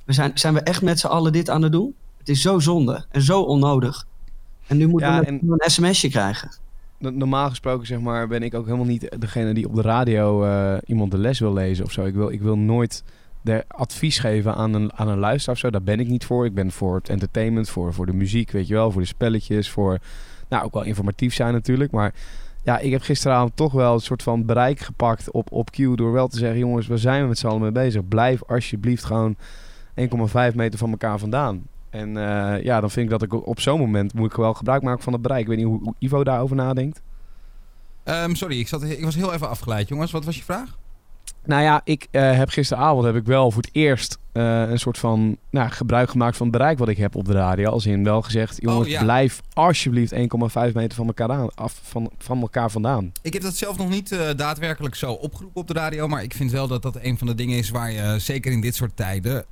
we 0.04 0.12
zijn, 0.12 0.30
zijn 0.34 0.54
we 0.54 0.60
echt 0.60 0.82
met 0.82 0.98
z'n 1.00 1.06
allen 1.06 1.32
dit 1.32 1.50
aan 1.50 1.62
het 1.62 1.72
doen? 1.72 1.94
Het 2.18 2.28
is 2.28 2.40
zo 2.40 2.58
zonde 2.58 3.04
en 3.10 3.22
zo 3.22 3.40
onnodig. 3.40 4.06
En 4.66 4.76
nu 4.76 4.86
moeten 4.88 5.08
Ja, 5.08 5.20
we 5.20 5.26
en- 5.26 5.40
een 5.42 5.70
sms'je 5.70 6.08
krijgen. 6.08 6.50
No- 6.98 7.10
Normaal 7.10 7.48
gesproken 7.48 7.86
zeg 7.86 8.00
maar, 8.00 8.28
ben 8.28 8.42
ik 8.42 8.54
ook 8.54 8.64
helemaal 8.64 8.86
niet 8.86 9.20
degene 9.20 9.54
die 9.54 9.68
op 9.68 9.74
de 9.74 9.82
radio 9.82 10.44
eh, 10.44 10.76
iemand 10.86 11.10
de 11.10 11.18
les 11.18 11.38
wil 11.38 11.52
lezen 11.52 11.84
of 11.84 11.92
zo. 11.92 12.04
Ik 12.04 12.14
wil, 12.14 12.30
ik 12.30 12.40
wil 12.40 12.58
nooit 12.58 13.04
de 13.42 13.64
advies 13.68 14.18
geven 14.18 14.54
aan 14.54 14.74
een, 14.74 14.92
aan 14.92 15.08
een 15.08 15.18
luisteraar 15.18 15.54
of 15.54 15.60
zo. 15.60 15.70
Daar 15.70 15.82
ben 15.82 16.00
ik 16.00 16.08
niet 16.08 16.24
voor. 16.24 16.44
Ik 16.44 16.54
ben 16.54 16.70
voor 16.70 16.94
het 16.94 17.08
entertainment, 17.08 17.68
voor, 17.68 17.94
voor 17.94 18.06
de 18.06 18.14
muziek, 18.14 18.50
weet 18.50 18.66
je 18.66 18.74
wel. 18.74 18.90
Voor 18.90 19.00
de 19.00 19.06
spelletjes, 19.06 19.70
voor 19.70 19.98
nou, 20.48 20.64
ook 20.64 20.74
wel 20.74 20.82
informatief 20.84 21.34
zijn 21.34 21.52
natuurlijk. 21.52 21.90
Maar 21.90 22.14
ja, 22.62 22.78
ik 22.78 22.90
heb 22.90 23.02
gisteravond 23.02 23.56
toch 23.56 23.72
wel 23.72 23.94
een 23.94 24.00
soort 24.00 24.22
van 24.22 24.44
bereik 24.44 24.80
gepakt 24.80 25.30
op, 25.30 25.52
op 25.52 25.70
Q... 25.70 25.76
door 25.76 26.12
wel 26.12 26.28
te 26.28 26.38
zeggen, 26.38 26.58
jongens, 26.58 26.86
waar 26.86 26.98
zijn 26.98 27.22
we 27.22 27.28
met 27.28 27.38
z'n 27.38 27.46
allen 27.46 27.60
mee 27.60 27.72
bezig? 27.72 28.08
Blijf 28.08 28.42
alsjeblieft 28.44 29.04
gewoon 29.04 29.36
1,5 30.00 30.54
meter 30.54 30.78
van 30.78 30.90
elkaar 30.90 31.18
vandaan. 31.18 31.62
En 31.96 32.16
eh, 32.16 32.62
ja, 32.62 32.80
dan 32.80 32.90
vind 32.90 33.04
ik 33.04 33.18
dat 33.18 33.22
ik 33.22 33.46
op 33.46 33.60
zo'n 33.60 33.80
moment 33.80 34.14
moet 34.14 34.30
ik 34.30 34.36
wel 34.36 34.54
gebruik 34.54 34.82
maken 34.82 35.02
van 35.02 35.12
het 35.12 35.22
bereik. 35.22 35.40
Ik 35.40 35.46
weet 35.46 35.56
niet 35.56 35.66
hoe, 35.66 35.80
hoe 35.82 35.94
Ivo 35.98 36.24
daarover 36.24 36.56
nadenkt. 36.56 37.02
Ehm, 38.04 38.34
sorry, 38.34 38.58
ik, 38.58 38.68
zat, 38.68 38.82
ik 38.82 39.04
was 39.04 39.14
heel 39.14 39.32
even 39.32 39.48
afgeleid, 39.48 39.88
jongens. 39.88 40.10
Wat 40.10 40.24
was 40.24 40.36
je 40.36 40.42
vraag? 40.42 40.76
Nou 41.44 41.62
ja, 41.62 41.80
ik 41.84 42.08
eh, 42.10 42.36
heb 42.36 42.48
gisteravond 42.48 43.04
heb 43.04 43.16
ik 43.16 43.24
wel 43.24 43.50
voor 43.50 43.62
het 43.62 43.70
eerst 43.74 44.18
eh, 44.32 44.68
een 44.68 44.78
soort 44.78 44.98
van 44.98 45.36
nou, 45.50 45.70
gebruik 45.70 46.10
gemaakt 46.10 46.36
van 46.36 46.46
het 46.46 46.56
bereik 46.56 46.78
wat 46.78 46.88
ik 46.88 46.96
heb 46.96 47.16
op 47.16 47.24
de 47.24 47.32
radio. 47.32 47.70
Als 47.70 47.86
in 47.86 48.04
wel 48.04 48.22
gezegd, 48.22 48.56
jongens, 48.60 48.88
ja. 48.88 49.02
blijf 49.02 49.40
alsjeblieft 49.52 50.14
1,5 50.14 50.18
meter 50.72 50.94
van 50.94 51.06
elkaar, 51.06 51.30
aan, 51.30 51.54
af, 51.54 51.80
van, 51.82 52.10
van 52.18 52.40
elkaar 52.40 52.70
vandaan. 52.70 53.12
Ik 53.22 53.32
heb 53.32 53.42
dat 53.42 53.56
zelf 53.56 53.78
nog 53.78 53.88
niet 53.88 54.18
daadwerkelijk 54.36 54.94
zo 54.94 55.12
opgeroepen 55.12 55.60
op 55.60 55.68
de 55.68 55.74
radio. 55.74 56.08
Maar 56.08 56.22
ik 56.22 56.34
vind 56.34 56.50
wel 56.50 56.68
dat 56.68 56.82
dat 56.82 56.98
een 57.02 57.18
van 57.18 57.26
de 57.26 57.34
dingen 57.34 57.58
is 57.58 57.70
waar 57.70 57.92
je, 57.92 58.18
zeker 58.18 58.52
in 58.52 58.60
dit 58.60 58.74
soort 58.74 58.96
tijden, 58.96 59.44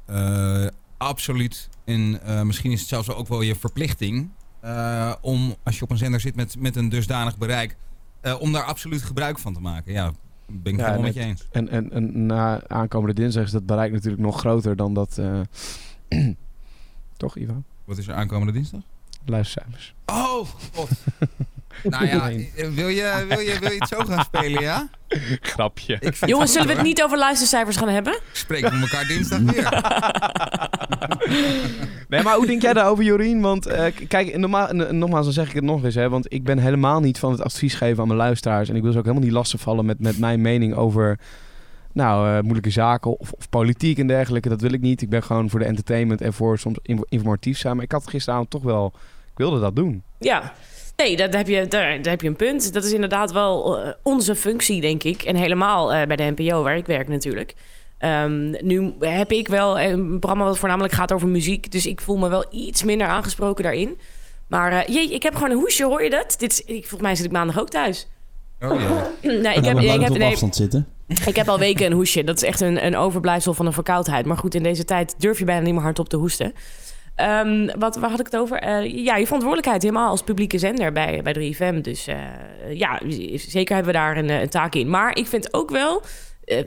absoluut. 0.97 1.69
En 1.85 2.23
eh, 2.23 2.43
misschien 2.43 2.73
is 2.73 2.81
het 2.81 2.89
zelfs 2.89 3.11
ook 3.11 3.29
wel 3.29 3.41
je 3.43 3.55
verplichting. 3.57 4.31
eh, 4.61 5.13
om 5.21 5.55
als 5.63 5.77
je 5.79 5.83
op 5.85 5.91
een 5.91 5.97
zender 5.97 6.21
zit 6.21 6.37
met, 6.37 6.57
met 6.59 6.77
een 6.77 6.89
dusdanig 6.89 7.39
bereik. 7.39 7.77
eh, 8.21 8.41
om 8.41 8.53
daar 8.53 8.65
absoluut 8.65 9.03
gebruik 9.03 9.39
van 9.39 9.55
te 9.55 9.61
maken. 9.61 9.93
Ja, 9.93 10.13
ben 10.47 10.73
ik 10.73 10.79
Ja, 10.79 10.85
helemaal 10.85 11.03
met 11.07 11.15
je 11.15 11.21
eens. 11.21 11.49
En, 11.53 11.69
en, 11.69 11.93
en 11.93 12.27
na 12.27 12.69
aankomende 12.69 13.15
dinsdag 13.15 13.45
is 13.45 13.51
dat 13.51 13.67
bereik 13.67 13.93
natuurlijk 13.93 14.23
nog 14.23 14.39
groter 14.39 14.77
dan 14.77 14.95
dat... 14.95 15.21
toch, 17.17 17.37
Ivo? 17.37 17.63
Wat 17.85 17.99
is 17.99 18.09
er 18.09 18.15
aankomende 18.15 18.53
dinsdag? 18.53 18.81
Luistercijfers. 19.25 19.95
Oh, 20.07 20.47
god. 20.73 20.89
nou 21.83 22.07
ja, 22.07 22.27
wil 22.71 22.89
je, 22.89 23.25
wil, 23.29 23.39
je, 23.39 23.57
wil 23.61 23.71
je 23.71 23.77
het 23.79 23.89
zo 23.89 23.99
gaan 23.99 24.25
spelen, 24.25 24.63
ja? 24.63 24.89
Grapje. 25.41 26.13
Jongens, 26.27 26.53
zullen 26.53 26.69
we 26.69 26.75
het 26.75 26.83
niet 26.83 27.03
over 27.03 27.19
luistercijfers 27.19 27.77
gaan 27.77 27.89
hebben? 27.89 28.21
Spreken 28.33 28.71
we 28.71 28.81
elkaar 28.81 29.07
dinsdag 29.07 29.41
weer. 29.41 29.69
Nee, 32.09 32.23
maar 32.23 32.37
hoe 32.37 32.47
denk 32.47 32.63
jij 32.63 32.73
daarover, 32.73 33.05
Jorien? 33.05 33.41
Want 33.41 33.67
eh, 33.67 33.85
kijk, 34.09 34.37
normaal, 34.37 34.73
nogmaals, 34.73 35.25
dan 35.25 35.35
zeg 35.35 35.49
ik 35.49 35.55
het 35.55 35.65
nog 35.65 35.85
eens. 35.85 35.95
Hè, 35.95 36.09
want 36.09 36.33
ik 36.33 36.45
ben 36.45 36.59
helemaal 36.59 37.01
niet 37.01 37.19
van 37.19 37.31
het 37.31 37.41
advies 37.43 37.75
geven 37.75 38.01
aan 38.01 38.07
mijn 38.07 38.19
luisteraars. 38.19 38.69
En 38.69 38.77
ik 38.77 38.83
wil 38.83 38.93
ze 38.93 38.99
ook 38.99 39.05
helemaal 39.05 39.25
niet 39.27 39.35
lastigvallen 39.35 39.85
met, 39.85 39.99
met 40.01 40.19
mijn 40.19 40.41
mening 40.41 40.75
over... 40.75 41.19
Nou, 41.93 42.29
eh, 42.37 42.41
moeilijke 42.43 42.71
zaken 42.71 43.19
of, 43.19 43.33
of 43.33 43.49
politiek 43.49 43.99
en 43.99 44.07
dergelijke. 44.07 44.49
Dat 44.49 44.61
wil 44.61 44.73
ik 44.73 44.81
niet. 44.81 45.03
Ik 45.03 45.09
ben 45.09 45.23
gewoon 45.23 45.51
voor 45.51 45.59
de 45.59 45.65
entertainment 45.65 46.21
en 46.21 46.33
voor 46.33 46.59
soms 46.59 46.79
in- 46.83 47.07
informatief 47.09 47.59
zijn. 47.59 47.75
Maar 47.77 47.85
ik 47.85 47.93
had 47.93 48.09
gisteravond 48.09 48.51
toch 48.51 48.63
wel... 48.63 48.93
Ik 49.31 49.39
wilde 49.39 49.61
dat 49.61 49.77
doen. 49.77 50.03
Ja. 50.19 50.53
Nee, 50.97 51.17
dat 51.17 51.33
heb 51.33 51.49
je, 51.49 51.69
daar, 51.69 52.03
daar 52.03 52.13
heb 52.13 52.21
je 52.21 52.29
een 52.29 52.37
punt. 52.37 52.73
Dat 52.73 52.85
is 52.85 52.93
inderdaad 52.93 53.33
wel 53.33 53.79
eh, 53.79 53.93
onze 54.03 54.35
functie, 54.35 54.81
denk 54.81 55.03
ik. 55.03 55.23
En 55.23 55.37
helemaal 55.37 55.93
eh, 55.93 56.07
bij 56.07 56.17
de 56.17 56.35
NPO, 56.37 56.63
waar 56.63 56.77
ik 56.77 56.87
werk 56.87 57.09
natuurlijk. 57.09 57.55
Ehm, 57.99 58.51
nu 58.51 58.95
heb 59.01 59.33
ik 59.33 59.49
wel 59.49 59.81
een 59.81 60.19
programma 60.19 60.45
wat 60.45 60.59
voornamelijk 60.59 60.95
gaat 60.95 61.13
over 61.13 61.29
muziek. 61.29 61.73
Dus 61.73 61.87
ik 61.87 62.01
voel 62.01 62.17
me 62.17 62.29
wel 62.29 62.45
iets 62.51 62.83
minder 62.83 63.07
aangesproken 63.07 63.65
daarin. 63.65 63.99
Maar 64.47 64.73
eh, 64.73 64.95
jee, 64.95 65.15
ik 65.15 65.23
heb 65.23 65.35
gewoon 65.35 65.51
een 65.51 65.57
hoesje, 65.57 65.85
hoor 65.85 66.03
je 66.03 66.11
dat? 66.11 66.35
Dit 66.39 66.53
is, 66.53 66.61
ik, 66.61 66.81
volgens 66.81 67.01
mij 67.01 67.15
zit 67.15 67.25
ik 67.25 67.33
maandag 67.33 67.61
ook 67.61 67.71
thuis. 67.71 68.09
Oh 68.61 68.81
ja. 68.81 69.11
nee, 69.29 69.55
ik 69.55 69.65
heb, 69.65 69.79
ik, 69.79 70.01
heb, 70.01 70.11
op 70.11 70.19
nee, 70.19 70.31
afstand 70.31 70.57
zitten. 70.57 70.87
ik 71.27 71.37
heb 71.37 71.49
al 71.49 71.59
weken 71.59 71.87
een 71.87 71.93
hoesje. 71.93 72.25
Dat 72.25 72.37
is 72.37 72.43
echt 72.43 72.61
een, 72.61 72.87
een 72.87 72.97
overblijfsel 72.97 73.55
van 73.55 73.67
een 73.67 73.73
verkoudheid. 73.73 74.27
Maar 74.27 74.37
goed, 74.37 74.55
in 74.55 74.63
deze 74.63 74.85
tijd 74.85 75.15
durf 75.19 75.39
je 75.39 75.45
bijna 75.45 75.61
niet 75.61 75.75
meer 75.75 75.83
hardop 75.83 76.09
te 76.09 76.17
hoesten. 76.17 76.55
Ehm, 77.15 77.69
wat, 77.79 77.97
waar 77.97 78.11
had 78.11 78.21
ik 78.21 78.27
het 78.27 78.37
over? 78.37 78.59
Eh, 78.59 79.05
ja, 79.05 79.17
je 79.17 79.25
verantwoordelijkheid 79.25 79.83
helemaal 79.83 80.11
als 80.11 80.23
publieke 80.23 80.59
zender 80.59 80.93
bij, 80.93 81.23
bij 81.23 81.33
3FM. 81.33 81.81
Dus 81.81 82.07
eh, 82.07 82.17
ja, 82.73 83.01
zeker 83.37 83.75
hebben 83.75 83.93
we 83.93 83.99
daar 83.99 84.17
een, 84.17 84.31
eh, 84.31 84.41
een 84.41 84.49
taak 84.49 84.75
in. 84.75 84.91
Maar 84.91 85.17
ik 85.17 85.27
vind 85.27 85.55
ook 85.55 85.71
wel... 85.71 86.03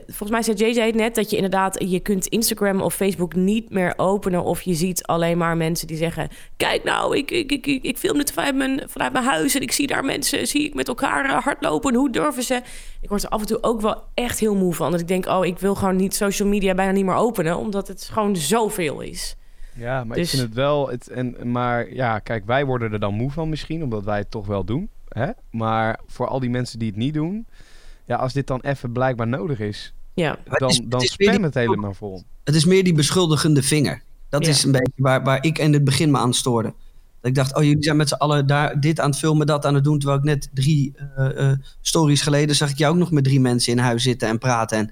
volgens 0.06 0.30
mij 0.30 0.42
zei 0.42 0.72
JJ 0.72 0.90
net 0.90 1.14
dat 1.14 1.30
je 1.30 1.36
inderdaad... 1.36 1.84
je 1.88 2.00
kunt 2.00 2.26
Instagram 2.26 2.80
of 2.80 2.94
Facebook 2.94 3.34
niet 3.34 3.70
meer 3.70 3.94
openen... 3.96 4.42
of 4.42 4.62
je 4.62 4.74
ziet 4.74 5.02
alleen 5.02 5.38
maar 5.38 5.56
mensen 5.56 5.86
die 5.86 5.96
zeggen... 5.96 6.28
kijk 6.56 6.84
nou, 6.84 7.16
ik, 7.16 7.30
ik, 7.30 7.52
ik, 7.52 7.66
ik, 7.66 7.98
film 7.98 8.18
dit 8.18 8.32
vanuit 8.32 8.54
mijn, 8.54 8.82
vanuit 8.86 9.12
mijn 9.12 9.24
huis... 9.24 9.54
en 9.54 9.62
ik 9.62 9.72
zie 9.72 9.86
daar 9.86 10.04
mensen 10.04 10.46
zie 10.46 10.64
ik 10.64 10.74
met 10.74 10.88
elkaar 10.88 11.42
hardlopen. 11.42 11.94
Hoe 11.94 12.10
durven 12.10 12.42
ze? 12.42 12.60
Ik 13.00 13.08
word 13.08 13.22
er 13.22 13.28
af 13.28 13.40
en 13.40 13.46
toe 13.46 13.62
ook 13.62 13.80
wel 13.80 14.02
echt 14.14 14.38
heel 14.38 14.54
moe 14.54 14.74
van. 14.74 14.90
Dat 14.90 15.00
ik 15.00 15.08
denk, 15.08 15.26
oh, 15.26 15.44
ik 15.46 15.58
wil 15.58 15.74
gewoon 15.74 15.96
niet 15.96 16.14
social 16.14 16.48
media 16.48 16.74
bijna 16.74 16.92
niet 16.92 17.04
meer 17.04 17.14
openen... 17.14 17.56
omdat 17.56 17.88
het 17.88 18.08
gewoon 18.12 18.36
zoveel 18.36 19.00
is. 19.00 19.36
Ja, 19.78 20.04
maar 20.04 20.16
Dus- 20.16 20.24
ik 20.24 20.30
vind 20.38 20.42
het 20.42 20.54
wel... 20.54 20.88
Het, 20.88 21.08
en, 21.08 21.50
maar 21.52 21.94
ja, 21.94 22.18
kijk, 22.18 22.46
wij 22.46 22.64
worden 22.64 22.92
er 22.92 23.00
dan 23.00 23.14
moe 23.14 23.30
van 23.30 23.48
misschien. 23.48 23.82
Omdat 23.82 24.04
wij 24.04 24.18
het 24.18 24.30
toch 24.30 24.46
wel 24.46 24.64
doen. 24.64 24.88
Hè? 25.08 25.30
Maar 25.50 26.00
voor 26.06 26.26
al 26.28 26.40
die 26.40 26.50
mensen 26.50 26.78
die 26.78 26.88
het 26.88 26.96
niet 26.96 27.14
doen... 27.14 27.46
Ja, 28.04 28.16
als 28.16 28.32
dit 28.32 28.46
dan 28.46 28.60
even 28.60 28.92
blijkbaar 28.92 29.28
nodig 29.28 29.60
is... 29.60 29.92
Ja. 30.14 30.38
Dan, 30.44 30.68
is- 30.68 30.80
dan 30.84 31.00
het 31.00 31.08
is 31.10 31.16
weer 31.16 31.28
spam 31.28 31.36
die- 31.36 31.46
het 31.46 31.54
helemaal 31.54 31.94
vol. 31.94 32.22
Het 32.44 32.54
is 32.54 32.64
meer 32.64 32.84
die 32.84 32.92
beschuldigende 32.94 33.62
vinger. 33.62 34.02
Dat 34.28 34.44
Ja. 34.44 34.50
is 34.50 34.64
een 34.64 34.72
beetje 34.72 34.92
waar, 34.96 35.22
waar 35.24 35.44
ik 35.44 35.58
in 35.58 35.72
het 35.72 35.84
begin 35.84 36.10
me 36.10 36.18
aan 36.18 36.34
stoorde. 36.34 36.68
Dat 37.20 37.30
ik 37.30 37.34
dacht, 37.34 37.54
oh 37.56 37.62
jullie 37.62 37.82
zijn 37.82 37.96
met 37.96 38.08
z'n 38.08 38.14
allen 38.14 38.46
daar 38.46 38.80
dit 38.80 39.00
aan 39.00 39.10
het 39.10 39.18
filmen, 39.18 39.46
dat 39.46 39.66
aan 39.66 39.74
het 39.74 39.84
doen. 39.84 39.98
Terwijl 39.98 40.18
ik 40.18 40.24
net 40.24 40.48
drie 40.52 40.94
eh, 41.16 41.50
eh, 41.50 41.58
stories 41.80 42.20
geleden 42.22 42.56
zag 42.56 42.70
ik 42.70 42.78
jou 42.78 42.92
ook 42.92 42.98
nog 42.98 43.10
met 43.10 43.24
drie 43.24 43.40
mensen 43.40 43.72
in 43.72 43.78
huis 43.78 44.02
zitten 44.02 44.28
en 44.28 44.38
praten. 44.38 44.78
En, 44.78 44.84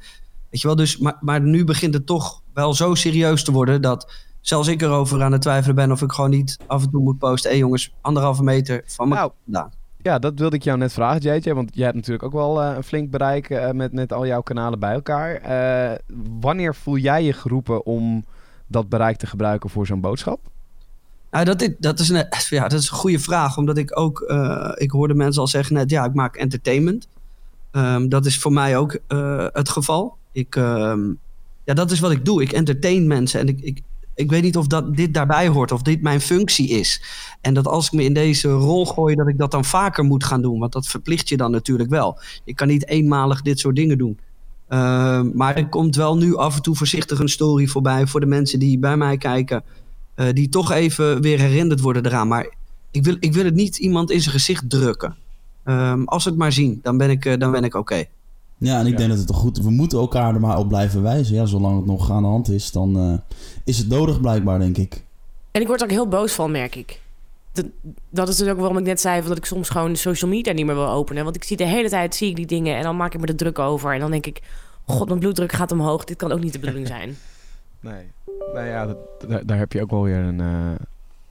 weet 0.50 0.60
je 0.60 0.66
wel, 0.66 0.76
dus, 0.76 0.98
maar, 0.98 1.16
maar 1.20 1.40
nu 1.40 1.64
begint 1.64 1.94
het 1.94 2.06
toch 2.06 2.42
wel 2.54 2.74
zo 2.74 2.94
serieus 2.94 3.44
te 3.44 3.52
worden 3.52 3.82
dat 3.82 4.12
zelfs 4.48 4.68
ik 4.68 4.82
erover 4.82 5.22
aan 5.22 5.32
het 5.32 5.40
twijfelen 5.40 5.74
ben 5.74 5.92
of 5.92 6.02
ik 6.02 6.12
gewoon 6.12 6.30
niet 6.30 6.58
af 6.66 6.82
en 6.82 6.90
toe 6.90 7.02
moet 7.02 7.18
posten. 7.18 7.50
Hé 7.50 7.56
jongens, 7.56 7.94
anderhalve 8.00 8.42
meter 8.42 8.82
van 8.86 9.08
me 9.08 9.14
Nou, 9.14 9.30
vandaan. 9.44 9.70
Ja, 10.02 10.18
dat 10.18 10.38
wilde 10.38 10.56
ik 10.56 10.62
jou 10.62 10.78
net 10.78 10.92
vragen, 10.92 11.20
JJ. 11.20 11.54
Want 11.54 11.70
jij 11.74 11.84
hebt 11.84 11.96
natuurlijk 11.96 12.24
ook 12.24 12.32
wel 12.32 12.62
eh, 12.62 12.76
een 12.76 12.82
flink 12.82 13.10
bereik 13.10 13.50
eh, 13.50 13.70
met, 13.70 13.92
met 13.92 14.12
al 14.12 14.26
jouw 14.26 14.40
kanalen 14.40 14.78
bij 14.78 14.92
elkaar. 14.92 15.34
Eh, 15.34 15.98
wanneer 16.40 16.74
voel 16.74 16.96
jij 16.96 17.24
je 17.24 17.32
geroepen 17.32 17.86
om 17.86 18.24
dat 18.66 18.88
bereik 18.88 19.16
te 19.16 19.26
gebruiken 19.26 19.70
voor 19.70 19.86
zo'n 19.86 20.00
boodschap? 20.00 20.40
Nou, 21.30 21.44
dat, 21.44 21.62
is, 21.62 21.70
dat, 21.78 21.98
is 21.98 22.08
een, 22.08 22.26
ja, 22.58 22.68
dat 22.68 22.80
is 22.80 22.90
een 22.90 22.96
goede 22.96 23.18
vraag. 23.18 23.56
Omdat 23.56 23.76
ik 23.76 23.98
ook, 23.98 24.20
ik 24.74 24.90
hoorde 24.90 25.14
mensen 25.14 25.40
al 25.40 25.48
zeggen 25.48 25.74
net, 25.74 25.90
ja, 25.90 26.04
ik 26.04 26.14
maak 26.14 26.36
entertainment. 26.36 27.08
Ehm, 27.70 28.08
dat 28.08 28.26
is 28.26 28.38
voor 28.38 28.52
mij 28.52 28.76
ook 28.76 28.98
het 29.52 29.68
geval. 29.68 30.16
Ik, 30.32 30.56
ehm, 30.56 31.12
ja, 31.64 31.74
dat 31.74 31.90
is 31.90 32.00
wat 32.00 32.10
ik 32.10 32.24
doe. 32.24 32.42
Ik 32.42 32.52
entertain 32.52 33.06
mensen. 33.06 33.40
En 33.40 33.48
ik, 33.48 33.60
ik, 33.60 33.82
ik 34.16 34.30
weet 34.30 34.42
niet 34.42 34.56
of 34.56 34.66
dat, 34.66 34.96
dit 34.96 35.14
daarbij 35.14 35.48
hoort, 35.48 35.72
of 35.72 35.82
dit 35.82 36.02
mijn 36.02 36.20
functie 36.20 36.68
is. 36.68 37.02
En 37.40 37.54
dat 37.54 37.66
als 37.66 37.86
ik 37.86 37.92
me 37.92 38.04
in 38.04 38.14
deze 38.14 38.48
rol 38.48 38.86
gooi, 38.86 39.14
dat 39.14 39.28
ik 39.28 39.38
dat 39.38 39.50
dan 39.50 39.64
vaker 39.64 40.04
moet 40.04 40.24
gaan 40.24 40.42
doen. 40.42 40.58
Want 40.58 40.72
dat 40.72 40.86
verplicht 40.86 41.28
je 41.28 41.36
dan 41.36 41.50
natuurlijk 41.50 41.90
wel. 41.90 42.18
Je 42.44 42.54
kan 42.54 42.68
niet 42.68 42.88
eenmalig 42.88 43.42
dit 43.42 43.58
soort 43.58 43.76
dingen 43.76 43.98
doen. 43.98 44.18
Ehm, 44.68 45.30
maar 45.34 45.56
er 45.56 45.68
komt 45.68 45.96
wel 45.96 46.16
nu 46.16 46.36
af 46.36 46.56
en 46.56 46.62
toe 46.62 46.76
voorzichtig 46.76 47.18
een 47.18 47.28
story 47.28 47.66
voorbij 47.66 48.06
voor 48.06 48.20
de 48.20 48.26
mensen 48.26 48.58
die 48.58 48.78
bij 48.78 48.96
mij 48.96 49.16
kijken. 49.16 49.64
eh, 50.14 50.26
die 50.32 50.48
toch 50.48 50.70
even 50.72 51.20
weer 51.20 51.38
herinnerd 51.38 51.80
worden 51.80 52.06
eraan. 52.06 52.28
Maar 52.28 52.54
ik 52.90 53.04
wil, 53.04 53.16
ik 53.20 53.32
wil 53.32 53.44
het 53.44 53.54
niet 53.54 53.76
iemand 53.76 54.10
in 54.10 54.20
zijn 54.20 54.34
gezicht 54.34 54.70
drukken. 54.70 55.16
Ehm, 55.64 56.04
als 56.04 56.22
ze 56.22 56.28
het 56.28 56.38
maar 56.38 56.52
zien, 56.52 56.80
dan 56.82 56.96
ben 56.96 57.10
ik, 57.10 57.24
eh, 57.24 57.38
dan 57.38 57.50
ben 57.50 57.64
ik 57.64 57.74
oké. 57.74 58.04
Ja, 58.58 58.78
en 58.80 58.86
ik 58.86 58.92
Ja. 58.92 58.96
denk 58.98 59.08
dat 59.08 59.18
het 59.18 59.26
toch 59.26 59.36
goed 59.36 59.58
We 59.58 59.70
moeten 59.70 59.98
elkaar 59.98 60.34
er 60.34 60.40
maar 60.40 60.58
op 60.58 60.68
blijven 60.68 61.02
wijzen. 61.02 61.34
Ja, 61.34 61.44
zolang 61.46 61.76
het 61.76 61.86
nog 61.86 62.10
aan 62.10 62.22
de 62.22 62.28
hand 62.28 62.48
is, 62.48 62.70
dan 62.72 62.96
eh, 62.98 63.36
is 63.64 63.78
het 63.78 63.88
nodig 63.88 64.20
blijkbaar, 64.20 64.58
denk 64.58 64.76
ik. 64.76 65.04
En 65.50 65.60
ik 65.60 65.66
word 65.66 65.80
er 65.80 65.86
ook 65.86 65.92
heel 65.92 66.08
boos 66.08 66.32
van, 66.32 66.50
merk 66.50 66.74
ik. 66.74 67.00
Dat, 67.52 67.66
dat 68.10 68.28
is 68.28 68.36
dus 68.36 68.48
ook 68.48 68.58
waarom 68.58 68.78
ik 68.78 68.84
net 68.84 69.00
zei 69.00 69.18
van 69.20 69.28
dat 69.28 69.38
ik 69.38 69.44
soms 69.44 69.68
gewoon 69.68 69.96
social 69.96 70.30
media 70.30 70.52
niet 70.52 70.66
meer 70.66 70.74
wil 70.74 70.88
openen. 70.88 71.24
Want 71.24 71.36
ik 71.36 71.44
zie 71.44 71.56
de 71.56 71.64
hele 71.66 71.88
tijd 71.88 72.14
zie 72.14 72.28
ik 72.28 72.36
die 72.36 72.46
dingen 72.46 72.76
en 72.76 72.82
dan 72.82 72.96
maak 72.96 73.14
ik 73.14 73.20
me 73.20 73.26
er 73.26 73.36
druk 73.36 73.58
over. 73.58 73.92
En 73.94 74.00
dan 74.00 74.10
denk 74.10 74.26
ik, 74.26 74.42
god, 74.86 75.08
mijn 75.08 75.20
bloeddruk 75.20 75.52
gaat 75.52 75.72
omhoog. 75.72 76.04
Dit 76.04 76.16
kan 76.16 76.32
ook 76.32 76.40
niet 76.42 76.52
de 76.52 76.58
bedoeling 76.58 76.86
zijn. 76.86 77.16
Nee. 77.80 78.04
Nou 78.54 78.66
ja, 78.66 78.86
dat, 78.86 78.96
daar, 79.28 79.46
daar 79.46 79.58
heb 79.58 79.72
je 79.72 79.82
ook 79.82 79.90
wel 79.90 80.02
weer 80.02 80.18
een, 80.18 80.40
eh, 80.40 80.70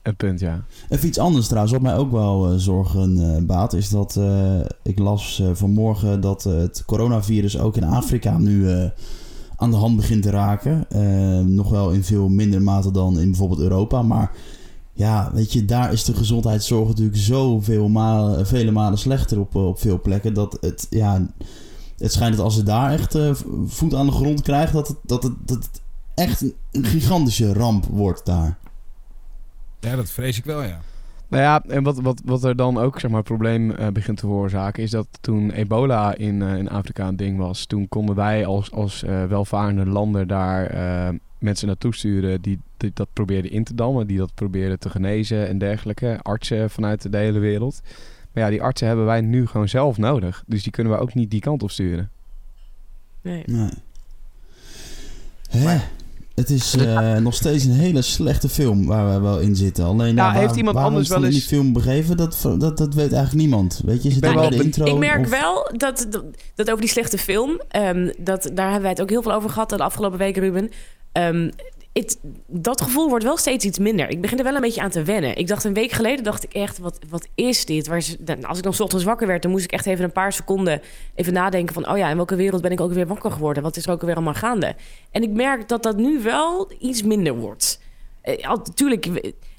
een 0.06 0.16
punt, 0.16 0.40
ja. 0.40 0.64
Even 0.88 1.08
iets 1.08 1.18
anders 1.18 1.46
trouwens, 1.46 1.72
wat 1.72 1.82
mij 1.82 1.96
ook 1.96 2.10
wel 2.10 2.50
eh, 2.50 2.56
zorgen 2.56 3.34
eh, 3.36 3.42
baat, 3.42 3.72
is 3.72 3.88
dat 3.88 4.16
eh, 4.16 4.60
ik 4.82 4.98
las 4.98 5.42
vanmorgen 5.52 6.20
dat 6.20 6.44
het 6.44 6.82
coronavirus 6.86 7.58
ook 7.58 7.76
in 7.76 7.84
Afrika 7.84 8.38
nu 8.38 8.68
aan 9.56 9.70
de 9.70 9.76
hand 9.76 9.96
begint 9.96 10.22
te 10.22 10.30
raken. 10.30 10.86
Nog 11.54 11.70
wel 11.70 11.90
in 11.90 12.04
veel 12.04 12.28
minder 12.28 12.62
mate 12.62 12.90
dan 12.90 13.18
in 13.18 13.28
bijvoorbeeld 13.28 13.60
Europa, 13.60 14.02
maar 14.02 14.30
Ja, 14.92 15.30
weet 15.34 15.52
je, 15.52 15.64
daar 15.64 15.92
is 15.92 16.04
de 16.04 16.14
gezondheidszorg 16.14 16.88
natuurlijk 16.88 17.16
zoveel 17.16 17.88
malen, 17.88 18.46
vele 18.46 18.70
malen 18.70 18.98
slechter 18.98 19.40
op, 19.40 19.54
op 19.54 19.80
veel 19.80 20.00
plekken. 20.00 20.34
Dat 20.34 20.58
het, 20.60 20.86
ja, 20.90 21.26
het 21.98 22.12
schijnt 22.12 22.36
dat 22.36 22.44
als 22.44 22.54
het 22.54 22.66
daar 22.66 22.92
echt 22.92 23.18
voet 23.66 23.94
aan 23.94 24.06
de 24.06 24.12
grond 24.12 24.42
krijgt, 24.42 24.72
dat 24.72 24.88
het, 24.88 24.96
dat 25.02 25.22
het, 25.22 25.32
dat 25.44 25.56
het 25.56 25.82
echt 26.14 26.42
een 26.72 26.84
gigantische 26.84 27.52
ramp 27.52 27.84
wordt 27.84 28.26
daar. 28.26 28.58
Ja, 29.80 29.96
dat 29.96 30.10
vrees 30.10 30.38
ik 30.38 30.44
wel, 30.44 30.62
ja. 30.62 30.80
Nou 31.28 31.42
ja, 31.42 31.62
en 31.68 31.82
wat, 31.82 32.00
wat, 32.00 32.22
wat 32.24 32.44
er 32.44 32.56
dan 32.56 32.78
ook 32.78 33.00
zeg 33.00 33.10
maar, 33.10 33.18
een 33.18 33.24
probleem 33.24 33.70
uh, 33.70 33.88
begint 33.88 34.18
te 34.18 34.26
veroorzaken, 34.26 34.82
is 34.82 34.90
dat 34.90 35.06
toen 35.20 35.50
ebola 35.50 36.14
in, 36.14 36.40
uh, 36.40 36.56
in 36.56 36.68
Afrika 36.68 37.08
een 37.08 37.16
ding 37.16 37.38
was, 37.38 37.66
toen 37.66 37.88
konden 37.88 38.14
wij 38.14 38.46
als, 38.46 38.72
als 38.72 39.02
uh, 39.02 39.24
welvarende 39.24 39.86
landen 39.86 40.28
daar 40.28 40.74
mensen 41.38 41.66
naartoe 41.66 41.94
sturen 41.94 42.40
die, 42.40 42.58
die, 42.76 42.90
dat 42.94 43.08
probeerden 43.12 43.50
in 43.50 43.64
te 43.64 43.74
dammen, 43.74 44.06
die 44.06 44.18
dat 44.18 44.34
probeerden 44.34 44.78
te 44.78 44.90
genezen 44.90 45.48
en 45.48 45.58
dergelijke. 45.58 46.18
Artsen 46.22 46.70
vanuit 46.70 47.12
de 47.12 47.18
hele 47.18 47.38
wereld. 47.38 47.80
Maar 48.32 48.44
ja, 48.44 48.50
die 48.50 48.62
artsen 48.62 48.86
hebben 48.86 49.06
wij 49.06 49.20
nu 49.20 49.46
gewoon 49.46 49.68
zelf 49.68 49.98
nodig. 49.98 50.42
Dus 50.46 50.62
die 50.62 50.72
kunnen 50.72 50.92
we 50.92 50.98
ook 50.98 51.14
niet 51.14 51.30
die 51.30 51.40
kant 51.40 51.62
op 51.62 51.70
sturen. 51.70 52.10
Nee. 53.22 53.42
nee. 53.46 53.70
Het 56.36 56.50
is 56.50 56.74
uh, 56.74 57.16
nog 57.16 57.34
steeds 57.34 57.64
een 57.64 57.72
hele 57.72 58.02
slechte 58.02 58.48
film 58.48 58.86
waar 58.86 59.14
we 59.14 59.20
wel 59.20 59.38
in 59.40 59.56
zitten. 59.56 59.84
Alleen 59.84 60.14
nou, 60.14 60.32
waar, 60.32 60.40
heeft 60.40 60.56
iemand 60.56 60.76
anders 60.76 61.08
wel 61.08 61.24
eens 61.24 61.34
die 61.34 61.44
film 61.44 61.72
begeven? 61.72 62.16
Dat, 62.16 62.38
dat, 62.58 62.78
dat 62.78 62.94
weet 62.94 63.12
eigenlijk 63.12 63.34
niemand. 63.34 63.80
Weet 63.84 64.02
je, 64.02 64.10
zit 64.10 64.20
bij 64.20 64.32
ik, 64.32 64.50
de 64.50 64.62
intro? 64.64 64.84
ik 64.84 64.96
merk 64.96 65.24
of- 65.24 65.30
wel 65.30 65.70
dat, 65.76 66.06
dat, 66.10 66.24
dat 66.54 66.68
over 66.68 66.80
die 66.80 66.90
slechte 66.90 67.18
film, 67.18 67.60
ehm, 67.68 68.12
dat, 68.18 68.50
daar 68.54 68.64
hebben 68.64 68.82
wij 68.82 68.90
het 68.90 69.00
ook 69.00 69.10
heel 69.10 69.22
veel 69.22 69.32
over 69.32 69.50
gehad 69.50 69.68
de 69.68 69.78
afgelopen 69.78 70.18
weken, 70.18 70.42
Ruben. 70.42 70.70
Ehm, 71.12 71.50
dat 72.46 72.80
gevoel 72.80 73.08
wordt 73.08 73.24
wel 73.24 73.36
steeds 73.36 73.64
iets 73.64 73.78
minder. 73.78 74.08
Ik 74.10 74.20
begin 74.20 74.38
er 74.38 74.44
wel 74.44 74.54
een 74.54 74.60
beetje 74.60 74.80
aan 74.80 74.90
te 74.90 75.02
wennen. 75.02 75.36
Ik 75.36 75.46
dacht 75.46 75.64
een 75.64 75.74
week 75.74 75.90
geleden, 75.90 76.24
dacht 76.24 76.44
ik 76.44 76.52
echt, 76.52 76.78
wat, 76.78 76.98
wat 77.08 77.26
is 77.34 77.64
dit? 77.64 77.86
Waar 77.86 77.96
als 78.42 78.56
ik 78.58 78.62
dan 78.64 78.74
's 78.74 78.80
ochtends 78.80 79.04
wakker 79.04 79.26
werd, 79.26 79.42
dan 79.42 79.50
moest 79.50 79.64
ik 79.64 79.72
echt 79.72 79.86
even 79.86 80.04
een 80.04 80.12
paar 80.12 80.32
seconden 80.32 80.80
even 81.14 81.32
nadenken 81.32 81.74
van, 81.74 81.88
oh 81.90 81.96
ja, 81.98 82.08
in 82.10 82.16
welke 82.16 82.36
wereld 82.36 82.62
ben 82.62 82.70
ik 82.70 82.80
ook 82.80 82.92
weer 82.92 83.06
wakker 83.06 83.30
geworden? 83.30 83.62
Wat 83.62 83.76
is 83.76 83.86
er 83.86 83.92
ook 83.92 84.02
weer 84.02 84.14
allemaal 84.14 84.34
gaande? 84.34 84.74
En 85.10 85.22
ik 85.22 85.30
merk 85.30 85.68
dat 85.68 85.82
dat 85.82 85.96
nu 85.96 86.22
wel 86.22 86.70
iets 86.78 87.02
minder 87.02 87.34
wordt. 87.34 87.80
Eh, 88.20 88.48
Natuurlijk 88.48 89.04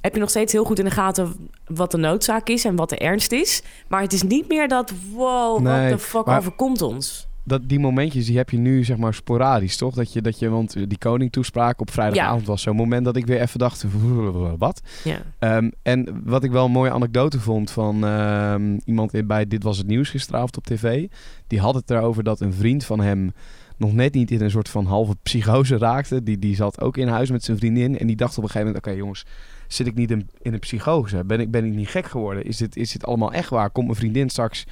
heb 0.01 0.13
je 0.13 0.19
nog 0.19 0.29
steeds 0.29 0.53
heel 0.53 0.63
goed 0.65 0.79
in 0.79 0.85
de 0.85 0.91
gaten 0.91 1.49
wat 1.67 1.91
de 1.91 1.97
noodzaak 1.97 2.49
is 2.49 2.65
en 2.65 2.75
wat 2.75 2.89
de 2.89 2.97
ernst 2.97 3.31
is. 3.31 3.61
Maar 3.87 4.01
het 4.01 4.13
is 4.13 4.23
niet 4.23 4.47
meer 4.47 4.67
dat, 4.67 4.91
wow, 5.13 5.59
Nee, 5.59 5.73
what 5.87 5.89
the 5.99 6.05
fuck 6.05 6.25
maar- 6.25 6.37
overkomt 6.37 6.81
ons? 6.81 7.26
Dat, 7.47 7.69
die 7.69 7.79
momentjes 7.79 8.25
die 8.25 8.37
heb 8.37 8.49
je 8.49 8.57
nu 8.57 8.83
zeg 8.83 8.97
maar 8.97 9.13
sporadisch, 9.13 9.77
toch? 9.77 9.95
Dat 9.95 10.13
je, 10.13 10.21
dat 10.21 10.39
je 10.39 10.49
want 10.49 10.89
die 10.89 10.97
koning 10.97 11.31
toespraak 11.31 11.81
op 11.81 11.91
vrijdagavond 11.91 12.45
was 12.45 12.61
zo'n 12.61 12.75
moment 12.75 13.05
dat 13.05 13.15
ik 13.15 13.25
weer 13.25 13.41
even 13.41 13.59
dacht, 13.59 13.85
wat? 14.57 14.81
Ja. 15.03 15.21
Ehm, 15.39 15.69
en 15.81 16.21
wat 16.23 16.43
ik 16.43 16.51
wel 16.51 16.65
een 16.65 16.71
mooie 16.71 16.91
anekdote 16.91 17.39
vond 17.39 17.71
van 17.71 18.05
ehm, 18.05 18.77
iemand 18.85 19.27
bij 19.27 19.47
Dit 19.47 19.63
Was 19.63 19.77
Het 19.77 19.87
Nieuws 19.87 20.09
gisteravond 20.09 20.57
op 20.57 20.65
tv. 20.65 21.07
Die 21.47 21.59
had 21.59 21.75
het 21.75 21.89
erover 21.89 22.23
dat 22.23 22.39
een 22.39 22.53
vriend 22.53 22.85
van 22.85 22.99
hem 22.99 23.31
nog 23.77 23.93
net 23.93 24.13
niet 24.13 24.31
in 24.31 24.41
een 24.41 24.51
soort 24.51 24.69
van 24.69 24.85
halve 24.85 25.15
psychose 25.23 25.77
raakte. 25.77 26.23
Die, 26.23 26.39
die 26.39 26.55
zat 26.55 26.81
ook 26.81 26.97
in 26.97 27.07
huis 27.07 27.31
met 27.31 27.43
zijn 27.43 27.57
vriendin. 27.57 27.97
En 27.97 28.07
die 28.07 28.15
dacht 28.15 28.37
op 28.37 28.43
een 28.43 28.49
gegeven 28.49 28.67
moment, 28.67 28.85
oké 28.85 28.97
jongens, 28.97 29.25
zit 29.67 29.87
ik 29.87 29.95
niet 29.95 30.11
in, 30.11 30.29
in 30.41 30.53
een 30.53 30.59
psychose? 30.59 31.23
Ben 31.23 31.39
ik, 31.39 31.51
ben 31.51 31.65
ik 31.65 31.73
niet 31.73 31.87
gek 31.87 32.05
geworden? 32.05 32.45
Is 32.45 32.57
dit, 32.57 32.75
is 32.75 32.91
dit 32.91 33.05
allemaal 33.05 33.33
echt 33.33 33.49
waar? 33.49 33.69
Komt 33.69 33.85
mijn 33.85 33.99
vriendin 33.99 34.29
straks 34.29 34.65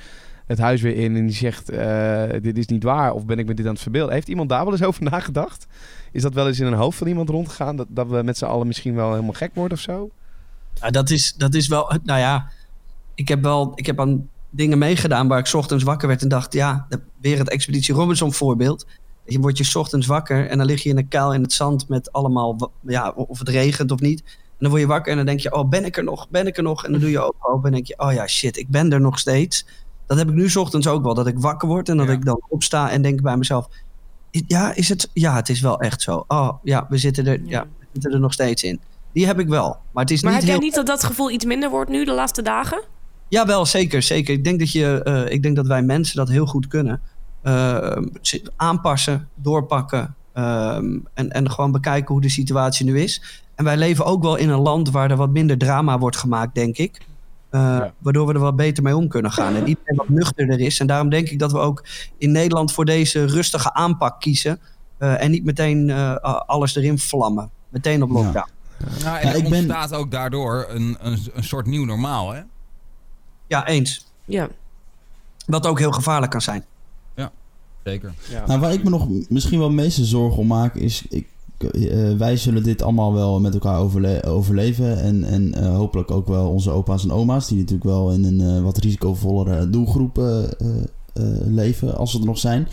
het 0.46 0.60
huis 0.60 0.82
weer 0.82 0.96
in 0.96 1.16
en 1.16 1.26
die 1.26 1.36
zegt, 1.36 1.70
eh, 1.70 2.24
dit 2.42 2.58
is 2.58 2.68
niet 2.68 2.84
waar? 2.84 3.14
Of 3.14 3.26
ben 3.26 3.40
ik 3.40 3.46
me 3.46 3.54
dit 3.54 3.66
aan 3.66 3.74
het 3.74 3.82
verbeelden? 3.82 4.14
Heeft 4.14 4.28
iemand 4.28 4.50
daar 4.50 4.64
wel 4.64 4.74
eens 4.74 4.84
over 4.84 5.04
nagedacht? 5.12 5.68
Is 6.12 6.22
dat 6.22 6.34
wel 6.34 6.48
eens 6.48 6.60
in 6.60 6.66
een 6.66 6.74
hoofd 6.74 6.98
van 6.98 7.08
iemand 7.08 7.30
rondgegaan? 7.30 7.76
Dat, 7.76 7.88
dat 7.90 8.08
we 8.08 8.22
met 8.24 8.38
z'n 8.38 8.46
allen 8.46 8.68
misschien 8.68 8.96
wel 8.96 9.10
helemaal 9.10 9.34
gek 9.34 9.56
worden 9.56 9.78
of 9.78 9.84
zo? 9.84 10.10
Ja, 10.74 10.90
dat, 10.90 11.10
is, 11.10 11.34
dat 11.34 11.54
is 11.54 11.68
wel, 11.68 11.94
nou 12.04 12.20
ja, 12.20 12.50
ik 13.16 13.28
heb 13.28 13.42
wel, 13.42 13.72
ik 13.76 13.86
heb 13.86 14.00
aan 14.00 14.30
dingen 14.50 14.78
meegedaan 14.78 15.28
waar 15.28 15.40
ik 15.40 15.54
ochtends 15.54 15.84
wakker 15.84 16.08
werd 16.08 16.22
en 16.22 16.30
dacht, 16.30 16.54
ja, 16.54 16.88
weer 17.22 17.38
het 17.38 17.50
Expeditie 17.50 17.94
Robinson 17.94 18.34
voorbeeld. 18.34 18.86
Je 19.26 19.40
wordt 19.40 19.58
je 19.58 19.80
ochtends 19.80 20.08
wakker 20.08 20.50
en 20.50 20.58
dan 20.58 20.68
lig 20.68 20.84
je 20.84 20.90
in 20.90 20.98
een 20.98 21.08
kuil 21.08 21.34
in 21.34 21.42
het 21.42 21.54
zand 21.54 21.90
met 21.90 22.12
allemaal, 22.12 22.72
ja, 22.82 23.10
of 23.10 23.40
het 23.40 23.50
regent 23.50 23.92
of 23.92 24.00
niet. 24.00 24.20
En 24.20 24.62
dan 24.62 24.70
word 24.70 24.82
je 24.82 24.88
wakker 24.88 25.12
en 25.12 25.18
dan 25.18 25.26
denk 25.26 25.40
je, 25.40 25.54
oh, 25.54 25.70
ben 25.70 25.86
ik 25.86 25.98
er 25.98 26.04
nog, 26.04 26.30
ben 26.30 26.48
ik 26.48 26.58
er 26.58 26.64
nog? 26.64 26.86
En 26.86 26.92
dan 26.92 27.02
doe 27.02 27.10
je 27.10 27.20
ogen 27.20 27.46
open 27.46 27.66
en 27.66 27.72
denk 27.72 27.88
je, 27.88 28.00
oh 28.00 28.14
ja, 28.14 28.28
shit, 28.28 28.58
ik 28.58 28.70
ben 28.70 28.92
er 28.92 29.02
nog 29.02 29.20
steeds. 29.20 29.66
Dat 30.08 30.18
heb 30.18 30.30
ik 30.30 30.34
nu 30.34 30.50
ochtends 30.56 30.88
ook 30.88 31.04
wel, 31.04 31.14
dat 31.14 31.28
ik 31.28 31.40
wakker 31.40 31.68
word 31.68 31.90
en 31.90 31.98
dat 31.98 32.08
Ja. 32.08 32.14
ik 32.14 32.26
dan 32.26 32.42
opsta 32.50 32.90
en 32.90 33.02
denk 33.02 33.22
bij 33.22 33.38
mezelf, 33.38 33.68
ja, 34.32 34.74
is 34.74 34.90
het, 34.90 35.10
ja, 35.14 35.36
het 35.36 35.50
is 35.50 35.62
wel 35.62 35.80
echt 35.80 36.02
zo. 36.02 36.24
Oh, 36.28 36.50
ja, 36.64 36.86
we 36.90 36.98
zitten 36.98 37.28
er, 37.28 37.42
ja, 37.46 37.62
we 37.80 37.86
zitten 37.92 38.12
er 38.12 38.20
nog 38.20 38.34
steeds 38.34 38.64
in. 38.64 38.80
Die 39.12 39.26
heb 39.26 39.40
ik 39.40 39.48
wel, 39.48 39.78
maar 39.92 40.04
het 40.04 40.12
is 40.14 40.22
Maar 40.24 40.32
niet 40.32 40.42
heb 40.42 40.50
jij 40.50 40.60
niet 40.60 40.76
dat 40.76 40.86
dat 40.86 41.04
gevoel 41.04 41.32
iets 41.32 41.46
minder 41.46 41.70
wordt 41.70 41.90
nu 41.90 42.06
de 42.06 42.14
laatste 42.14 42.42
dagen? 42.42 42.84
Ja, 43.28 43.46
wel, 43.46 43.66
zeker. 43.66 44.02
zeker. 44.02 44.34
Ik, 44.34 44.44
denk 44.44 44.60
dat 44.60 44.72
je, 44.72 45.04
eh, 45.04 45.34
ik 45.34 45.44
denk 45.44 45.56
dat 45.56 45.68
wij 45.68 45.82
mensen 45.82 46.16
dat 46.16 46.30
heel 46.30 46.46
goed 46.46 46.68
kunnen. 46.68 47.02
Eh, 47.42 47.98
aanpassen, 48.56 49.30
doorpakken 49.36 50.16
ehm, 50.34 50.98
en, 51.14 51.30
en 51.30 51.52
gewoon 51.52 51.72
bekijken 51.72 52.14
hoe 52.14 52.22
de 52.22 52.30
situatie 52.30 52.86
nu 52.86 53.00
is. 53.00 53.44
En 53.56 53.64
wij 53.64 53.78
leven 53.78 54.06
ook 54.06 54.24
wel 54.24 54.36
in 54.36 54.50
een 54.50 54.60
land 54.60 54.92
waar 54.92 55.12
er 55.12 55.18
wat 55.18 55.30
minder 55.30 55.58
drama 55.58 55.98
wordt 56.00 56.18
gemaakt, 56.18 56.56
denk 56.56 56.78
ik. 56.78 57.02
Eh, 57.56 57.62
Ja. 57.62 57.94
Waardoor 57.98 58.28
we 58.28 58.34
er 58.34 58.40
wat 58.40 58.56
beter 58.56 58.84
mee 58.84 58.96
om 58.96 59.08
kunnen 59.08 59.32
gaan. 59.32 59.56
En 59.56 59.68
iedereen 59.68 59.96
wat 59.96 60.10
nuchterder 60.10 60.60
is. 60.60 60.80
En 60.80 60.88
daarom 60.88 61.10
denk 61.10 61.30
ik 61.30 61.40
dat 61.40 61.52
we 61.52 61.58
ook 61.58 61.86
in 62.18 62.32
Nederland 62.32 62.72
voor 62.72 62.86
deze 62.86 63.26
rustige 63.26 63.74
aanpak 63.74 64.20
kiezen. 64.20 64.60
eh, 64.98 65.22
en 65.24 65.32
niet 65.32 65.46
meteen 65.46 65.90
eh, 65.90 66.16
alles 66.46 66.76
erin 66.76 67.00
vlammen. 67.00 67.50
Meteen 67.70 68.04
op 68.04 68.10
lockdown. 68.10 68.50
Nou, 69.04 69.18
en 69.18 69.28
Ja, 69.28 69.34
er 69.34 69.36
ik 69.38 69.44
ben- 69.50 69.54
ontstaat 69.54 69.94
ook 69.94 70.12
daardoor 70.12 70.66
een, 70.70 70.98
een, 71.00 71.20
een 71.34 71.44
soort 71.44 71.66
nieuw 71.66 71.86
normaal, 71.86 72.32
hè? 72.34 72.42
Ja, 73.48 73.68
eens. 73.68 74.06
Ja. 74.26 74.48
Wat 75.46 75.66
ook 75.68 75.80
heel 75.80 75.92
gevaarlijk 75.92 76.32
kan 76.32 76.42
zijn. 76.42 76.66
Zeker. 77.84 78.14
Nou, 78.48 78.60
waar 78.60 78.74
ik 78.74 78.84
me 78.84 78.90
nog 78.90 79.08
misschien 79.30 79.58
wel 79.60 79.68
het 79.68 79.76
meeste 79.76 80.06
zorgen 80.06 80.38
om 80.40 80.48
maak 80.48 80.76
is... 80.76 81.06
Ik, 81.10 81.28
eh, 81.58 82.18
wij 82.18 82.38
zullen 82.38 82.64
dit 82.64 82.82
allemaal 82.82 83.14
wel 83.14 83.40
met 83.40 83.54
elkaar 83.54 83.80
overle- 83.80 84.24
overleven. 84.24 85.02
En, 85.02 85.24
en 85.24 85.54
eh, 85.54 85.76
hopelijk 85.76 86.12
ook 86.12 86.28
wel 86.28 86.50
onze 86.50 86.72
opa's 86.72 87.04
en 87.04 87.12
oma's... 87.12 87.48
die 87.48 87.58
natuurlijk 87.58 87.84
wel 87.84 88.12
in 88.12 88.24
een 88.24 88.42
eh, 88.42 88.62
wat 88.62 88.78
risicovollere 88.78 89.70
doelgroep 89.70 90.22
leven... 91.46 91.98
als 91.98 92.12
ze 92.12 92.20
er 92.20 92.26
nog 92.26 92.38
zijn. 92.38 92.68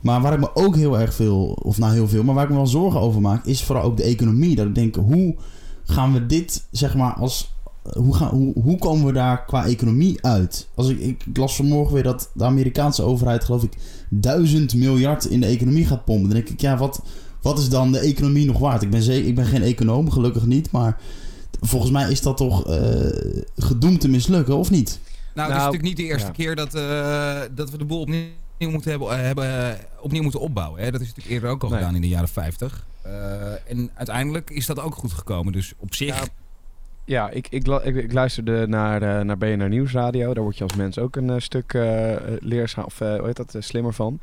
Maar 0.00 0.20
waar 0.20 0.32
ik 0.32 0.40
me 0.40 0.54
ook 0.54 0.76
heel 0.76 0.98
erg 0.98 1.14
veel... 1.14 1.58
of 1.62 1.78
nou 1.78 1.92
heel 1.92 2.08
veel... 2.08 2.22
maar 2.22 2.34
waar 2.34 2.44
ik 2.44 2.50
me 2.50 2.56
wel 2.56 2.66
zorgen 2.66 3.00
over 3.00 3.20
maak... 3.20 3.44
is 3.44 3.62
vooral 3.64 3.84
ook 3.84 3.96
de 3.96 4.02
economie. 4.02 4.56
Dat 4.56 4.66
ik 4.66 4.74
denk, 4.74 4.94
hoe 4.94 5.36
gaan 5.84 6.12
we 6.12 6.26
dit 6.26 6.66
zeg 6.70 6.96
maar 6.96 7.12
als... 7.12 7.56
Hoe, 7.96 8.14
gaan, 8.14 8.28
hoe, 8.28 8.52
hoe 8.62 8.78
komen 8.78 9.06
we 9.06 9.12
daar 9.12 9.44
qua 9.44 9.66
economie 9.66 10.24
uit? 10.24 10.68
Als 10.74 10.88
ik, 10.88 10.98
ik 10.98 11.24
las 11.36 11.56
vanmorgen 11.56 11.94
weer 11.94 12.02
dat 12.02 12.30
de 12.34 12.44
Amerikaanse 12.44 13.02
overheid, 13.02 13.44
geloof 13.44 13.62
ik, 13.62 13.76
duizend 14.10 14.74
miljard 14.74 15.24
in 15.24 15.40
de 15.40 15.46
economie 15.46 15.86
gaat 15.86 16.04
pompen. 16.04 16.24
Dan 16.24 16.38
denk 16.38 16.48
ik, 16.48 16.60
ja, 16.60 16.76
wat, 16.76 17.02
wat 17.48 17.58
is 17.58 17.68
dan 17.68 17.92
de 17.92 17.98
economie 17.98 18.46
nog 18.46 18.58
waard? 18.58 18.82
Ik 18.82 18.90
ben, 18.90 19.26
ik 19.26 19.34
ben 19.34 19.46
geen 19.46 19.62
econoom, 19.62 20.10
gelukkig 20.10 20.46
niet. 20.46 20.70
Maar 20.70 20.96
volgens 21.60 21.92
mij 21.92 22.10
is 22.10 22.20
dat 22.22 22.36
toch 22.36 22.66
eh, 22.66 22.80
gedoemd 23.56 24.00
te 24.00 24.08
mislukken, 24.08 24.56
of 24.56 24.70
niet? 24.70 24.88
Nou, 24.88 24.98
het 25.22 25.34
is 25.34 25.34
Nou, 25.34 25.54
natuurlijk 25.54 25.82
niet 25.82 25.96
de 25.96 26.02
eerste 26.02 26.26
ja. 26.26 26.32
keer 26.32 26.56
dat, 26.56 26.74
eh, 26.74 27.40
dat 27.54 27.70
we 27.70 27.78
de 27.78 27.84
boel 27.84 28.00
opnieuw 28.00 28.26
moeten, 28.58 28.90
hebben, 28.90 29.10
eh, 29.10 29.16
hebben, 29.20 29.78
opnieuw 30.00 30.22
moeten 30.22 30.40
opbouwen. 30.40 30.82
Hè? 30.82 30.90
Dat 30.90 31.00
is 31.00 31.06
natuurlijk 31.06 31.34
eerder 31.34 31.50
ook 31.50 31.62
al 31.62 31.68
Nee. 31.68 31.78
gedaan 31.78 31.94
in 31.94 32.00
de 32.00 32.08
jaren 32.08 32.28
50. 32.28 32.86
Eh, 33.02 33.70
en 33.70 33.90
uiteindelijk 33.94 34.50
is 34.50 34.66
dat 34.66 34.80
ook 34.80 34.94
goed 34.94 35.12
gekomen. 35.12 35.52
Dus 35.52 35.72
op 35.78 35.94
zich... 35.94 36.16
Ja, 36.16 36.24
Ja, 37.04 37.30
ik, 37.30 37.48
ik, 37.50 37.66
ik, 37.66 37.96
ik 37.96 38.12
luisterde 38.12 38.66
naar, 38.66 39.02
eh, 39.02 39.24
naar 39.24 39.38
BNR 39.38 39.68
Nieuwsradio. 39.68 40.34
Daar 40.34 40.42
word 40.42 40.56
je 40.56 40.64
als 40.64 40.74
mens 40.74 40.98
ook 40.98 41.16
een 41.16 41.42
stuk 41.42 41.74
eh 41.74 42.14
leerzaam, 42.40 42.84
of 42.84 42.98
hoe 42.98 43.22
heet 43.24 43.36
dat, 43.36 43.56
slimmer 43.58 43.94
van. 43.94 44.20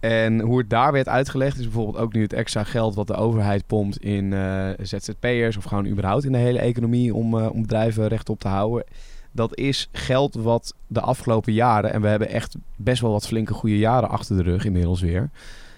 En 0.00 0.40
hoe 0.40 0.58
het 0.58 0.70
daar 0.70 0.92
werd 0.92 1.08
uitgelegd 1.08 1.58
is 1.58 1.64
bijvoorbeeld 1.64 1.96
ook 1.96 2.12
nu 2.12 2.22
het 2.22 2.32
extra 2.32 2.64
geld 2.64 2.94
wat 2.94 3.06
de 3.06 3.14
overheid 3.14 3.66
pompt 3.66 3.98
in 3.98 4.32
eh, 4.32 4.68
ZZP'ers 4.82 5.56
of 5.56 5.64
gewoon 5.64 5.86
überhaupt 5.86 6.24
in 6.24 6.32
de 6.32 6.38
hele 6.38 6.58
economie 6.58 7.14
om, 7.14 7.38
eh, 7.38 7.50
om 7.52 7.62
bedrijven 7.62 8.08
rechtop 8.08 8.40
te 8.40 8.48
houden. 8.48 8.84
Dat 9.32 9.56
is 9.56 9.88
geld 9.92 10.34
wat 10.34 10.74
de 10.86 11.00
afgelopen 11.00 11.52
jaren, 11.52 11.92
en 11.92 12.00
we 12.00 12.08
hebben 12.08 12.28
echt 12.28 12.56
best 12.76 13.00
wel 13.00 13.10
wat 13.10 13.26
flinke 13.26 13.54
goede 13.54 13.78
jaren 13.78 14.08
achter 14.08 14.36
de 14.36 14.42
rug 14.42 14.64
inmiddels 14.64 15.00
weer, 15.00 15.30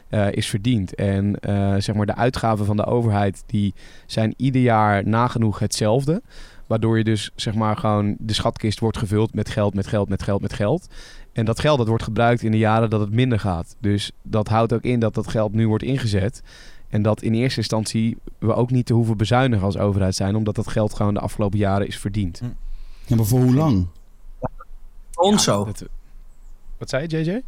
eh, 0.09 0.33
is 0.33 0.48
verdiend. 0.48 0.94
En 0.94 1.37
zeg 1.78 1.94
maar 1.94 2.07
de 2.07 2.14
uitgaven 2.14 2.64
van 2.64 2.76
de 2.76 2.85
overheid 2.85 3.42
die 3.46 3.74
zijn 4.07 4.35
ieder 4.37 4.62
jaar 4.62 5.09
nagenoeg 5.09 5.59
hetzelfde. 5.59 6.22
Waardoor 6.68 6.98
je 6.98 7.04
dus 7.04 7.31
zeg 7.35 7.54
maar 7.54 7.77
gewoon 7.77 8.16
de 8.19 8.33
schatkist 8.33 8.81
wordt 8.81 8.98
gevuld 8.98 9.35
met 9.35 9.50
geld, 9.50 9.75
met 9.75 9.87
geld, 9.87 10.08
met 10.08 10.23
geld, 10.23 10.40
met 10.40 10.52
geld. 10.52 10.88
En 11.39 11.45
dat 11.45 11.61
geld 11.61 11.79
dat 11.79 11.89
wordt 11.89 12.03
gebruikt 12.03 12.43
in 12.43 12.51
de 12.51 12.59
jaren 12.59 12.91
dat 12.91 13.01
het 13.01 13.11
minder 13.13 13.41
gaat. 13.41 13.77
Dus 13.81 14.13
dat 14.23 14.49
houdt 14.49 14.73
ook 14.73 14.83
in 14.83 15.01
dat 15.01 15.15
dat 15.15 15.29
geld 15.29 15.53
nu 15.53 15.69
wordt 15.69 15.85
ingezet. 15.85 16.43
En 16.89 17.03
dat 17.03 17.23
in 17.23 17.35
eerste 17.35 17.59
instantie 17.61 18.17
we 18.39 18.55
ook 18.55 18.71
niet 18.71 18.87
te 18.87 18.93
hoeven 18.95 19.17
bezuinigen 19.17 19.65
als 19.65 19.77
overheid 19.79 20.15
zijn. 20.15 20.37
Omdat 20.37 20.55
dat 20.55 20.69
geld 20.69 20.95
gewoon 20.95 21.15
de 21.15 21.21
afgelopen 21.21 21.59
jaren 21.59 21.87
is 21.87 21.99
verdiend. 21.99 22.41
Ja, 23.07 23.17
maar 23.17 23.25
voor 23.25 23.41
hoe 23.41 23.55
lang? 23.55 23.87
Voor 25.11 25.25
ons 25.25 25.45
Ja, 25.45 25.53
zo. 25.53 25.65
dat- 25.65 25.85
wat 26.79 26.89
zei 26.89 27.05
je, 27.09 27.25
JJ? 27.25 27.43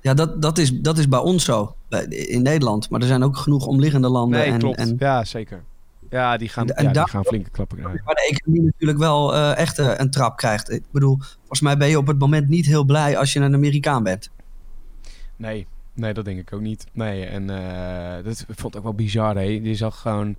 Ja, 0.00 0.14
dat, 0.14 0.42
dat, 0.42 0.58
is, 0.58 0.80
dat 0.80 0.98
is 0.98 1.08
bij 1.08 1.18
ons 1.18 1.44
zo. 1.44 1.74
Bij- 1.88 2.04
In 2.04 2.42
Nederland. 2.42 2.90
Maar 2.90 3.00
er 3.00 3.06
zijn 3.06 3.22
ook 3.22 3.36
genoeg 3.36 3.66
omliggende 3.66 4.08
landen. 4.08 4.38
Nee, 4.38 4.50
en, 4.50 4.58
klopt. 4.58 4.76
En, 4.78 4.96
Ja, 4.98 5.24
zeker. 5.24 5.62
Ja, 6.10 6.36
die 6.36 6.48
gaan, 6.48 6.68
En 6.68 6.84
ja, 6.84 6.92
die 6.92 7.08
gaan 7.08 7.24
flinke 7.24 7.50
klappen 7.50 7.78
krijgen. 7.78 8.02
Maar 8.04 8.14
de 8.14 8.28
economie 8.36 8.62
natuurlijk 8.64 8.98
wel 8.98 9.34
eh, 9.34 9.56
echt 9.56 9.78
eh, 9.78 9.92
een 9.96 10.10
trap 10.10 10.36
krijgt. 10.36 10.70
Ik 10.70 10.82
bedoel, 10.92 11.18
volgens 11.38 11.60
mij 11.60 11.76
ben 11.76 11.88
je 11.88 11.98
op 11.98 12.06
het 12.06 12.18
moment 12.18 12.48
niet 12.48 12.66
heel 12.66 12.84
blij 12.84 13.16
als 13.16 13.32
je 13.32 13.40
een 13.40 13.54
Amerikaan 13.54 14.02
bent. 14.02 14.30
Nee, 15.36 15.66
nee, 15.94 16.12
dat 16.14 16.24
denk 16.24 16.38
ik 16.38 16.52
ook 16.52 16.60
niet. 16.60 16.86
Nee, 16.92 17.24
en 17.24 17.50
eh, 17.50 18.24
dat 18.24 18.44
vond 18.48 18.72
ik 18.74 18.78
ook 18.78 18.84
wel 18.86 18.94
bizar. 18.94 19.34
Hè? 19.34 19.40
Je 19.42 19.74
zag 19.74 20.00
gewoon 20.00 20.36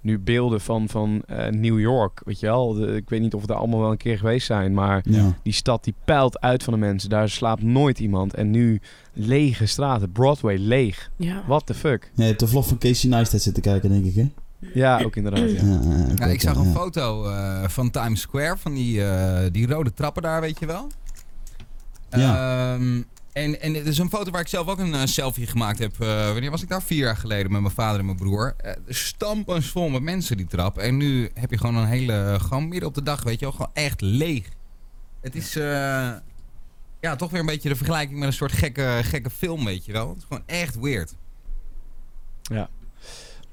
nu 0.00 0.18
beelden 0.18 0.60
van, 0.60 0.88
van 0.88 1.22
eh, 1.26 1.48
New 1.48 1.80
York, 1.80 2.20
weet 2.24 2.40
je 2.40 2.46
wel. 2.46 2.72
De- 2.74 2.96
ik 2.96 3.08
weet 3.08 3.20
niet 3.20 3.34
of 3.34 3.40
we 3.40 3.46
daar 3.46 3.56
allemaal 3.56 3.80
wel 3.80 3.90
een 3.90 3.96
keer 3.96 4.18
geweest 4.18 4.46
zijn, 4.46 4.74
maar 4.74 5.02
Ja. 5.04 5.36
die 5.42 5.52
stad 5.52 5.84
die 5.84 5.94
peilt 6.04 6.40
uit 6.40 6.62
van 6.62 6.72
de 6.72 6.78
mensen. 6.78 7.10
Daar 7.10 7.28
slaapt 7.28 7.62
nooit 7.62 7.98
iemand. 7.98 8.34
En 8.34 8.50
nu 8.50 8.80
lege 9.12 9.66
straten, 9.66 10.12
Broadway 10.12 10.56
leeg. 10.56 11.10
Ja. 11.16 11.42
What 11.46 11.66
the 11.66 11.74
fuck? 11.74 12.10
Je 12.14 12.22
hebt 12.22 12.40
de 12.40 12.48
vlog 12.48 12.66
van 12.68 12.78
Casey 12.78 13.10
Neistat 13.10 13.40
zitten 13.40 13.62
kijken, 13.62 13.88
denk 13.90 14.04
ik, 14.04 14.14
hè? 14.14 14.28
Ja, 14.58 15.02
ook 15.02 15.16
inderdaad. 15.16 15.50
Ja. 15.50 15.62
Ja, 15.62 16.06
Ja, 16.16 16.26
ik 16.26 16.40
zag 16.40 16.54
ja. 16.54 16.60
een 16.60 16.72
foto 16.72 17.24
eh, 17.24 17.68
van 17.68 17.90
Times 17.90 18.20
Square, 18.20 18.56
van 18.56 18.74
die, 18.74 19.04
eh, 19.04 19.50
die 19.52 19.66
rode 19.66 19.92
trappen 19.94 20.22
daar, 20.22 20.40
weet 20.40 20.58
je 20.58 20.66
wel. 20.66 20.90
Ja. 22.10 22.74
Ehm, 22.74 23.02
en, 23.32 23.60
en 23.60 23.74
het 23.74 23.86
is 23.86 23.98
een 23.98 24.08
foto 24.08 24.30
waar 24.30 24.40
ik 24.40 24.48
zelf 24.48 24.66
ook 24.66 24.78
een 24.78 24.94
eh, 24.94 25.04
selfie 25.04 25.46
gemaakt 25.46 25.78
heb. 25.78 25.96
Wanneer 25.96 26.50
was 26.50 26.62
ik 26.62 26.68
daar? 26.68 26.82
Vier 26.82 26.98
jaar 26.98 27.16
geleden 27.16 27.52
met 27.52 27.60
mijn 27.60 27.74
vader 27.74 27.98
en 27.98 28.04
mijn 28.04 28.16
broer. 28.16 28.54
Uh, 28.64 28.72
stampensvol 28.88 29.88
met 29.88 30.02
mensen 30.02 30.36
die 30.36 30.46
trap. 30.46 30.78
En 30.78 30.96
nu 30.96 31.30
heb 31.34 31.50
je 31.50 31.58
gewoon 31.58 31.76
een 31.76 31.86
hele, 31.86 32.36
gewoon 32.40 32.68
midden 32.68 32.88
op 32.88 32.94
de 32.94 33.02
dag, 33.02 33.22
weet 33.22 33.38
je 33.38 33.44
wel, 33.44 33.54
gewoon 33.54 33.70
echt 33.72 34.00
leeg. 34.00 34.48
Het 35.20 35.34
is, 35.34 35.56
eh, 35.56 36.10
ja, 37.00 37.16
toch 37.16 37.30
weer 37.30 37.40
een 37.40 37.46
beetje 37.46 37.68
de 37.68 37.76
vergelijking 37.76 38.18
met 38.18 38.28
een 38.28 38.34
soort 38.34 38.52
gekke, 38.52 39.00
gekke 39.02 39.30
film, 39.30 39.64
weet 39.64 39.84
je 39.84 39.92
wel. 39.92 40.08
Het 40.08 40.18
is 40.18 40.24
gewoon 40.28 40.42
echt 40.46 40.78
weird. 40.80 41.14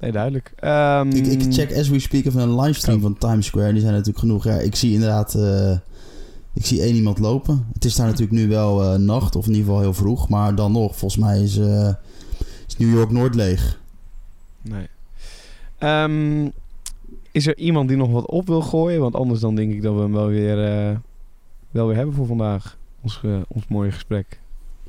Nee, 0.00 0.12
duidelijk. 0.12 0.52
Ehm, 0.56 1.08
Ik, 1.10 1.26
ik 1.26 1.52
check 1.52 1.76
as 1.76 1.88
we 1.88 1.98
speak 1.98 2.24
even 2.24 2.40
een 2.40 2.60
livestream 2.60 2.96
Oh. 2.96 3.02
van 3.02 3.18
Times 3.18 3.46
Square. 3.46 3.72
Die 3.72 3.80
zijn 3.80 3.92
natuurlijk 3.92 4.18
genoeg. 4.18 4.44
Ja, 4.44 4.54
ik 4.54 4.74
zie 4.74 4.92
inderdaad... 4.92 5.34
eh, 5.34 5.78
ik 6.52 6.66
zie 6.66 6.80
één 6.82 6.94
iemand 6.94 7.18
lopen. 7.18 7.66
Het 7.72 7.84
is 7.84 7.94
daar 7.94 8.06
natuurlijk 8.06 8.32
nu 8.38 8.48
wel 8.48 8.82
eh, 8.82 8.98
nacht. 8.98 9.36
Of 9.36 9.44
in 9.46 9.50
ieder 9.52 9.66
geval 9.66 9.80
heel 9.80 9.94
vroeg. 9.94 10.28
Maar 10.28 10.54
dan 10.54 10.72
nog, 10.72 10.96
volgens 10.96 11.20
mij 11.24 11.42
is, 11.42 11.58
eh, 11.58 11.88
is 12.66 12.76
New 12.76 12.94
York 12.94 13.10
Noord 13.10 13.34
leeg. 13.34 13.80
Nee. 14.62 14.88
Ehm, 15.78 16.48
is 17.32 17.46
er 17.46 17.56
iemand 17.58 17.88
die 17.88 17.96
nog 17.96 18.10
wat 18.10 18.26
op 18.26 18.46
wil 18.46 18.60
gooien? 18.62 19.00
Want 19.00 19.14
anders 19.14 19.40
dan 19.40 19.54
denk 19.54 19.72
ik 19.72 19.82
dat 19.82 19.94
we 19.94 20.00
hem 20.00 20.12
wel 20.12 20.26
weer, 20.26 20.56
wel 21.70 21.86
weer 21.86 21.96
hebben 21.96 22.14
voor 22.14 22.26
vandaag. 22.26 22.76
Ons, 23.02 23.20
ons 23.48 23.64
mooie 23.68 23.90
gesprek. 23.90 24.40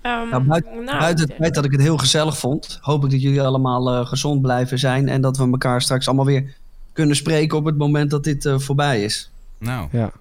Ehm, 0.08 0.30
Nou, 0.30 0.44
buiten- 0.44 0.84
nou, 0.84 1.00
Buiten 1.00 1.28
het 1.28 1.36
feit 1.38 1.54
dat 1.54 1.66
ik 1.66 1.72
het 1.72 1.82
heel 1.82 1.98
gezellig 1.98 2.38
vond, 2.38 2.78
hoop 2.82 3.04
ik 3.06 3.12
dat 3.12 3.22
jullie 3.22 3.42
allemaal 3.42 3.90
eh, 3.94 4.06
gezond 4.06 4.42
blijven 4.42 4.80
zijn. 4.80 5.08
En 5.10 5.22
dat 5.22 5.38
we 5.38 5.44
elkaar 5.50 5.82
straks 5.82 6.08
allemaal 6.08 6.26
weer 6.26 6.56
kunnen 6.94 7.16
spreken 7.16 7.58
op 7.58 7.66
het 7.66 7.78
moment 7.78 8.10
dat 8.12 8.24
dit 8.24 8.46
eh, 8.46 8.60
voorbij 8.60 9.04
is. 9.04 9.32
Nou, 9.60 9.88
Ja, 9.92 10.12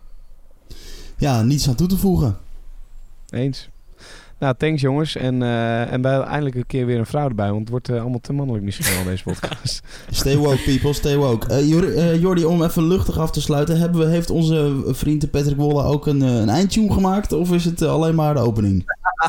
Ja, 1.17 1.43
niets 1.43 1.69
aan 1.69 1.75
toe 1.75 1.87
te 1.89 1.97
voegen. 1.97 2.37
eens. 3.31 3.69
Nou, 4.39 4.55
thanks 4.59 4.81
jongens. 4.81 5.17
En, 5.17 5.43
eh, 5.43 5.93
en 5.93 6.01
bij 6.01 6.21
eindelijk 6.21 6.55
een 6.55 6.67
keer 6.67 6.87
weer 6.87 6.99
een 6.99 7.07
vrouw 7.07 7.29
erbij. 7.29 7.49
Want 7.49 7.61
het 7.61 7.69
wordt 7.69 7.89
eh, 7.89 8.01
allemaal 8.01 8.21
te 8.21 8.33
mannelijk 8.33 8.65
misschien 8.65 8.95
wel 8.95 9.05
deze 9.05 9.23
podcast. 9.23 9.83
Stay 10.11 10.37
woke, 10.37 10.63
people. 10.65 10.93
Stay 10.93 11.17
woke. 11.17 11.47
Eh, 11.47 11.69
Jor- 11.69 11.95
eh, 11.95 12.21
Jordi, 12.21 12.45
om 12.45 12.63
even 12.63 12.87
luchtig 12.87 13.19
af 13.19 13.31
te 13.31 13.41
sluiten. 13.41 13.79
Hebben 13.79 14.01
we, 14.01 14.07
heeft 14.07 14.31
onze 14.31 14.83
vriend 14.87 15.31
Patrick 15.31 15.57
Wolle 15.57 15.83
ook 15.83 16.07
een, 16.07 16.23
eh, 16.23 16.35
een 16.41 16.49
eindtune 16.49 16.93
gemaakt? 16.93 17.33
Of 17.33 17.53
is 17.53 17.65
het 17.65 17.83
eh, 17.83 17.89
alleen 17.91 18.15
maar 18.15 18.35
de 18.35 18.41
opening? 18.41 18.85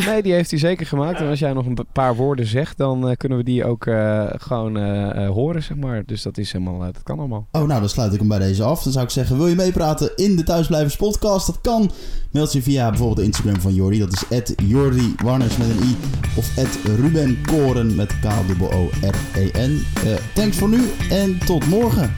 Nee, 0.06 0.22
die 0.24 0.34
heeft 0.34 0.50
hij 0.50 0.60
zeker 0.60 0.86
gemaakt. 0.86 1.20
En 1.20 1.28
als 1.28 1.40
jij 1.40 1.54
nog 1.54 1.66
een 1.66 1.78
paar 1.92 2.16
woorden 2.16 2.46
zegt, 2.46 2.78
dan 2.78 3.10
eh, 3.10 3.16
kunnen 3.16 3.38
we 3.38 3.44
die 3.44 3.66
ook 3.66 3.86
eh, 3.86 4.26
gewoon 4.30 4.78
eh, 4.78 5.30
horen, 5.30 5.64
zeg 5.64 5.78
maar. 5.78 6.04
Dus 6.06 6.22
dat 6.22 6.38
is 6.38 6.52
helemaal, 6.52 6.80
dat 6.80 7.04
kan 7.04 7.20
allemaal. 7.20 7.48
Oh, 7.52 7.68
nou, 7.68 7.80
dan 7.80 7.90
sluit 7.90 8.14
ik 8.14 8.20
hem 8.20 8.28
bij 8.28 8.40
deze 8.40 8.64
af. 8.64 8.84
Dan 8.84 8.92
zou 8.92 9.06
ik 9.06 9.12
zeggen, 9.12 9.38
wil 9.38 9.48
je 9.48 9.56
meepraten 9.56 10.12
in 10.16 10.36
de 10.36 10.44
Thuisblijvers 10.44 10.96
podcast? 10.96 11.48
Dat 11.48 11.62
kan. 11.62 11.92
Meld 12.32 12.54
je 12.54 12.62
via 12.62 12.90
bijvoorbeeld 12.90 13.18
de 13.18 13.24
Instagram 13.24 13.62
van 13.62 13.74
Jordi. 13.74 14.00
Dat 14.00 14.26
is 14.30 14.54
Jordi 14.56 15.16
Warners 15.24 15.58
met 15.58 15.70
een 15.70 15.84
i. 15.84 15.96
Of 16.36 16.56
Ruben 16.84 17.42
Koren 17.46 17.96
met 17.96 18.20
K-O-O-R-E-N. 18.20 19.86
Eh, 20.06 20.14
thanks 20.34 20.58
voor 20.58 20.70
nu 20.70 20.82
en 21.10 21.38
tot 21.46 21.66
morgen. 21.66 22.12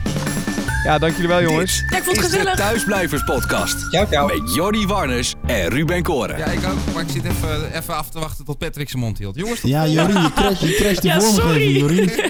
Ja, 0.84 0.97
dank 0.97 1.13
jullie 1.13 1.27
wel 1.27 1.41
jongens. 1.41 1.84
Ja, 1.89 1.97
ik 1.97 2.03
vond 2.03 2.15
het 2.15 2.25
is 2.25 2.32
de 2.32 2.38
gezellig. 2.38 2.55
Thuisblijvers 2.57 3.23
podcast. 3.23 3.89
Ciao, 3.89 4.05
ciao. 4.05 4.27
Met 4.27 4.53
Jordi 4.53 4.86
Warners 4.88 5.36
en 5.45 5.67
Ruben 5.69 6.03
Koren. 6.03 6.38
ja, 6.38 6.45
ik 6.45 6.59
ook. 6.65 6.93
Maar 6.93 7.03
ik 7.03 7.09
zit 7.09 7.23
even, 7.25 7.77
even 7.77 7.95
af 7.95 8.09
te 8.09 8.19
wachten 8.19 8.45
tot 8.45 8.57
Patrick 8.57 8.89
zijn 8.89 9.01
mond 9.01 9.17
hield. 9.17 9.36
Jongens, 9.36 9.59
tot 9.59 9.69
Ja, 9.69 9.88
Jordi, 9.88 10.13
je 10.13 10.32
crasht, 10.34 10.61
je 10.61 10.75
crasht 10.75 11.01
die 11.01 11.11
Ja, 11.11 11.19
vormgeving, 11.19 11.80
sorry. 11.80 11.99
Jordi. 11.99 12.09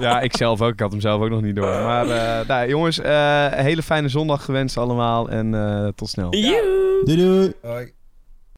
Ja, 0.00 0.20
ik 0.20 0.36
zelf 0.36 0.60
ook. 0.62 0.72
Ik 0.72 0.80
had 0.80 0.90
hem 0.90 1.00
zelf 1.00 1.22
ook 1.22 1.30
nog 1.30 1.42
niet 1.42 1.56
door. 1.56 1.66
Maar 1.66 2.08
eh, 2.08 2.46
nou, 2.48 2.68
jongens, 2.68 2.98
eh, 3.00 3.44
een 3.50 3.64
hele 3.64 3.82
fijne 3.82 4.08
zondag 4.08 4.44
gewenst 4.44 4.76
allemaal. 4.76 5.28
En 5.30 5.54
eh, 5.54 5.88
tot 5.94 6.08
snel. 6.08 6.34
Joe. 6.36 7.00
Doei 7.04 7.16
doei. 7.18 7.52
Hoi. 7.62 7.92